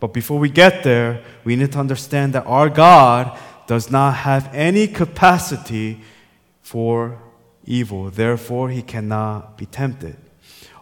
But 0.00 0.12
before 0.12 0.38
we 0.38 0.48
get 0.48 0.84
there, 0.84 1.22
we 1.44 1.56
need 1.56 1.72
to 1.72 1.78
understand 1.78 2.32
that 2.32 2.46
our 2.46 2.68
God 2.68 3.38
does 3.66 3.90
not 3.90 4.14
have 4.14 4.52
any 4.54 4.86
capacity 4.86 6.00
for 6.62 7.20
evil. 7.64 8.10
Therefore, 8.10 8.70
he 8.70 8.82
cannot 8.82 9.58
be 9.58 9.66
tempted. 9.66 10.16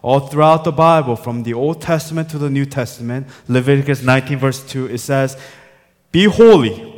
All 0.01 0.21
throughout 0.21 0.63
the 0.63 0.71
Bible, 0.71 1.15
from 1.15 1.43
the 1.43 1.53
Old 1.53 1.81
Testament 1.81 2.29
to 2.29 2.37
the 2.37 2.49
New 2.49 2.65
Testament, 2.65 3.27
Leviticus 3.47 4.01
19, 4.01 4.37
verse 4.37 4.63
2, 4.63 4.87
it 4.87 4.99
says, 4.99 5.37
Be 6.11 6.25
holy, 6.25 6.96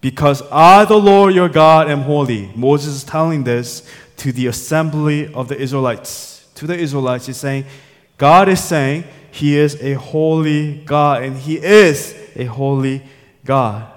because 0.00 0.42
I, 0.50 0.84
the 0.84 0.96
Lord 0.96 1.34
your 1.34 1.48
God, 1.48 1.90
am 1.90 2.02
holy. 2.02 2.50
Moses 2.54 2.96
is 2.96 3.04
telling 3.04 3.44
this 3.44 3.88
to 4.18 4.32
the 4.32 4.46
assembly 4.46 5.32
of 5.34 5.48
the 5.48 5.58
Israelites. 5.58 6.48
To 6.56 6.66
the 6.66 6.76
Israelites, 6.76 7.26
he's 7.26 7.36
saying, 7.36 7.64
God 8.18 8.48
is 8.48 8.62
saying, 8.62 9.04
He 9.30 9.56
is 9.56 9.80
a 9.82 9.94
holy 9.94 10.78
God, 10.84 11.22
and 11.22 11.36
He 11.36 11.58
is 11.58 12.14
a 12.36 12.44
holy 12.44 13.02
God. 13.44 13.90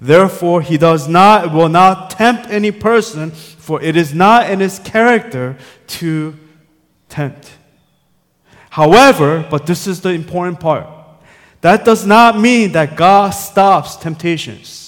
Therefore, 0.00 0.60
He 0.60 0.76
does 0.76 1.08
not, 1.08 1.52
will 1.52 1.68
not 1.68 2.10
tempt 2.10 2.50
any 2.50 2.70
person 2.70 3.32
for 3.64 3.80
it 3.80 3.96
is 3.96 4.12
not 4.12 4.50
in 4.50 4.60
his 4.60 4.78
character 4.78 5.56
to 5.86 6.36
tempt. 7.08 7.50
However, 8.68 9.46
but 9.50 9.64
this 9.64 9.86
is 9.86 10.02
the 10.02 10.10
important 10.10 10.60
part, 10.60 10.86
that 11.62 11.82
does 11.82 12.06
not 12.06 12.38
mean 12.38 12.72
that 12.72 12.94
God 12.94 13.30
stops 13.30 13.96
temptations. 13.96 14.83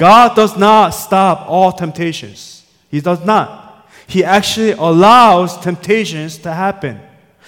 God 0.00 0.34
does 0.34 0.56
not 0.56 0.94
stop 0.94 1.46
all 1.46 1.72
temptations. 1.72 2.64
He 2.88 3.02
does 3.02 3.22
not. 3.22 3.86
He 4.06 4.24
actually 4.24 4.70
allows 4.70 5.58
temptations 5.58 6.38
to 6.38 6.54
happen. 6.54 6.98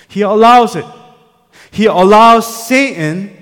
He 0.07 0.21
allows 0.21 0.77
it. 0.77 0.85
He 1.71 1.87
allows 1.87 2.67
Satan, 2.67 3.35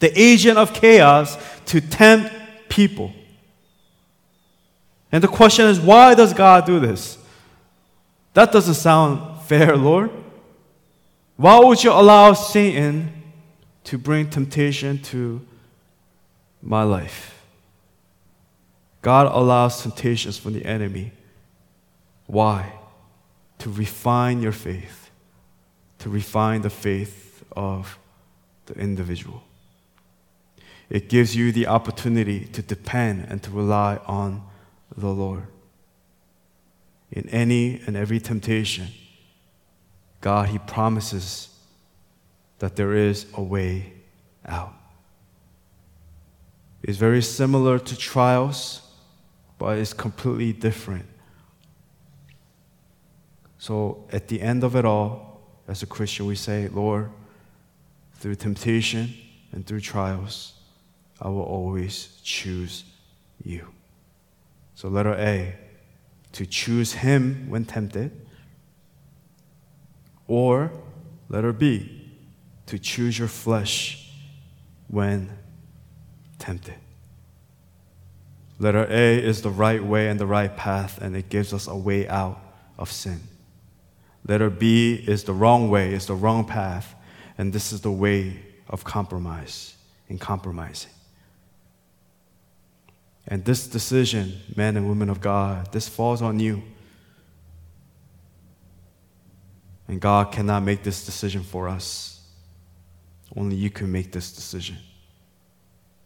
the 0.00 0.10
agent 0.20 0.58
of 0.58 0.74
chaos, 0.74 1.38
to 1.66 1.80
tempt 1.80 2.34
people. 2.68 3.12
And 5.12 5.22
the 5.22 5.28
question 5.28 5.66
is, 5.66 5.78
why 5.78 6.16
does 6.16 6.34
God 6.34 6.66
do 6.66 6.80
this? 6.80 7.16
That 8.34 8.50
doesn't 8.50 8.74
sound 8.74 9.42
fair, 9.42 9.76
Lord. 9.76 10.10
Why 11.36 11.60
would 11.60 11.84
you 11.84 11.92
allow 11.92 12.32
Satan 12.32 13.22
to 13.84 13.98
bring 13.98 14.28
temptation 14.28 15.00
to 15.02 15.46
my 16.60 16.82
life? 16.82 17.39
God 19.02 19.30
allows 19.32 19.82
temptations 19.82 20.36
from 20.38 20.52
the 20.52 20.64
enemy. 20.64 21.12
Why? 22.26 22.72
To 23.58 23.70
refine 23.70 24.42
your 24.42 24.52
faith, 24.52 25.10
to 26.00 26.10
refine 26.10 26.62
the 26.62 26.70
faith 26.70 27.44
of 27.52 27.98
the 28.66 28.74
individual. 28.74 29.42
It 30.88 31.08
gives 31.08 31.36
you 31.36 31.52
the 31.52 31.66
opportunity 31.66 32.44
to 32.46 32.62
depend 32.62 33.26
and 33.28 33.42
to 33.44 33.50
rely 33.50 34.00
on 34.06 34.42
the 34.96 35.08
Lord. 35.08 35.46
In 37.12 37.28
any 37.28 37.80
and 37.86 37.96
every 37.96 38.20
temptation, 38.20 38.88
God, 40.20 40.48
He 40.48 40.58
promises 40.58 41.48
that 42.58 42.76
there 42.76 42.94
is 42.94 43.26
a 43.34 43.42
way 43.42 43.92
out. 44.46 44.74
It's 46.82 46.98
very 46.98 47.22
similar 47.22 47.78
to 47.78 47.96
trials, 47.96 48.82
but 49.60 49.76
it's 49.76 49.92
completely 49.92 50.54
different. 50.54 51.04
So 53.58 54.06
at 54.10 54.26
the 54.28 54.40
end 54.40 54.64
of 54.64 54.74
it 54.74 54.86
all, 54.86 55.42
as 55.68 55.82
a 55.82 55.86
Christian, 55.86 56.24
we 56.24 56.34
say, 56.34 56.68
Lord, 56.68 57.10
through 58.14 58.36
temptation 58.36 59.12
and 59.52 59.66
through 59.66 59.82
trials, 59.82 60.54
I 61.20 61.28
will 61.28 61.42
always 61.42 62.18
choose 62.24 62.84
you. 63.44 63.68
So, 64.74 64.88
letter 64.88 65.12
A, 65.12 65.56
to 66.32 66.46
choose 66.46 66.94
Him 66.94 67.50
when 67.50 67.66
tempted. 67.66 68.12
Or, 70.26 70.72
letter 71.28 71.52
B, 71.52 72.10
to 72.64 72.78
choose 72.78 73.18
your 73.18 73.28
flesh 73.28 74.10
when 74.88 75.36
tempted. 76.38 76.79
Letter 78.60 78.86
A 78.90 79.18
is 79.18 79.40
the 79.40 79.50
right 79.50 79.82
way 79.82 80.08
and 80.08 80.20
the 80.20 80.26
right 80.26 80.54
path, 80.54 81.00
and 81.00 81.16
it 81.16 81.30
gives 81.30 81.54
us 81.54 81.66
a 81.66 81.74
way 81.74 82.06
out 82.06 82.38
of 82.78 82.92
sin. 82.92 83.20
Letter 84.28 84.50
B 84.50 85.02
is 85.08 85.24
the 85.24 85.32
wrong 85.32 85.70
way, 85.70 85.94
is 85.94 86.06
the 86.06 86.14
wrong 86.14 86.44
path, 86.44 86.94
and 87.38 87.54
this 87.54 87.72
is 87.72 87.80
the 87.80 87.90
way 87.90 88.38
of 88.68 88.84
compromise 88.84 89.76
and 90.10 90.20
compromising. 90.20 90.90
And 93.26 93.46
this 93.46 93.66
decision, 93.66 94.38
men 94.54 94.76
and 94.76 94.86
women 94.86 95.08
of 95.08 95.22
God, 95.22 95.72
this 95.72 95.88
falls 95.88 96.20
on 96.20 96.38
you. 96.38 96.62
And 99.88 100.02
God 100.02 100.32
cannot 100.32 100.64
make 100.64 100.82
this 100.82 101.06
decision 101.06 101.42
for 101.42 101.66
us. 101.66 102.28
Only 103.34 103.56
you 103.56 103.70
can 103.70 103.90
make 103.90 104.12
this 104.12 104.32
decision. 104.32 104.76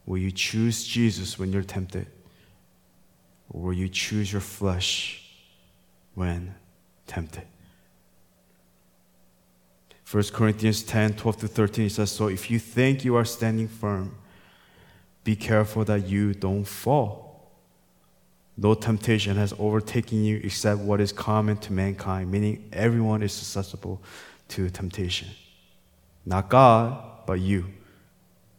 Will 0.06 0.18
you 0.18 0.30
choose 0.30 0.86
Jesus 0.86 1.36
when 1.36 1.52
you're 1.52 1.62
tempted? 1.62 2.06
Or 3.50 3.62
will 3.62 3.72
you 3.72 3.88
choose 3.88 4.32
your 4.32 4.40
flesh 4.40 5.22
when 6.14 6.54
tempted? 7.06 7.44
1 10.10 10.22
Corinthians 10.32 10.82
10 10.82 11.14
12 11.14 11.38
to 11.38 11.48
13 11.48 11.90
says, 11.90 12.10
So 12.10 12.28
if 12.28 12.50
you 12.50 12.58
think 12.58 13.04
you 13.04 13.16
are 13.16 13.24
standing 13.24 13.68
firm, 13.68 14.14
be 15.24 15.34
careful 15.34 15.84
that 15.86 16.06
you 16.06 16.34
don't 16.34 16.64
fall. 16.64 17.50
No 18.56 18.74
temptation 18.74 19.36
has 19.36 19.52
overtaken 19.58 20.22
you 20.22 20.40
except 20.44 20.80
what 20.80 21.00
is 21.00 21.10
common 21.10 21.56
to 21.58 21.72
mankind, 21.72 22.30
meaning 22.30 22.68
everyone 22.72 23.22
is 23.22 23.32
susceptible 23.32 24.00
to 24.48 24.70
temptation. 24.70 25.28
Not 26.24 26.48
God, 26.48 27.26
but 27.26 27.40
you. 27.40 27.66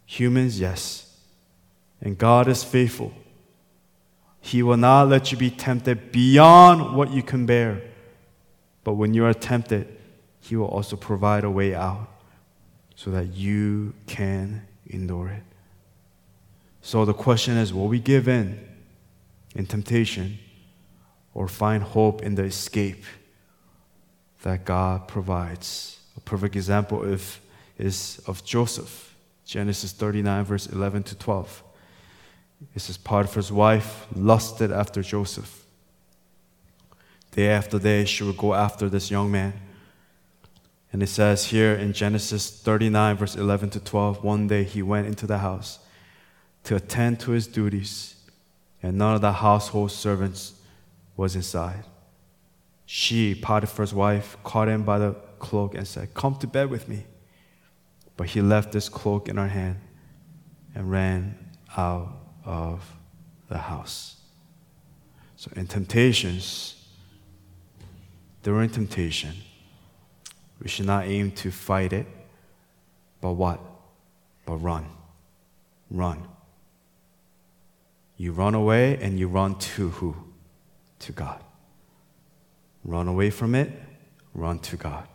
Humans, 0.05 0.59
yes. 0.59 1.17
And 2.01 2.17
God 2.17 2.47
is 2.47 2.63
faithful. 2.63 3.13
He 4.45 4.61
will 4.61 4.77
not 4.77 5.07
let 5.07 5.31
you 5.31 5.39
be 5.39 5.49
tempted 5.49 6.11
beyond 6.11 6.95
what 6.95 7.09
you 7.09 7.23
can 7.23 7.47
bear. 7.47 7.81
But 8.83 8.93
when 8.93 9.15
you 9.15 9.25
are 9.25 9.33
tempted, 9.33 9.87
He 10.39 10.55
will 10.55 10.67
also 10.67 10.95
provide 10.95 11.43
a 11.43 11.49
way 11.49 11.73
out 11.73 12.07
so 12.95 13.09
that 13.09 13.33
you 13.33 13.95
can 14.05 14.61
endure 14.87 15.29
it. 15.29 15.41
So 16.83 17.05
the 17.05 17.13
question 17.15 17.57
is 17.57 17.73
will 17.73 17.87
we 17.87 17.97
give 17.97 18.27
in 18.27 18.59
in 19.55 19.65
temptation 19.65 20.37
or 21.33 21.47
find 21.47 21.81
hope 21.81 22.21
in 22.21 22.35
the 22.35 22.43
escape 22.43 23.03
that 24.43 24.63
God 24.63 25.07
provides? 25.07 25.97
A 26.17 26.19
perfect 26.19 26.55
example 26.55 27.03
of, 27.03 27.39
is 27.79 28.21
of 28.27 28.45
Joseph, 28.45 29.15
Genesis 29.43 29.91
39, 29.91 30.45
verse 30.45 30.67
11 30.67 31.01
to 31.01 31.15
12. 31.15 31.63
It 32.73 32.81
says 32.81 32.97
Potiphar's 32.97 33.51
wife 33.51 34.07
lusted 34.15 34.71
after 34.71 35.01
Joseph. 35.01 35.65
Day 37.31 37.49
after 37.49 37.79
day, 37.79 38.05
she 38.05 38.23
would 38.23 38.37
go 38.37 38.53
after 38.53 38.89
this 38.89 39.11
young 39.11 39.31
man. 39.31 39.53
And 40.93 41.03
it 41.03 41.07
says 41.07 41.45
here 41.45 41.73
in 41.73 41.91
Genesis 41.91 42.49
39, 42.49 43.17
verse 43.17 43.35
11 43.35 43.71
to 43.71 43.79
12, 43.81 44.23
one 44.23 44.47
day 44.47 44.63
he 44.63 44.81
went 44.81 45.07
into 45.07 45.27
the 45.27 45.39
house 45.39 45.79
to 46.63 46.75
attend 46.75 47.19
to 47.19 47.31
his 47.31 47.47
duties, 47.47 48.15
and 48.81 48.97
none 48.97 49.15
of 49.15 49.21
the 49.21 49.33
household 49.33 49.91
servants 49.91 50.53
was 51.17 51.35
inside. 51.35 51.83
She, 52.85 53.35
Potiphar's 53.35 53.93
wife, 53.93 54.37
caught 54.43 54.69
him 54.69 54.83
by 54.83 54.99
the 54.99 55.15
cloak 55.39 55.75
and 55.75 55.87
said, 55.87 56.13
Come 56.13 56.35
to 56.35 56.47
bed 56.47 56.69
with 56.69 56.87
me. 56.87 57.05
But 58.15 58.29
he 58.29 58.41
left 58.41 58.71
this 58.71 58.87
cloak 58.87 59.27
in 59.27 59.37
her 59.37 59.49
hand 59.49 59.81
and 60.73 60.89
ran 60.89 61.37
out 61.75 62.14
of 62.45 62.81
the 63.49 63.57
house. 63.57 64.15
So, 65.35 65.51
in 65.55 65.67
temptations, 65.67 66.75
during 68.43 68.69
temptation, 68.69 69.33
we 70.61 70.67
should 70.67 70.85
not 70.85 71.05
aim 71.05 71.31
to 71.31 71.51
fight 71.51 71.93
it, 71.93 72.07
but 73.21 73.33
what? 73.33 73.59
But 74.45 74.57
run. 74.57 74.85
Run. 75.91 76.27
You 78.17 78.31
run 78.31 78.55
away 78.55 78.97
and 79.01 79.19
you 79.19 79.27
run 79.27 79.55
to 79.55 79.89
who? 79.89 80.15
To 80.99 81.11
God. 81.11 81.43
Run 82.83 83.07
away 83.07 83.29
from 83.29 83.55
it, 83.55 83.71
run 84.33 84.59
to 84.59 84.77
God. 84.77 85.07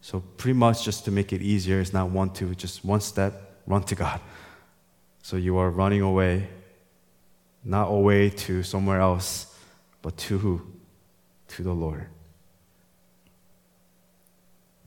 So, 0.00 0.20
pretty 0.36 0.58
much 0.58 0.84
just 0.84 1.04
to 1.04 1.10
make 1.10 1.32
it 1.32 1.42
easier, 1.42 1.80
it's 1.80 1.92
not 1.92 2.10
one, 2.10 2.30
two, 2.32 2.54
just 2.54 2.84
one 2.84 3.00
step, 3.00 3.60
run 3.66 3.82
to 3.84 3.94
God. 3.94 4.20
So, 5.22 5.36
you 5.36 5.56
are 5.56 5.70
running 5.70 6.02
away, 6.02 6.48
not 7.64 7.86
away 7.86 8.30
to 8.30 8.62
somewhere 8.62 9.00
else, 9.00 9.56
but 10.02 10.16
to 10.16 10.38
who? 10.38 10.62
To 11.48 11.62
the 11.62 11.72
Lord. 11.72 12.06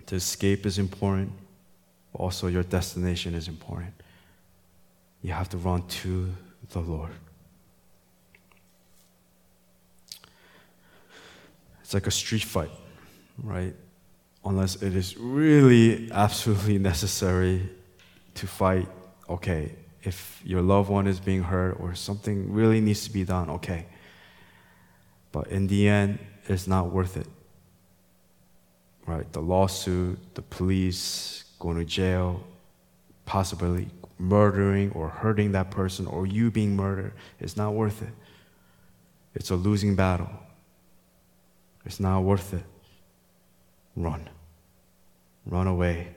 To 0.07 0.15
escape 0.15 0.65
is 0.65 0.77
important, 0.77 1.31
but 2.11 2.19
also 2.19 2.47
your 2.47 2.63
destination 2.63 3.33
is 3.33 3.47
important. 3.47 3.93
You 5.23 5.31
have 5.31 5.49
to 5.49 5.57
run 5.57 5.87
to 5.87 6.31
the 6.69 6.79
Lord. 6.79 7.11
It's 11.81 11.93
like 11.93 12.07
a 12.07 12.11
street 12.11 12.43
fight, 12.43 12.71
right? 13.41 13.73
Unless 14.43 14.81
it 14.81 14.95
is 14.95 15.15
really 15.17 16.11
absolutely 16.11 16.77
necessary 16.77 17.69
to 18.35 18.47
fight, 18.47 18.87
okay. 19.29 19.71
If 20.05 20.41
your 20.45 20.61
loved 20.61 20.89
one 20.89 21.07
is 21.07 21.19
being 21.19 21.43
hurt 21.43 21.77
or 21.79 21.95
something 21.95 22.53
really 22.53 22.79
needs 22.79 23.03
to 23.05 23.11
be 23.11 23.23
done, 23.23 23.49
okay. 23.49 23.85
But 25.31 25.47
in 25.47 25.67
the 25.67 25.87
end, 25.87 26.19
it's 26.47 26.67
not 26.67 26.91
worth 26.91 27.17
it. 27.17 27.27
Right? 29.05 29.31
The 29.33 29.41
lawsuit, 29.41 30.35
the 30.35 30.41
police, 30.41 31.43
going 31.59 31.77
to 31.77 31.85
jail, 31.85 32.43
possibly 33.25 33.87
murdering 34.17 34.91
or 34.91 35.09
hurting 35.09 35.51
that 35.51 35.71
person 35.71 36.07
or 36.07 36.25
you 36.25 36.51
being 36.51 36.75
murdered, 36.75 37.13
it's 37.39 37.57
not 37.57 37.73
worth 37.73 38.01
it. 38.01 38.13
It's 39.33 39.49
a 39.49 39.55
losing 39.55 39.95
battle. 39.95 40.29
It's 41.85 41.99
not 41.99 42.21
worth 42.21 42.53
it. 42.53 42.63
Run. 43.95 44.29
Run 45.45 45.67
away 45.67 46.15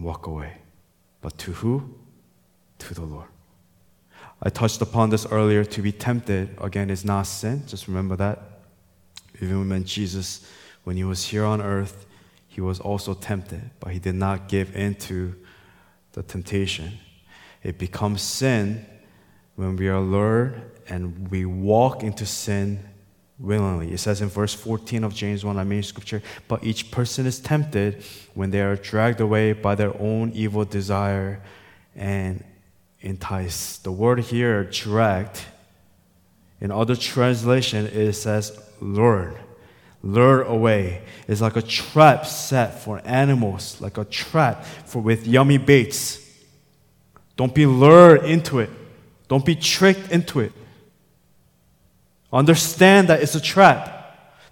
walk 0.00 0.26
away. 0.26 0.52
But 1.20 1.36
to 1.38 1.52
who? 1.52 1.94
To 2.78 2.94
the 2.94 3.04
Lord. 3.04 3.28
I 4.42 4.50
touched 4.50 4.80
upon 4.80 5.10
this 5.10 5.26
earlier. 5.26 5.64
To 5.64 5.82
be 5.82 5.92
tempted, 5.92 6.56
again, 6.60 6.90
is 6.90 7.04
not 7.04 7.22
sin. 7.22 7.64
Just 7.66 7.88
remember 7.88 8.16
that. 8.16 8.40
Even 9.40 9.68
when 9.68 9.84
Jesus, 9.84 10.48
when 10.84 10.96
he 10.96 11.04
was 11.04 11.24
here 11.24 11.44
on 11.44 11.60
earth, 11.60 12.06
he 12.46 12.60
was 12.60 12.80
also 12.80 13.14
tempted, 13.14 13.70
but 13.78 13.92
he 13.92 13.98
did 13.98 14.14
not 14.14 14.48
give 14.48 14.74
in 14.74 14.94
to 14.96 15.34
the 16.12 16.22
temptation. 16.22 16.98
It 17.62 17.78
becomes 17.78 18.22
sin 18.22 18.86
when 19.56 19.76
we 19.76 19.88
are 19.88 20.00
lured 20.00 20.62
and 20.88 21.28
we 21.30 21.44
walk 21.44 22.02
into 22.02 22.26
sin 22.26 22.80
willingly. 23.38 23.92
It 23.92 23.98
says 23.98 24.20
in 24.20 24.28
verse 24.28 24.54
14 24.54 25.04
of 25.04 25.14
James 25.14 25.44
1, 25.44 25.56
I 25.56 25.64
mean 25.64 25.82
scripture, 25.82 26.22
but 26.48 26.64
each 26.64 26.90
person 26.90 27.26
is 27.26 27.38
tempted 27.38 28.02
when 28.34 28.50
they 28.50 28.60
are 28.60 28.76
dragged 28.76 29.20
away 29.20 29.52
by 29.52 29.74
their 29.74 29.96
own 30.00 30.32
evil 30.32 30.64
desire 30.64 31.42
and 31.94 32.42
enticed. 33.00 33.84
The 33.84 33.92
word 33.92 34.20
here, 34.20 34.64
dragged, 34.64 35.42
in 36.60 36.70
other 36.70 36.96
translation, 36.96 37.86
it 37.86 38.12
says 38.14 38.60
lure, 38.80 39.34
lure 40.02 40.42
away. 40.42 41.02
It's 41.28 41.40
like 41.40 41.56
a 41.56 41.62
trap 41.62 42.26
set 42.26 42.82
for 42.82 43.00
animals, 43.04 43.80
like 43.80 43.98
a 43.98 44.04
trap 44.04 44.64
for 44.64 45.00
with 45.00 45.26
yummy 45.26 45.58
baits. 45.58 46.24
Don't 47.36 47.54
be 47.54 47.66
lured 47.66 48.24
into 48.24 48.58
it. 48.58 48.70
Don't 49.28 49.44
be 49.44 49.54
tricked 49.54 50.10
into 50.10 50.40
it. 50.40 50.52
Understand 52.32 53.08
that 53.08 53.22
it's 53.22 53.36
a 53.36 53.40
trap. 53.40 53.96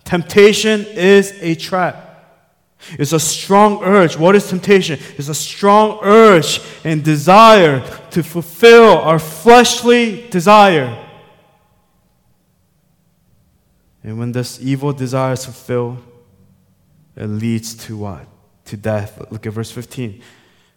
Temptation 0.05 0.87
is 0.87 1.33
a 1.41 1.57
trap. 1.57 2.06
It's 2.99 3.13
a 3.13 3.21
strong 3.21 3.83
urge. 3.83 4.17
What 4.17 4.37
is 4.37 4.49
temptation? 4.49 4.99
It's 5.17 5.29
a 5.29 5.35
strong 5.35 5.99
urge 6.03 6.61
and 6.85 7.03
desire 7.03 7.81
to 8.11 8.23
fulfill 8.23 8.99
our 8.99 9.19
fleshly 9.19 10.29
desire. 10.31 11.05
And 14.03 14.19
when 14.19 14.33
this 14.33 14.61
evil 14.61 14.93
desire 14.93 15.33
is 15.33 15.45
fulfilled, 15.45 15.99
it 17.17 17.27
leads 17.27 17.75
to 17.87 17.97
what? 17.97 18.27
To 18.67 18.77
death. 18.77 19.21
Look 19.31 19.47
at 19.47 19.53
verse 19.53 19.71
15 19.71 20.23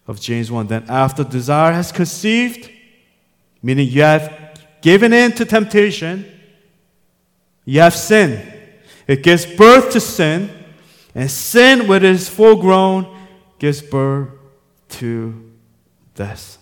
of 0.08 0.20
James 0.20 0.50
1. 0.50 0.68
Then 0.68 0.86
after 0.90 1.24
desire 1.24 1.74
has 1.74 1.92
conceived, 1.92 2.72
meaning 3.62 3.88
you 3.88 4.02
have 4.02 4.58
given 4.82 5.14
in 5.14 5.32
to 5.34 5.46
temptation, 5.46 6.26
you 7.66 7.82
have 7.82 7.96
sinned. 7.96 8.42
It 9.06 9.22
gives 9.22 9.46
birth 9.46 9.92
to 9.92 10.00
sin, 10.00 10.50
and 11.16 11.30
sin, 11.30 11.88
when 11.88 12.04
it 12.04 12.12
is 12.12 12.30
full 12.30 12.56
grown, 12.56 13.16
gives 13.58 13.82
birth 13.82 14.30
to 14.90 15.52
death. 16.16 16.58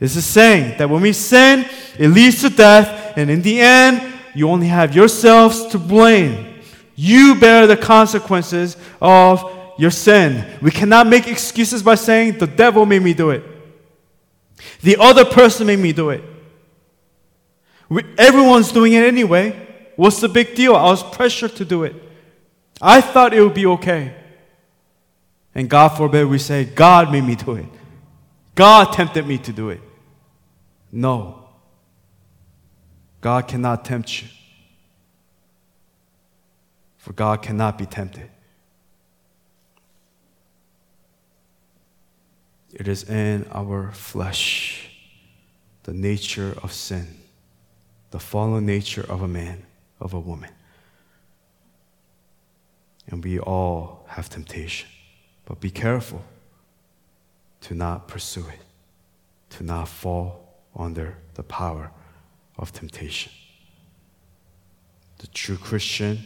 It's 0.00 0.16
a 0.16 0.22
saying 0.22 0.78
that 0.78 0.90
when 0.90 1.02
we 1.02 1.12
sin, 1.12 1.66
it 1.98 2.08
leads 2.08 2.40
to 2.42 2.50
death, 2.50 3.16
and 3.16 3.30
in 3.30 3.42
the 3.42 3.60
end, 3.60 4.14
you 4.34 4.48
only 4.48 4.66
have 4.66 4.94
yourselves 4.94 5.66
to 5.66 5.78
blame. 5.78 6.60
You 6.96 7.34
bear 7.36 7.66
the 7.66 7.76
consequences 7.76 8.76
of 9.00 9.50
your 9.78 9.90
sin. 9.90 10.44
We 10.60 10.70
cannot 10.70 11.06
make 11.06 11.26
excuses 11.26 11.82
by 11.82 11.94
saying, 11.94 12.38
the 12.38 12.46
devil 12.46 12.86
made 12.86 13.02
me 13.02 13.14
do 13.14 13.30
it. 13.30 13.44
The 14.82 14.96
other 14.98 15.24
person 15.24 15.66
made 15.66 15.78
me 15.78 15.92
do 15.92 16.10
it. 16.10 16.22
We, 17.88 18.04
everyone's 18.18 18.72
doing 18.72 18.92
it 18.92 19.04
anyway. 19.04 19.92
What's 19.96 20.20
the 20.20 20.28
big 20.28 20.54
deal? 20.54 20.74
I 20.74 20.84
was 20.84 21.02
pressured 21.02 21.54
to 21.56 21.64
do 21.64 21.84
it. 21.84 21.94
I 22.80 23.00
thought 23.00 23.32
it 23.32 23.40
would 23.40 23.54
be 23.54 23.66
okay. 23.66 24.14
And 25.54 25.70
God 25.70 25.88
forbid 25.90 26.26
we 26.26 26.38
say, 26.38 26.64
God 26.64 27.12
made 27.12 27.24
me 27.24 27.36
do 27.36 27.52
it. 27.52 27.66
God 28.54 28.92
tempted 28.92 29.26
me 29.26 29.38
to 29.38 29.52
do 29.52 29.70
it. 29.70 29.80
No. 30.90 31.48
God 33.20 33.48
cannot 33.48 33.84
tempt 33.84 34.22
you. 34.22 34.28
For 36.98 37.12
God 37.12 37.42
cannot 37.42 37.78
be 37.78 37.86
tempted. 37.86 38.30
It 42.72 42.88
is 42.88 43.08
in 43.08 43.46
our 43.52 43.92
flesh, 43.92 44.90
the 45.84 45.92
nature 45.92 46.56
of 46.62 46.72
sin, 46.72 47.06
the 48.10 48.18
fallen 48.18 48.66
nature 48.66 49.04
of 49.08 49.22
a 49.22 49.28
man, 49.28 49.64
of 50.00 50.12
a 50.12 50.18
woman. 50.18 50.50
And 53.08 53.22
we 53.22 53.38
all 53.38 54.04
have 54.08 54.28
temptation. 54.28 54.88
But 55.44 55.60
be 55.60 55.70
careful 55.70 56.22
to 57.62 57.74
not 57.74 58.08
pursue 58.08 58.46
it, 58.48 58.60
to 59.50 59.64
not 59.64 59.88
fall 59.88 60.62
under 60.76 61.16
the 61.34 61.42
power 61.42 61.90
of 62.58 62.72
temptation. 62.72 63.32
The 65.18 65.26
true 65.28 65.56
Christian, 65.56 66.18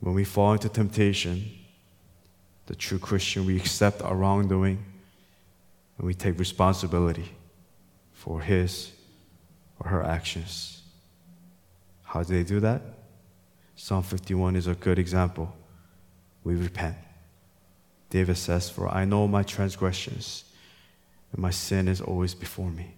when 0.00 0.14
we 0.14 0.24
fall 0.24 0.52
into 0.52 0.68
temptation, 0.68 1.50
the 2.66 2.74
true 2.74 2.98
Christian, 2.98 3.46
we 3.46 3.56
accept 3.56 4.02
our 4.02 4.14
wrongdoing 4.14 4.84
and 5.98 6.06
we 6.06 6.14
take 6.14 6.38
responsibility 6.38 7.30
for 8.12 8.40
his 8.40 8.92
or 9.80 9.88
her 9.90 10.02
actions. 10.02 10.82
How 12.04 12.22
do 12.22 12.32
they 12.32 12.44
do 12.44 12.60
that? 12.60 12.82
Psalm 13.76 14.02
51 14.02 14.56
is 14.56 14.66
a 14.66 14.74
good 14.74 14.98
example. 14.98 15.54
We 16.44 16.54
repent. 16.54 16.96
David 18.10 18.36
says, 18.36 18.70
For 18.70 18.88
I 18.88 19.04
know 19.04 19.26
my 19.26 19.42
transgressions, 19.42 20.44
and 21.32 21.42
my 21.42 21.50
sin 21.50 21.88
is 21.88 22.00
always 22.00 22.34
before 22.34 22.70
me. 22.70 22.94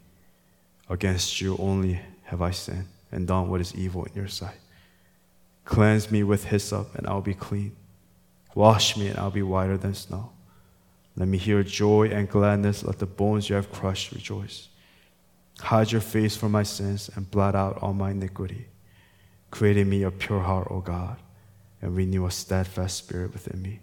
Against 0.91 1.41
you 1.41 1.57
only 1.59 2.01
have 2.25 2.43
I 2.43 2.51
sinned 2.51 2.89
and 3.11 3.27
done 3.27 3.49
what 3.49 3.61
is 3.61 3.75
evil 3.75 4.05
in 4.05 4.13
your 4.15 4.29
sight. 4.29 4.59
Cleanse 5.65 6.11
me 6.11 6.23
with 6.23 6.45
hyssop, 6.45 6.95
and 6.95 7.07
I'll 7.07 7.23
be 7.23 7.35
clean. 7.35 7.75
Wash 8.55 8.97
me, 8.97 9.09
and 9.09 9.19
I'll 9.19 9.31
be 9.31 9.43
whiter 9.43 9.77
than 9.77 9.95
snow. 9.95 10.31
Let 11.17 11.29
me 11.29 11.39
hear 11.39 11.63
joy 11.63 12.09
and 12.09 12.29
gladness. 12.29 12.85
Let 12.85 12.99
the 12.99 13.07
bones 13.07 13.49
you 13.49 13.57
have 13.57 13.73
crushed 13.73 14.13
rejoice. 14.13 14.69
Hide 15.59 15.93
your 15.93 16.03
face 16.03 16.37
from 16.37 16.53
my 16.53 16.63
sins 16.63 17.11
and 17.15 17.31
blot 17.31 17.55
out 17.55 17.79
all 17.79 17.95
my 17.95 18.11
iniquity. 18.11 18.67
Create 19.51 19.77
in 19.77 19.89
me 19.89 20.03
a 20.03 20.11
pure 20.11 20.41
heart, 20.41 20.69
O 20.71 20.81
God, 20.81 21.17
and 21.81 21.97
renew 21.97 22.27
a 22.27 22.31
steadfast 22.31 22.97
spirit 22.97 23.33
within 23.33 23.63
me. 23.63 23.81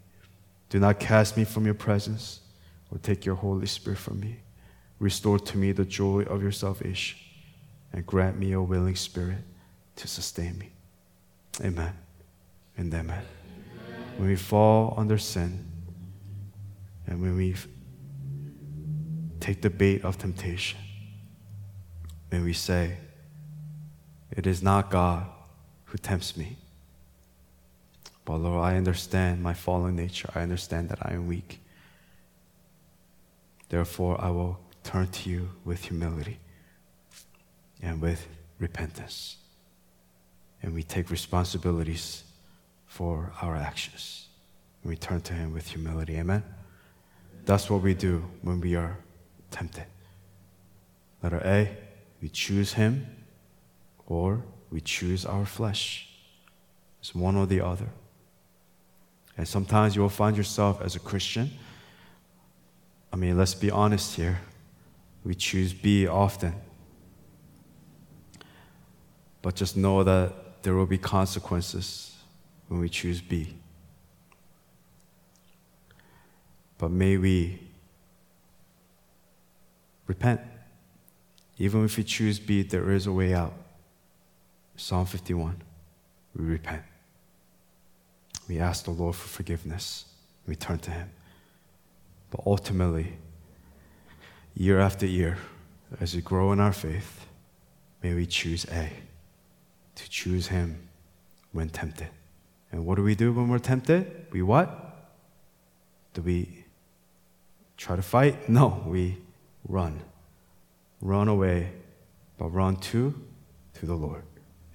Do 0.70 0.80
not 0.80 1.00
cast 1.00 1.38
me 1.38 1.44
from 1.44 1.66
your 1.66 1.74
presence 1.74 2.42
or 2.92 2.98
take 2.98 3.26
your 3.26 3.36
Holy 3.36 3.68
Spirit 3.68 4.00
from 4.00 4.20
me. 4.20 4.40
Restore 5.00 5.40
to 5.40 5.58
me 5.58 5.72
the 5.72 5.86
joy 5.86 6.22
of 6.24 6.42
your 6.42 6.52
salvation 6.52 7.20
and 7.92 8.06
grant 8.06 8.40
me 8.40 8.52
a 8.52 8.62
willing 8.62 8.96
spirit 8.96 9.44
to 9.98 10.08
sustain 10.08 10.58
me. 10.58 10.72
Amen 11.64 11.94
and 12.78 12.94
amen 12.94 13.24
when 14.18 14.28
we 14.28 14.36
fall 14.36 14.94
under 14.98 15.18
sin 15.18 15.66
and 17.08 17.22
when 17.22 17.36
we 17.36 17.56
take 19.40 19.62
the 19.62 19.70
bait 19.70 20.04
of 20.04 20.18
temptation, 20.18 20.80
when 22.30 22.44
we 22.44 22.54
say, 22.54 22.98
It 24.32 24.48
is 24.48 24.64
not 24.64 24.90
God 24.90 25.28
who 25.94 26.00
tempts 26.00 26.36
me. 26.36 26.58
But 28.26 28.38
Lord, 28.38 28.66
I 28.66 28.78
understand 28.78 29.44
my 29.44 29.54
fallen 29.54 29.96
nature. 29.96 30.28
I 30.34 30.42
understand 30.42 30.90
that 30.90 30.98
I 31.04 31.14
am 31.14 31.28
weak. 31.28 31.60
Therefore, 33.70 34.20
I 34.20 34.32
will 34.32 34.60
turn 34.84 35.10
to 35.10 35.30
you 35.30 35.50
with 35.64 35.86
humility 35.86 36.40
and 37.80 38.02
with 38.02 38.28
repentance. 38.58 39.36
And 40.64 40.74
we 40.74 40.82
take 40.82 41.12
responsibilities 41.12 42.24
for 42.88 43.32
our 43.40 43.56
actions. 43.56 44.30
We 44.84 44.96
turn 44.96 45.22
to 45.22 45.34
Him 45.34 45.54
with 45.54 45.68
humility. 45.68 46.16
Amen? 46.18 46.44
That's 47.46 47.70
what 47.70 47.84
we 47.84 47.94
do 47.94 48.24
when 48.42 48.60
we 48.60 48.76
are 48.76 48.98
tempted. 49.52 49.86
Letter 51.22 51.42
A, 51.46 51.70
we 52.20 52.30
choose 52.30 52.74
Him 52.74 53.06
or 54.08 54.44
we 54.74 54.82
choose 54.82 55.24
our 55.24 55.46
flesh. 55.46 56.10
It's 57.00 57.14
one 57.14 57.36
or 57.36 57.46
the 57.46 57.62
other. 57.62 57.90
And 59.38 59.48
sometimes 59.48 59.96
you 59.96 60.02
will 60.02 60.10
find 60.10 60.36
yourself 60.36 60.82
as 60.82 60.96
a 60.96 61.00
Christian. 61.00 61.52
I 63.12 63.16
mean, 63.16 63.38
let's 63.38 63.54
be 63.54 63.70
honest 63.70 64.16
here. 64.16 64.40
We 65.24 65.36
choose 65.36 65.74
B 65.74 66.08
often. 66.08 66.56
But 69.44 69.54
just 69.54 69.78
know 69.78 70.04
that 70.04 70.64
there 70.64 70.74
will 70.74 70.88
be 70.88 70.98
consequences 70.98 72.16
when 72.68 72.80
we 72.80 72.90
choose 72.90 73.22
B. 73.22 73.54
But 76.80 76.90
may 76.90 77.18
we 77.18 77.60
repent. 80.08 80.42
Even 81.60 81.86
if 81.86 81.96
we 81.96 82.04
choose 82.04 82.40
B, 82.40 82.64
there 82.64 82.92
is 82.92 83.06
a 83.06 83.12
way 83.12 83.36
out. 83.36 83.54
Psalm 84.76 85.06
51. 85.06 85.62
We 86.36 86.46
repent. 86.46 86.84
We 88.48 88.60
ask 88.60 88.86
the 88.86 88.92
Lord 88.92 89.16
for 89.16 89.28
forgiveness. 89.28 90.06
We 90.48 90.56
turn 90.56 90.80
to 90.80 90.92
Him. 90.92 91.10
But 92.32 92.42
ultimately, 92.46 93.14
year 94.56 94.80
after 94.80 95.06
year, 95.06 95.38
as 96.02 96.16
we 96.16 96.22
grow 96.22 96.52
in 96.52 96.60
our 96.60 96.74
faith, 96.74 97.28
may 98.02 98.14
we 98.14 98.26
choose 98.26 98.66
A, 98.66 98.92
to 99.96 100.10
choose 100.10 100.48
Him 100.48 100.90
when 101.52 101.70
tempted. 101.70 102.10
And 102.72 102.86
what 102.86 102.96
do 102.96 103.04
we 103.04 103.14
do 103.16 103.32
when 103.32 103.48
we're 103.48 103.60
tempted? 103.60 104.26
We 104.32 104.42
what? 104.42 105.12
Do 106.16 106.24
we 106.24 106.66
try 107.78 107.96
to 107.96 108.02
fight? 108.02 108.50
No, 108.50 108.84
we 108.86 109.18
run. 109.68 110.02
Run 111.02 111.28
away, 111.28 111.72
but 112.38 112.48
run 112.50 112.78
to 112.78 113.14
to 113.76 113.86
the 113.86 113.94
Lord. 113.94 114.24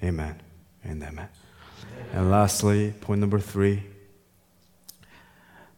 Amen 0.02 0.40
and 0.84 1.02
amen. 1.02 1.28
And 2.12 2.30
lastly, 2.30 2.94
point 3.00 3.20
number 3.20 3.40
three. 3.40 3.82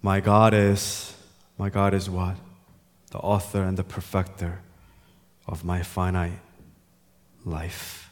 My 0.02 0.20
God 0.20 0.54
is 0.54 1.14
my 1.58 1.68
God 1.68 1.92
is 1.92 2.08
what? 2.08 2.36
The 3.10 3.18
author 3.18 3.62
and 3.62 3.76
the 3.76 3.84
perfecter 3.84 4.60
of 5.46 5.62
my 5.62 5.82
finite 5.82 6.40
life. 7.44 8.10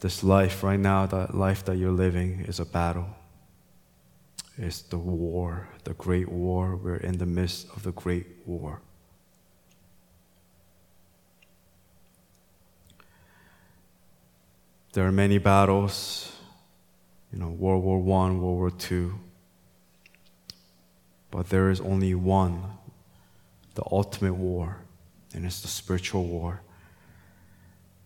This 0.00 0.22
life 0.22 0.62
right 0.62 0.78
now, 0.78 1.06
that 1.06 1.34
life 1.34 1.64
that 1.64 1.76
you're 1.76 1.92
living, 1.92 2.44
is 2.46 2.60
a 2.60 2.66
battle. 2.66 3.08
It's 4.58 4.82
the 4.82 4.98
war, 4.98 5.68
the 5.84 5.94
great 5.94 6.28
war. 6.28 6.76
We're 6.76 6.96
in 6.96 7.16
the 7.16 7.26
midst 7.26 7.68
of 7.74 7.82
the 7.82 7.92
great 7.92 8.26
war. 8.44 8.80
There 14.96 15.06
are 15.06 15.12
many 15.12 15.36
battles 15.36 16.32
you 17.30 17.38
know, 17.38 17.50
World 17.50 17.84
War 17.84 17.98
One, 17.98 18.40
World 18.40 18.56
War 18.56 18.70
Two. 18.70 19.20
But 21.30 21.50
there 21.50 21.68
is 21.68 21.82
only 21.82 22.14
one, 22.14 22.62
the 23.74 23.82
ultimate 23.92 24.32
war, 24.32 24.78
and 25.34 25.44
it's 25.44 25.60
the 25.60 25.68
spiritual 25.68 26.24
war. 26.24 26.62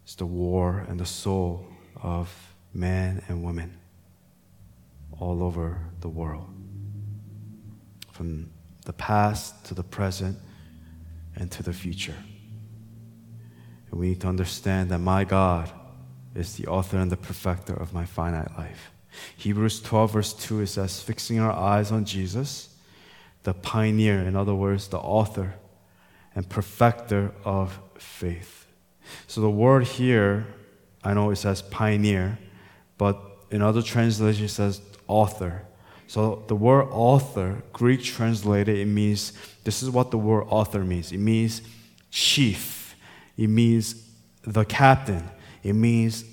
It's 0.03 0.16
the 0.16 0.26
war 0.26 0.84
and 0.88 0.99
the 0.99 1.07
soul 1.07 1.64
of 2.03 2.34
man 2.74 3.22
and 3.28 3.45
woman 3.45 3.78
all 5.20 5.45
over 5.45 5.78
the 6.01 6.09
world. 6.09 6.53
From 8.11 8.51
the 8.84 8.95
past 8.95 9.64
to 9.66 9.74
the 9.74 9.84
present 9.84 10.36
and 11.36 11.53
to 11.53 11.62
the 11.62 11.72
future. 11.72 12.16
And 13.93 14.01
we 14.01 14.09
need 14.09 14.22
to 14.22 14.26
understand 14.26 14.91
that 14.91 14.99
my 14.99 15.22
God 15.22 15.70
is 16.35 16.57
the 16.57 16.66
author 16.66 16.99
and 16.99 17.11
the 17.11 17.16
perfecter 17.16 17.74
of 17.74 17.93
my 17.93 18.05
finite 18.05 18.57
life. 18.57 18.91
Hebrews 19.37 19.81
12, 19.83 20.12
verse 20.12 20.33
2, 20.33 20.61
it 20.61 20.66
says, 20.68 21.03
fixing 21.03 21.41
our 21.41 21.53
eyes 21.53 21.91
on 21.91 22.05
Jesus, 22.05 22.74
the 23.43 23.55
pioneer, 23.55 24.20
in 24.20 24.37
other 24.37 24.55
words, 24.55 24.89
the 24.89 24.99
author 24.99 25.55
and 26.35 26.49
perfecter 26.49 27.33
of 27.45 27.78
faith. 27.99 28.66
So 29.26 29.41
the 29.41 29.51
word 29.51 29.85
here, 29.85 30.47
I 31.03 31.14
know 31.14 31.31
it 31.31 31.37
says 31.37 31.62
pioneer, 31.62 32.39
but 32.99 33.20
in 33.51 33.62
other 33.62 33.83
translations 33.83 34.53
it 34.53 34.55
says 34.55 34.81
author. 35.09 35.62
So 36.07 36.45
the 36.47 36.55
word 36.55 36.89
author, 36.91 37.62
Greek 37.72 38.03
translated, 38.03 38.78
it 38.78 38.87
means 38.87 39.33
this 39.64 39.83
is 39.83 39.91
what 39.91 40.11
the 40.11 40.18
word 40.18 40.45
author 40.49 40.81
means. 40.81 41.12
It 41.12 41.18
means 41.18 41.62
chief. 42.11 42.97
It 43.37 43.49
means 43.49 44.09
the 44.43 44.64
captain. 44.64 45.28
It 45.62 45.74
means 45.74 46.24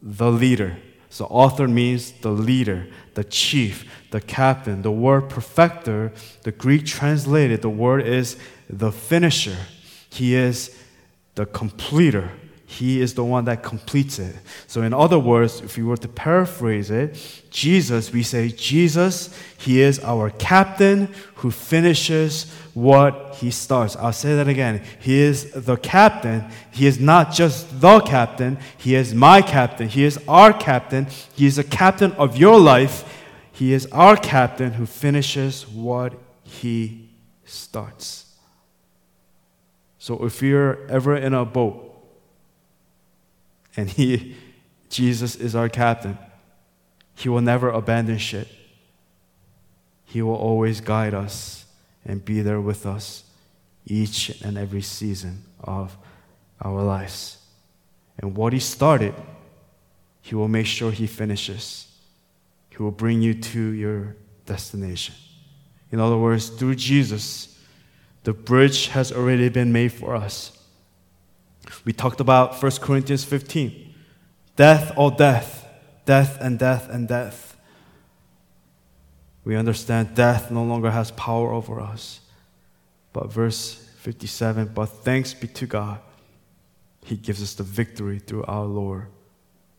the 0.00 0.30
leader. 0.30 0.76
So 1.08 1.26
author 1.26 1.68
means 1.68 2.12
the 2.12 2.30
leader, 2.30 2.86
the 3.14 3.24
chief, 3.24 3.86
the 4.10 4.20
captain. 4.20 4.82
The 4.82 4.90
word 4.90 5.28
perfecter, 5.28 6.12
the 6.42 6.52
Greek 6.52 6.86
translated, 6.86 7.62
the 7.62 7.70
word 7.70 8.06
is 8.06 8.36
the 8.68 8.90
finisher. 8.90 9.58
He 10.10 10.34
is 10.34 10.76
the 11.34 11.46
completer. 11.46 12.30
He 12.72 13.02
is 13.02 13.12
the 13.12 13.22
one 13.22 13.44
that 13.44 13.62
completes 13.62 14.18
it. 14.18 14.34
So, 14.66 14.80
in 14.80 14.94
other 14.94 15.18
words, 15.18 15.60
if 15.60 15.76
we 15.76 15.82
were 15.82 15.98
to 15.98 16.08
paraphrase 16.08 16.90
it, 16.90 17.42
Jesus, 17.50 18.10
we 18.10 18.22
say, 18.22 18.48
Jesus, 18.48 19.28
He 19.58 19.82
is 19.82 20.00
our 20.00 20.30
captain 20.30 21.12
who 21.34 21.50
finishes 21.50 22.50
what 22.72 23.36
He 23.38 23.50
starts. 23.50 23.94
I'll 23.96 24.14
say 24.14 24.36
that 24.36 24.48
again. 24.48 24.82
He 25.00 25.20
is 25.20 25.50
the 25.50 25.76
captain. 25.76 26.46
He 26.70 26.86
is 26.86 26.98
not 26.98 27.34
just 27.34 27.78
the 27.78 28.00
captain, 28.00 28.56
He 28.78 28.94
is 28.94 29.12
my 29.12 29.42
captain. 29.42 29.88
He 29.88 30.04
is 30.04 30.18
our 30.26 30.54
captain. 30.54 31.08
He 31.34 31.44
is 31.44 31.56
the 31.56 31.64
captain 31.64 32.12
of 32.12 32.38
your 32.38 32.58
life. 32.58 33.04
He 33.52 33.74
is 33.74 33.86
our 33.92 34.16
captain 34.16 34.72
who 34.72 34.86
finishes 34.86 35.68
what 35.68 36.14
He 36.42 37.10
starts. 37.44 38.34
So, 39.98 40.24
if 40.24 40.40
you're 40.40 40.86
ever 40.88 41.14
in 41.14 41.34
a 41.34 41.44
boat, 41.44 41.91
and 43.76 43.88
he, 43.88 44.36
Jesus 44.88 45.36
is 45.36 45.54
our 45.54 45.68
captain. 45.68 46.18
He 47.14 47.28
will 47.28 47.40
never 47.40 47.70
abandon 47.70 48.18
ship. 48.18 48.48
He 50.04 50.20
will 50.22 50.34
always 50.34 50.80
guide 50.80 51.14
us 51.14 51.64
and 52.04 52.24
be 52.24 52.42
there 52.42 52.60
with 52.60 52.84
us 52.84 53.24
each 53.86 54.42
and 54.42 54.58
every 54.58 54.82
season 54.82 55.44
of 55.62 55.96
our 56.60 56.82
lives. 56.82 57.38
And 58.18 58.36
what 58.36 58.52
He 58.52 58.58
started, 58.58 59.14
He 60.20 60.34
will 60.34 60.48
make 60.48 60.66
sure 60.66 60.90
He 60.90 61.06
finishes. 61.06 61.88
He 62.70 62.82
will 62.82 62.90
bring 62.90 63.22
you 63.22 63.34
to 63.34 63.60
your 63.72 64.16
destination. 64.46 65.14
In 65.90 66.00
other 66.00 66.16
words, 66.16 66.48
through 66.48 66.76
Jesus, 66.76 67.58
the 68.24 68.32
bridge 68.32 68.88
has 68.88 69.12
already 69.12 69.48
been 69.48 69.72
made 69.72 69.92
for 69.92 70.14
us. 70.14 70.58
We 71.84 71.92
talked 71.92 72.20
about 72.20 72.62
1 72.62 72.72
Corinthians 72.80 73.24
15. 73.24 73.94
Death, 74.56 74.92
all 74.96 75.10
death, 75.10 75.66
death 76.04 76.38
and 76.40 76.58
death 76.58 76.88
and 76.88 77.08
death. 77.08 77.56
We 79.44 79.56
understand 79.56 80.14
death 80.14 80.50
no 80.50 80.62
longer 80.62 80.90
has 80.90 81.10
power 81.12 81.52
over 81.52 81.80
us. 81.80 82.20
But 83.12 83.32
verse 83.32 83.74
57 83.98 84.72
But 84.74 84.86
thanks 84.86 85.34
be 85.34 85.48
to 85.48 85.66
God, 85.66 86.00
He 87.04 87.16
gives 87.16 87.42
us 87.42 87.54
the 87.54 87.62
victory 87.62 88.18
through 88.18 88.44
our 88.44 88.64
Lord 88.64 89.06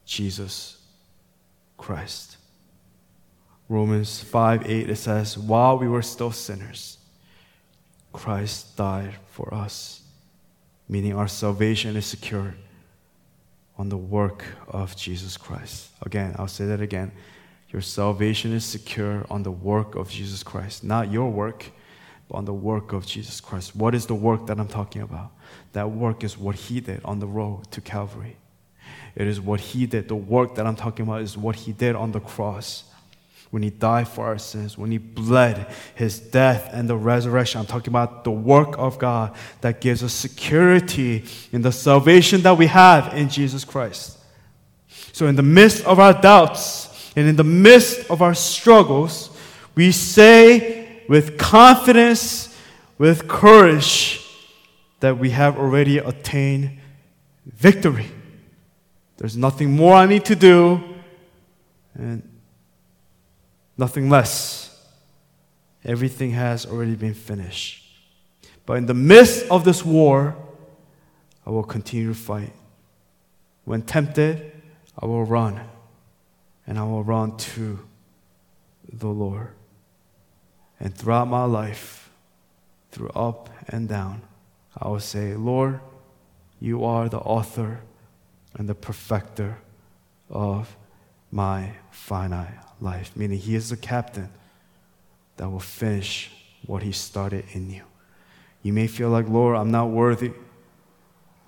Jesus 0.05 0.77
Christ. 1.77 2.37
Romans 3.69 4.21
5 4.21 4.69
8, 4.69 4.89
it 4.89 4.95
says, 4.97 5.37
While 5.37 5.77
we 5.77 5.87
were 5.87 6.01
still 6.01 6.31
sinners, 6.31 6.97
Christ 8.11 8.75
died 8.75 9.15
for 9.27 9.53
us 9.53 10.02
meaning 10.87 11.13
our 11.15 11.27
salvation 11.27 11.95
is 11.95 12.05
secured 12.05 12.55
on 13.77 13.89
the 13.89 13.97
work 13.97 14.45
of 14.67 14.95
Jesus 14.95 15.37
Christ. 15.37 15.89
Again, 16.01 16.35
I'll 16.37 16.47
say 16.47 16.65
that 16.65 16.81
again. 16.81 17.11
Your 17.69 17.81
salvation 17.81 18.53
is 18.53 18.63
secure 18.63 19.25
on 19.31 19.43
the 19.43 19.51
work 19.51 19.95
of 19.95 20.09
Jesus 20.09 20.43
Christ, 20.43 20.83
not 20.83 21.11
your 21.11 21.31
work, 21.31 21.71
but 22.29 22.37
on 22.37 22.45
the 22.45 22.53
work 22.53 22.93
of 22.93 23.05
Jesus 23.05 23.41
Christ. 23.41 23.75
What 23.75 23.95
is 23.95 24.05
the 24.05 24.15
work 24.15 24.45
that 24.45 24.59
I'm 24.59 24.67
talking 24.67 25.01
about? 25.01 25.31
That 25.71 25.89
work 25.89 26.23
is 26.23 26.37
what 26.37 26.55
He 26.55 26.79
did 26.79 27.01
on 27.03 27.19
the 27.19 27.25
road 27.25 27.71
to 27.71 27.81
Calvary. 27.81 28.37
It 29.15 29.27
is 29.27 29.41
what 29.41 29.59
He 29.59 29.87
did. 29.87 30.07
The 30.07 30.15
work 30.15 30.55
that 30.55 30.67
I'm 30.67 30.75
talking 30.75 31.07
about 31.07 31.21
is 31.21 31.35
what 31.35 31.55
He 31.55 31.71
did 31.71 31.95
on 31.95 32.11
the 32.11 32.19
cross 32.19 32.83
when 33.53 33.61
he 33.61 33.69
died 33.69 34.07
for 34.07 34.25
our 34.25 34.39
sins, 34.39 34.79
when 34.79 34.89
he 34.89 34.97
bled 34.97 35.67
his 35.93 36.19
death 36.19 36.71
and 36.73 36.89
the 36.89 36.97
resurrection. 36.97 37.59
I'm 37.59 37.67
talking 37.67 37.91
about 37.91 38.23
the 38.23 38.31
work 38.31 38.79
of 38.79 38.97
God 38.97 39.35
that 39.61 39.79
gives 39.79 40.01
us 40.01 40.11
security 40.11 41.23
in 41.51 41.61
the 41.61 41.71
salvation 41.71 42.41
that 42.41 42.57
we 42.57 42.65
have 42.65 43.13
in 43.13 43.29
Jesus 43.29 43.63
Christ. 43.63 44.17
So, 45.11 45.27
in 45.27 45.35
the 45.35 45.43
midst 45.43 45.85
of 45.85 45.99
our 45.99 46.19
doubts 46.19 47.11
and 47.15 47.27
in 47.27 47.35
the 47.35 47.43
midst 47.43 48.09
of 48.09 48.23
our 48.23 48.33
struggles, 48.33 49.29
we 49.75 49.91
say 49.91 51.03
with 51.07 51.37
confidence, 51.37 52.57
with 52.97 53.27
courage, 53.27 54.19
that 54.99 55.19
we 55.19 55.29
have 55.29 55.59
already 55.59 55.99
attained 55.99 56.79
victory. 57.45 58.07
There's 59.17 59.37
nothing 59.37 59.73
more 59.73 59.93
I 59.93 60.07
need 60.07 60.25
to 60.25 60.35
do. 60.35 60.81
And 61.93 62.32
nothing 63.77 64.09
less. 64.09 64.69
Everything 65.85 66.31
has 66.31 66.65
already 66.65 66.95
been 66.95 67.13
finished. 67.13 67.83
But 68.65 68.77
in 68.77 68.85
the 68.85 68.93
midst 68.93 69.45
of 69.51 69.65
this 69.65 69.83
war, 69.83 70.35
I 71.45 71.49
will 71.49 71.63
continue 71.63 72.09
to 72.09 72.13
fight. 72.13 72.53
When 73.65 73.81
tempted, 73.81 74.51
I 74.97 75.05
will 75.05 75.25
run, 75.25 75.59
and 76.65 76.79
I 76.79 76.83
will 76.83 77.03
run 77.03 77.35
to 77.37 77.79
the 78.91 79.07
Lord. 79.07 79.49
And 80.79 80.95
throughout 80.95 81.27
my 81.27 81.43
life, 81.43 82.09
through 82.91 83.09
up 83.09 83.49
and 83.67 83.89
down, 83.89 84.21
I 84.77 84.87
will 84.87 84.99
say, 84.99 85.35
Lord, 85.35 85.79
you 86.59 86.85
are 86.85 87.09
the 87.09 87.19
author 87.19 87.81
and 88.55 88.69
the 88.69 88.75
perfecter 88.75 89.57
of 90.29 90.77
my 91.31 91.71
finite 91.91 92.62
life, 92.83 93.11
meaning 93.15 93.39
He 93.39 93.55
is 93.55 93.69
the 93.69 93.77
captain 93.77 94.29
that 95.37 95.49
will 95.49 95.59
finish 95.59 96.31
what 96.65 96.83
He 96.83 96.91
started 96.91 97.45
in 97.53 97.71
you. 97.71 97.83
You 98.61 98.73
may 98.73 98.87
feel 98.87 99.09
like, 99.09 99.27
Lord, 99.27 99.57
I'm 99.57 99.71
not 99.71 99.89
worthy. 99.89 100.31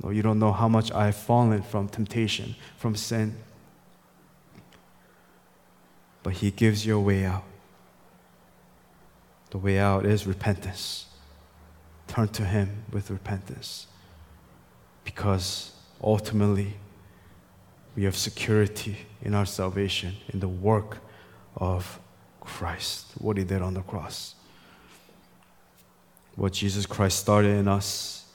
No, 0.01 0.09
you 0.09 0.21
don't 0.21 0.39
know 0.39 0.51
how 0.51 0.67
much 0.67 0.91
I 0.91 1.05
have 1.05 1.15
fallen 1.15 1.61
from 1.61 1.87
temptation, 1.87 2.55
from 2.77 2.95
sin. 2.95 3.37
But 6.23 6.33
He 6.33 6.51
gives 6.51 6.85
you 6.85 6.97
a 6.97 7.01
way 7.01 7.25
out. 7.25 7.43
The 9.51 9.57
way 9.57 9.77
out 9.77 10.05
is 10.05 10.25
repentance. 10.25 11.05
Turn 12.07 12.27
to 12.29 12.43
Him 12.43 12.83
with 12.91 13.09
repentance. 13.09 13.87
Because 15.03 15.71
ultimately, 16.03 16.73
we 17.95 18.03
have 18.03 18.17
security 18.17 18.97
in 19.21 19.33
our 19.33 19.45
salvation, 19.45 20.15
in 20.29 20.39
the 20.39 20.47
work 20.47 20.97
of 21.55 21.99
Christ, 22.41 23.07
what 23.17 23.37
He 23.37 23.43
did 23.43 23.61
on 23.61 23.73
the 23.73 23.81
cross. 23.81 24.35
What 26.35 26.53
Jesus 26.53 26.85
Christ 26.85 27.19
started 27.19 27.57
in 27.57 27.67
us 27.67 28.25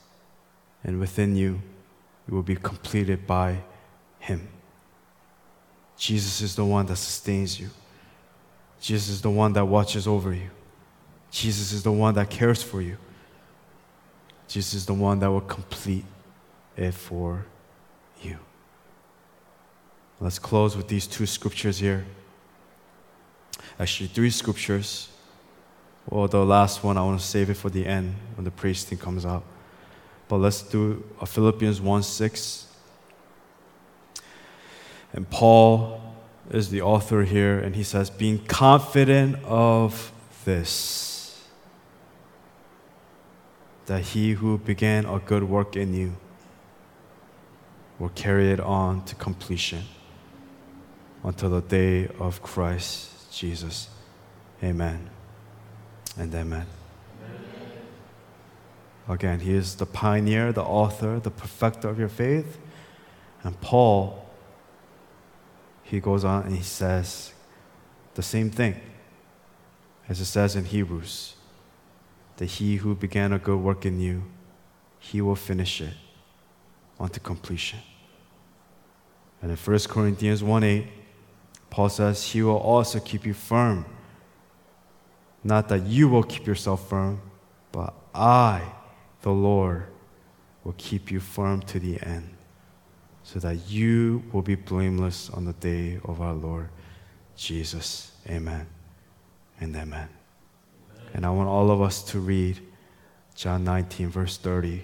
and 0.83 0.99
within 0.99 1.35
you, 1.35 1.61
it 2.27 2.33
will 2.33 2.43
be 2.43 2.55
completed 2.55 3.27
by 3.27 3.57
Him. 4.19 4.47
Jesus 5.97 6.41
is 6.41 6.55
the 6.55 6.65
one 6.65 6.87
that 6.87 6.95
sustains 6.95 7.59
you. 7.59 7.69
Jesus 8.79 9.09
is 9.09 9.21
the 9.21 9.29
one 9.29 9.53
that 9.53 9.65
watches 9.65 10.07
over 10.07 10.33
you. 10.33 10.49
Jesus 11.29 11.71
is 11.71 11.83
the 11.83 11.91
one 11.91 12.15
that 12.15 12.29
cares 12.29 12.63
for 12.63 12.81
you. 12.81 12.97
Jesus 14.47 14.73
is 14.73 14.85
the 14.85 14.93
one 14.93 15.19
that 15.19 15.29
will 15.29 15.41
complete 15.41 16.03
it 16.75 16.93
for 16.93 17.45
you. 18.21 18.37
Let's 20.19 20.39
close 20.39 20.75
with 20.75 20.87
these 20.87 21.07
two 21.07 21.25
scriptures 21.25 21.77
here. 21.77 22.05
Actually 23.81 24.07
three 24.07 24.29
scriptures. 24.29 25.09
Well, 26.07 26.27
the 26.27 26.45
last 26.45 26.83
one, 26.83 26.97
I 26.97 27.03
want 27.03 27.19
to 27.19 27.25
save 27.25 27.49
it 27.49 27.55
for 27.55 27.71
the 27.71 27.87
end 27.87 28.15
when 28.35 28.45
the 28.45 28.51
praise 28.51 28.85
comes 28.99 29.25
out. 29.25 29.43
But 30.27 30.37
let's 30.37 30.61
do 30.61 31.03
a 31.19 31.25
Philippians 31.25 31.81
1 31.81 32.03
6. 32.03 32.67
And 35.13 35.29
Paul 35.29 35.99
is 36.51 36.69
the 36.69 36.81
author 36.81 37.23
here, 37.23 37.59
and 37.59 37.75
he 37.75 37.83
says, 37.83 38.09
being 38.09 38.45
confident 38.45 39.43
of 39.43 40.11
this, 40.45 41.43
that 43.87 44.01
he 44.01 44.33
who 44.33 44.59
began 44.59 45.05
a 45.05 45.19
good 45.19 45.43
work 45.43 45.75
in 45.75 45.93
you 45.93 46.15
will 47.97 48.09
carry 48.09 48.51
it 48.51 48.59
on 48.59 49.03
to 49.05 49.15
completion 49.15 49.83
until 51.23 51.49
the 51.49 51.61
day 51.61 52.07
of 52.19 52.41
Christ 52.41 53.10
Jesus. 53.31 53.89
Amen 54.63 55.09
and 56.17 56.33
amen. 56.35 56.67
Again, 59.09 59.39
he 59.39 59.53
is 59.53 59.75
the 59.75 59.85
pioneer, 59.85 60.53
the 60.53 60.63
author, 60.63 61.19
the 61.19 61.31
perfecter 61.31 61.89
of 61.89 61.97
your 61.97 62.09
faith. 62.09 62.59
And 63.43 63.59
Paul, 63.59 64.25
he 65.83 65.99
goes 65.99 66.23
on 66.23 66.43
and 66.43 66.55
he 66.55 66.63
says 66.63 67.33
the 68.13 68.21
same 68.21 68.51
thing 68.51 68.79
as 70.07 70.19
it 70.19 70.25
says 70.25 70.55
in 70.55 70.65
Hebrews 70.65 71.35
that 72.37 72.45
he 72.45 72.77
who 72.77 72.95
began 72.95 73.33
a 73.33 73.39
good 73.39 73.59
work 73.59 73.85
in 73.85 73.99
you, 73.99 74.23
he 74.99 75.21
will 75.21 75.35
finish 75.35 75.81
it 75.81 75.93
unto 76.99 77.19
completion. 77.19 77.79
And 79.41 79.51
in 79.51 79.57
1 79.57 79.79
Corinthians 79.87 80.43
1 80.43 80.63
8, 80.63 80.87
Paul 81.71 81.89
says, 81.89 82.23
He 82.23 82.43
will 82.43 82.57
also 82.57 82.99
keep 82.99 83.25
you 83.25 83.33
firm. 83.33 83.85
Not 85.43 85.69
that 85.69 85.83
you 85.87 86.07
will 86.07 86.21
keep 86.21 86.45
yourself 86.45 86.87
firm, 86.87 87.19
but 87.71 87.95
I, 88.13 88.61
the 89.23 89.31
Lord, 89.31 89.87
will 90.63 90.75
keep 90.77 91.09
you 91.09 91.19
firm 91.19 91.61
to 91.63 91.79
the 91.79 91.99
end, 92.01 92.29
so 93.23 93.39
that 93.39 93.67
you 93.67 94.21
will 94.31 94.43
be 94.43 94.53
blameless 94.53 95.31
on 95.31 95.45
the 95.45 95.53
day 95.53 95.99
of 96.03 96.21
our 96.21 96.33
Lord 96.33 96.69
Jesus. 97.35 98.11
Amen 98.29 98.67
and 99.59 99.75
amen. 99.75 99.87
amen. 99.87 100.09
And 101.13 101.25
I 101.25 101.31
want 101.31 101.49
all 101.49 101.71
of 101.71 101.81
us 101.81 102.03
to 102.11 102.19
read 102.19 102.59
John 103.33 103.63
19, 103.63 104.09
verse 104.09 104.37
30 104.37 104.83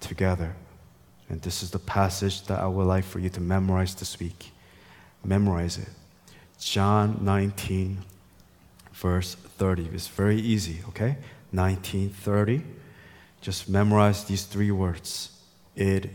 together. 0.00 0.54
And 1.30 1.40
this 1.40 1.62
is 1.62 1.70
the 1.70 1.78
passage 1.78 2.42
that 2.46 2.60
I 2.60 2.66
would 2.66 2.86
like 2.86 3.04
for 3.04 3.20
you 3.20 3.30
to 3.30 3.40
memorize 3.40 3.94
this 3.94 4.18
week. 4.20 4.52
Memorize 5.24 5.78
it. 5.78 5.88
John 6.58 7.18
19, 7.22 7.98
verse 8.92 9.34
30. 9.34 9.90
It's 9.92 10.08
very 10.08 10.40
easy, 10.40 10.80
okay? 10.88 11.16
1930. 11.50 12.62
Just 13.40 13.68
memorize 13.68 14.24
these 14.24 14.44
three 14.44 14.70
words. 14.70 15.30
It 15.74 16.10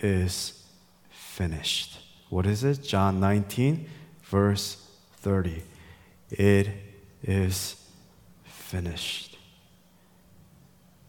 is 0.00 0.64
finished. 1.10 1.98
What 2.28 2.46
is 2.46 2.64
it? 2.64 2.82
John 2.82 3.20
19, 3.20 3.88
verse 4.24 4.86
30. 5.18 5.62
It 6.30 6.68
is 7.22 7.76
finished. 8.44 9.38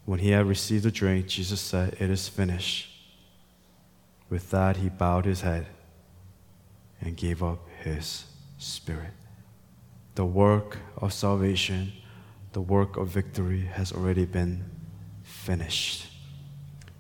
When 0.06 0.20
he 0.20 0.30
had 0.30 0.46
received 0.46 0.84
the 0.84 0.92
drink, 0.92 1.28
Jesus 1.28 1.60
said, 1.60 1.96
It 2.00 2.10
is 2.12 2.28
finished. 2.28 2.92
With 4.30 4.52
that, 4.52 4.78
he 4.78 4.90
bowed 4.90 5.26
his 5.26 5.42
head 5.42 5.66
and 7.02 7.18
gave 7.18 7.44
up 7.44 7.68
his 7.84 8.26
spirit. 8.58 9.14
The 10.16 10.26
work 10.26 10.78
of 10.98 11.14
salvation, 11.14 11.92
the 12.54 12.62
work 12.62 12.98
of 12.98 13.10
victory 13.10 13.62
has 13.62 13.92
already 13.92 14.26
been 14.26 14.64
finished 15.24 16.08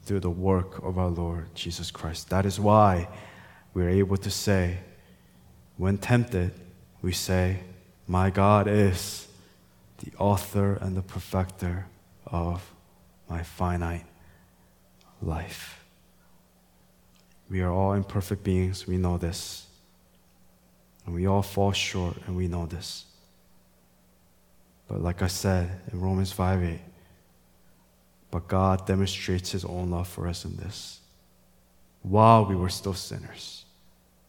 through 0.03 0.19
the 0.19 0.29
work 0.29 0.83
of 0.83 0.97
our 0.97 1.09
Lord 1.09 1.53
Jesus 1.55 1.91
Christ. 1.91 2.29
That 2.29 2.45
is 2.45 2.59
why 2.59 3.07
we 3.73 3.83
are 3.83 3.89
able 3.89 4.17
to 4.17 4.29
say, 4.29 4.79
when 5.77 5.97
tempted, 5.97 6.51
we 7.01 7.11
say, 7.11 7.59
My 8.07 8.29
God 8.29 8.67
is 8.67 9.27
the 9.99 10.11
author 10.17 10.73
and 10.75 10.95
the 10.95 11.01
perfecter 11.01 11.87
of 12.27 12.71
my 13.29 13.43
finite 13.43 14.05
life. 15.21 15.83
We 17.49 17.61
are 17.61 17.71
all 17.71 17.93
imperfect 17.93 18.43
beings, 18.43 18.87
we 18.87 18.97
know 18.97 19.17
this. 19.17 19.64
And 21.05 21.13
we 21.13 21.27
all 21.27 21.41
fall 21.41 21.71
short, 21.71 22.17
and 22.25 22.35
we 22.35 22.47
know 22.47 22.65
this. 22.65 23.05
But 24.87 25.01
like 25.01 25.21
I 25.21 25.27
said 25.27 25.81
in 25.91 25.99
Romans 25.99 26.31
5 26.31 26.63
8, 26.63 26.79
but 28.31 28.47
God 28.47 28.85
demonstrates 28.85 29.51
his 29.51 29.65
own 29.65 29.91
love 29.91 30.07
for 30.07 30.27
us 30.27 30.45
in 30.45 30.57
this. 30.57 30.99
While 32.01 32.45
we 32.45 32.55
were 32.55 32.69
still 32.69 32.93
sinners, 32.93 33.65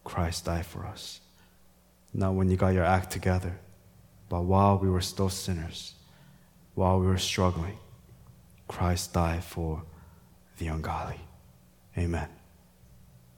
Christ 0.04 0.44
died 0.44 0.66
for 0.66 0.86
us. 0.86 1.20
Not 2.14 2.34
when 2.34 2.48
you 2.48 2.56
got 2.56 2.72
your 2.72 2.84
act 2.84 3.10
together, 3.10 3.58
but 4.28 4.42
while 4.42 4.78
we 4.78 4.88
were 4.88 5.00
still 5.00 5.28
sinners, 5.28 5.94
while 6.74 7.00
we 7.00 7.06
were 7.06 7.18
struggling, 7.18 7.78
Christ 8.68 9.12
died 9.12 9.44
for 9.44 9.82
the 10.58 10.68
ungodly. 10.68 11.20
Amen 11.98 12.28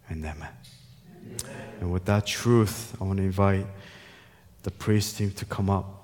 and 0.08 0.24
amen. 0.24 0.48
And 1.80 1.92
with 1.92 2.04
that 2.06 2.26
truth, 2.26 2.96
I 3.00 3.04
want 3.04 3.18
to 3.18 3.22
invite 3.22 3.66
the 4.62 4.70
praise 4.70 5.12
team 5.12 5.30
to 5.32 5.44
come 5.44 5.70
up. 5.70 5.98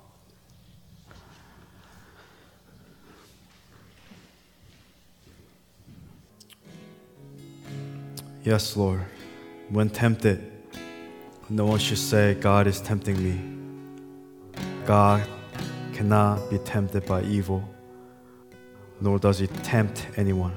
Yes, 8.43 8.77
Lord. 8.77 9.01
When 9.69 9.89
tempted, 9.89 10.51
no 11.49 11.65
one 11.65 11.79
should 11.79 11.97
say, 11.97 12.35
God 12.35 12.67
is 12.67 12.79
tempting 12.79 13.21
me. 13.23 13.41
God 14.85 15.27
cannot 15.93 16.49
be 16.51 16.59
tempted 16.59 17.05
by 17.07 17.23
evil, 17.23 17.67
nor 19.01 19.17
does 19.17 19.39
he 19.39 19.47
tempt 19.47 20.07
anyone. 20.15 20.53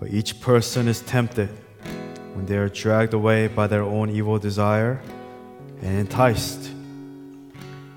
But 0.00 0.10
each 0.10 0.40
person 0.40 0.88
is 0.88 1.02
tempted 1.02 1.50
when 2.40 2.46
they 2.46 2.56
are 2.56 2.70
dragged 2.70 3.12
away 3.12 3.48
by 3.48 3.66
their 3.66 3.82
own 3.82 4.08
evil 4.08 4.38
desire 4.38 4.98
and 5.82 5.98
enticed. 5.98 6.70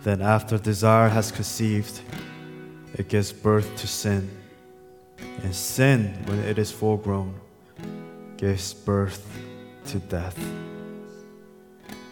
Then, 0.01 0.21
after 0.21 0.57
desire 0.57 1.07
has 1.07 1.31
conceived, 1.31 2.01
it 2.93 3.07
gives 3.07 3.31
birth 3.31 3.73
to 3.77 3.87
sin. 3.87 4.29
And 5.43 5.55
sin, 5.55 6.13
when 6.25 6.39
it 6.39 6.59
is 6.59 6.73
full 6.73 6.97
grown, 6.97 7.33
gives 8.35 8.73
birth 8.73 9.25
to 9.85 9.99
death. 9.99 10.37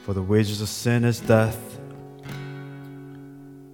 For 0.05 0.13
the 0.13 0.23
wages 0.23 0.61
of 0.61 0.69
sin 0.69 1.03
is 1.03 1.19
death, 1.19 1.59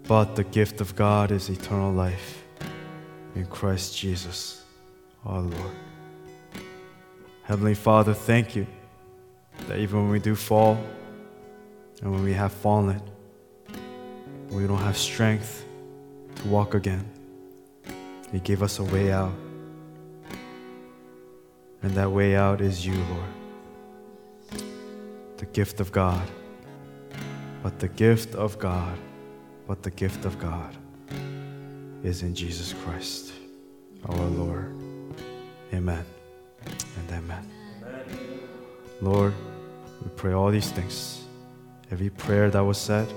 but 0.07 0.35
the 0.35 0.45
gift 0.45 0.81
of 0.81 0.95
God 0.95 1.29
is 1.29 1.47
eternal 1.49 1.93
life 1.93 2.43
in 3.35 3.45
Christ 3.45 3.95
Jesus 3.95 4.63
our 5.23 5.41
Lord. 5.41 5.86
Heavenly 7.47 7.75
Father, 7.75 8.13
thank 8.13 8.57
you 8.57 8.67
that 9.69 9.79
even 9.79 10.01
when 10.01 10.09
we 10.09 10.19
do 10.19 10.35
fall 10.35 10.77
and 12.01 12.11
when 12.11 12.21
we 12.21 12.33
have 12.33 12.51
fallen, 12.51 13.01
we 14.49 14.67
don't 14.67 14.81
have 14.81 14.97
strength 14.97 15.65
to 16.35 16.47
walk 16.49 16.73
again. 16.73 17.09
You 18.33 18.39
gave 18.41 18.61
us 18.61 18.79
a 18.79 18.83
way 18.83 19.13
out. 19.13 19.31
And 21.83 21.91
that 21.91 22.11
way 22.11 22.35
out 22.35 22.59
is 22.59 22.85
you, 22.85 22.95
Lord. 22.95 24.63
The 25.37 25.45
gift 25.45 25.79
of 25.79 25.93
God. 25.93 26.27
But 27.63 27.79
the 27.79 27.87
gift 27.87 28.35
of 28.35 28.59
God, 28.59 28.99
but 29.67 29.83
the 29.83 29.91
gift 29.91 30.25
of 30.25 30.37
God 30.37 30.75
is 32.03 32.23
in 32.23 32.35
Jesus 32.35 32.73
Christ, 32.83 33.31
our 34.05 34.17
Lord. 34.17 34.75
Amen 35.73 36.05
amen. 37.11 37.49
amen. 37.81 38.39
Lord, 39.01 39.33
we 40.03 40.09
pray 40.15 40.33
all 40.33 40.49
these 40.51 40.71
things. 40.71 41.23
Every 41.91 42.09
prayer 42.09 42.49
that 42.49 42.63
was 42.63 42.77
said, 42.77 43.07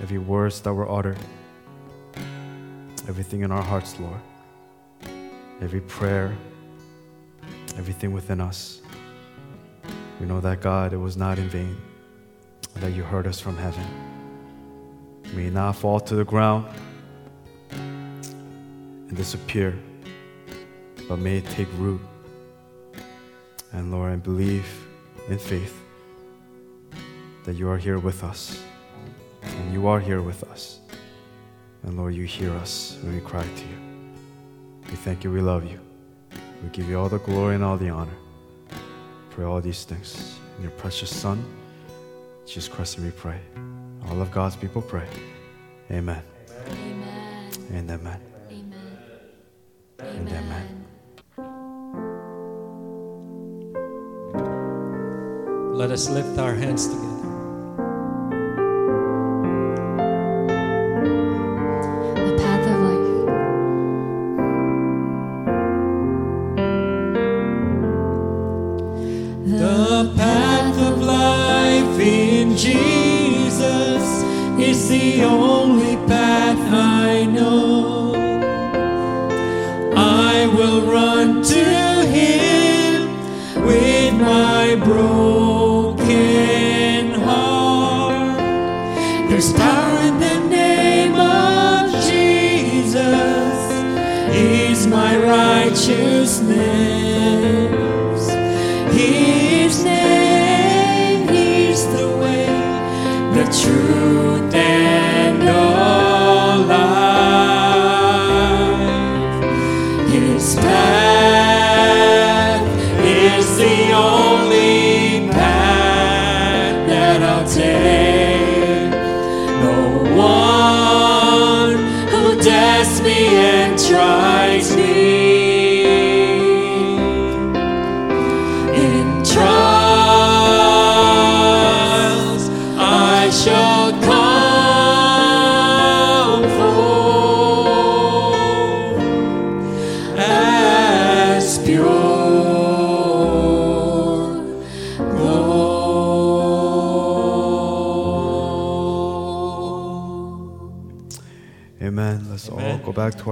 every 0.00 0.18
words 0.18 0.60
that 0.62 0.72
were 0.72 0.90
uttered, 0.90 1.18
everything 3.08 3.42
in 3.42 3.52
our 3.52 3.62
hearts, 3.62 3.98
Lord, 3.98 4.20
every 5.60 5.80
prayer, 5.82 6.36
everything 7.76 8.12
within 8.12 8.40
us. 8.40 8.80
We 10.20 10.26
know 10.26 10.40
that 10.40 10.60
God, 10.60 10.92
it 10.92 10.98
was 10.98 11.16
not 11.16 11.38
in 11.38 11.48
vain, 11.48 11.76
that 12.74 12.92
you 12.92 13.02
heard 13.02 13.26
us 13.26 13.40
from 13.40 13.56
heaven. 13.56 13.84
May 15.34 15.50
not 15.50 15.76
fall 15.76 16.00
to 16.00 16.14
the 16.14 16.24
ground 16.24 16.66
and 17.70 19.16
disappear 19.16 19.78
but 21.10 21.18
may 21.18 21.38
it 21.38 21.46
take 21.46 21.66
root. 21.76 22.00
And 23.72 23.90
Lord, 23.90 24.12
I 24.12 24.16
believe 24.16 24.64
in 25.28 25.38
faith 25.38 25.76
that 27.44 27.56
you 27.56 27.68
are 27.68 27.78
here 27.78 27.98
with 27.98 28.22
us 28.22 28.62
And 29.42 29.72
you 29.72 29.88
are 29.88 29.98
here 29.98 30.22
with 30.22 30.44
us. 30.44 30.78
And 31.82 31.96
Lord, 31.96 32.14
you 32.14 32.24
hear 32.24 32.52
us 32.52 32.96
when 33.02 33.14
we 33.14 33.20
cry 33.20 33.42
to 33.42 33.62
you. 33.72 33.78
We 34.88 34.96
thank 34.96 35.24
you, 35.24 35.32
we 35.32 35.40
love 35.40 35.64
you. 35.64 35.80
We 36.62 36.68
give 36.70 36.88
you 36.88 36.96
all 36.98 37.08
the 37.08 37.18
glory 37.18 37.56
and 37.56 37.64
all 37.64 37.76
the 37.76 37.88
honor 37.88 38.18
for 39.30 39.44
all 39.46 39.60
these 39.60 39.84
things. 39.84 40.38
In 40.58 40.62
your 40.62 40.72
precious 40.72 41.14
Son, 41.14 41.44
Jesus 42.46 42.68
Christ, 42.68 42.98
and 42.98 43.06
we 43.06 43.12
pray. 43.12 43.40
All 44.08 44.20
of 44.20 44.30
God's 44.30 44.54
people 44.54 44.82
pray. 44.82 45.08
Amen. 45.90 46.22
Amen. 46.68 47.50
And 47.72 47.90
amen. 47.90 48.20
Amen. 48.50 48.98
And 49.98 50.28
amen. 50.28 50.79
Let 55.80 55.92
us 55.92 56.10
lift 56.10 56.38
our 56.38 56.54
hands 56.54 56.88
together. 56.88 57.10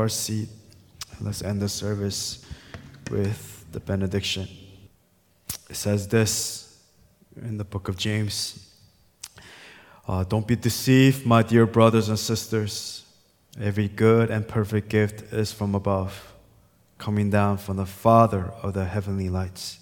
Our 0.08 0.10
seat. 0.10 0.48
Let's 1.20 1.42
end 1.42 1.60
the 1.60 1.68
service 1.68 2.42
with 3.10 3.66
the 3.72 3.80
benediction. 3.80 4.48
It 5.68 5.76
says 5.76 6.08
this 6.08 6.82
in 7.36 7.58
the 7.58 7.64
book 7.64 7.88
of 7.88 7.98
James 7.98 8.64
Uh, 10.06 10.24
Don't 10.24 10.46
be 10.46 10.56
deceived, 10.56 11.26
my 11.26 11.42
dear 11.42 11.66
brothers 11.66 12.08
and 12.08 12.18
sisters. 12.18 13.04
Every 13.60 13.88
good 13.88 14.30
and 14.30 14.48
perfect 14.48 14.88
gift 14.88 15.30
is 15.30 15.52
from 15.52 15.74
above, 15.74 16.32
coming 16.96 17.28
down 17.28 17.58
from 17.58 17.76
the 17.76 17.84
Father 17.84 18.50
of 18.62 18.72
the 18.72 18.86
heavenly 18.86 19.28
lights, 19.28 19.80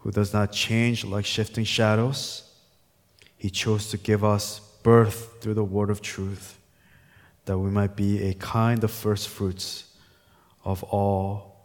who 0.00 0.10
does 0.10 0.32
not 0.32 0.50
change 0.50 1.04
like 1.04 1.24
shifting 1.24 1.64
shadows. 1.64 2.42
He 3.36 3.50
chose 3.50 3.88
to 3.90 3.98
give 3.98 4.24
us 4.24 4.58
birth 4.82 5.40
through 5.40 5.54
the 5.54 5.70
word 5.76 5.90
of 5.90 6.00
truth 6.00 6.57
that 7.48 7.58
we 7.58 7.70
might 7.70 7.96
be 7.96 8.24
a 8.24 8.34
kind 8.34 8.84
of 8.84 8.90
first 8.90 9.26
fruits 9.26 9.84
of 10.66 10.82
all 10.84 11.56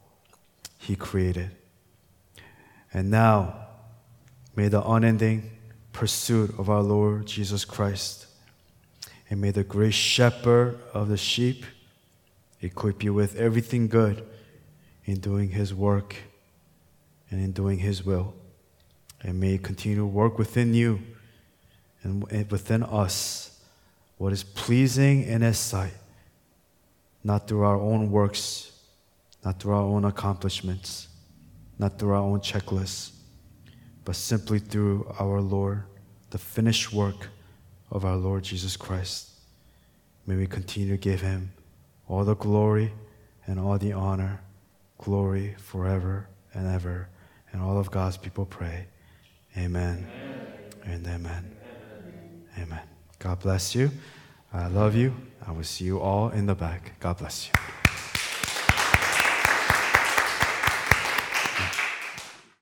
He 0.78 0.96
created. 0.96 1.52
And 2.94 3.12
now, 3.12 3.68
may 4.56 4.70
the 4.70 4.82
unending 4.82 5.52
pursuit 5.92 6.56
of 6.58 6.70
our 6.70 6.82
Lord 6.82 7.26
Jesus 7.26 7.66
Christ 7.66 8.28
and 9.30 9.42
may 9.42 9.52
the 9.52 9.66
great 9.66 9.94
shepherd 9.94 10.80
of 10.94 11.10
the 11.10 11.18
sheep 11.18 11.66
equip 12.62 13.04
you 13.04 13.14
with 13.14 13.36
everything 13.36 13.90
good 13.90 14.26
in 15.04 15.20
doing 15.20 15.50
His 15.50 15.74
work 15.74 16.16
and 17.30 17.44
in 17.44 17.52
doing 17.52 17.80
His 17.80 18.06
will. 18.06 18.34
And 19.22 19.38
may 19.38 19.58
continue 19.58 19.98
to 19.98 20.06
work 20.06 20.38
within 20.38 20.74
you 20.74 21.02
and 22.04 22.24
within 22.50 22.84
us 22.84 23.53
what 24.18 24.34
is 24.34 24.44
pleasing 24.44 25.24
in 25.24 25.42
His 25.42 25.58
sight, 25.58 25.94
not 27.24 27.48
through 27.48 27.64
our 27.64 27.80
own 27.80 28.12
works, 28.12 28.72
not 29.44 29.60
through 29.60 29.74
our 29.74 29.84
own 29.84 30.06
accomplishments, 30.06 31.08
not 31.80 32.00
through 32.00 32.12
our 32.12 32.22
own 32.22 32.40
checklists, 32.40 33.12
but 34.06 34.16
simply 34.16 34.60
through 34.60 35.14
our 35.20 35.42
Lord, 35.42 35.84
the 36.30 36.38
finished 36.38 36.94
work 36.94 37.30
of 37.92 38.06
our 38.06 38.16
Lord 38.16 38.44
Jesus 38.44 38.76
Christ. 38.76 39.32
May 40.26 40.36
we 40.36 40.48
continue 40.48 40.90
to 40.90 40.98
give 40.98 41.22
Him 41.22 41.52
all 42.08 42.24
the 42.24 42.36
glory 42.36 42.94
and 43.46 43.60
all 43.60 43.78
the 43.78 43.94
honor, 43.94 44.42
glory 44.98 45.56
forever 45.58 46.28
and 46.54 46.68
ever. 46.68 47.10
And 47.52 47.62
all 47.62 47.78
of 47.78 47.92
God's 47.92 48.18
people 48.18 48.46
pray, 48.46 48.88
Amen, 49.58 50.08
and 50.86 51.06
amen. 51.06 51.56
Amen. 52.58 52.93
God 53.24 53.40
bless 53.40 53.74
you. 53.74 53.90
I 54.52 54.68
love 54.68 54.96
you. 54.96 55.14
I 55.48 55.54
will 55.54 55.64
see 55.64 55.86
you 55.86 56.02
all 56.02 56.30
in 56.30 56.46
the 56.46 56.56
back. 56.56 57.00
God 57.00 57.20
bless 57.20 57.48
you. 57.48 57.83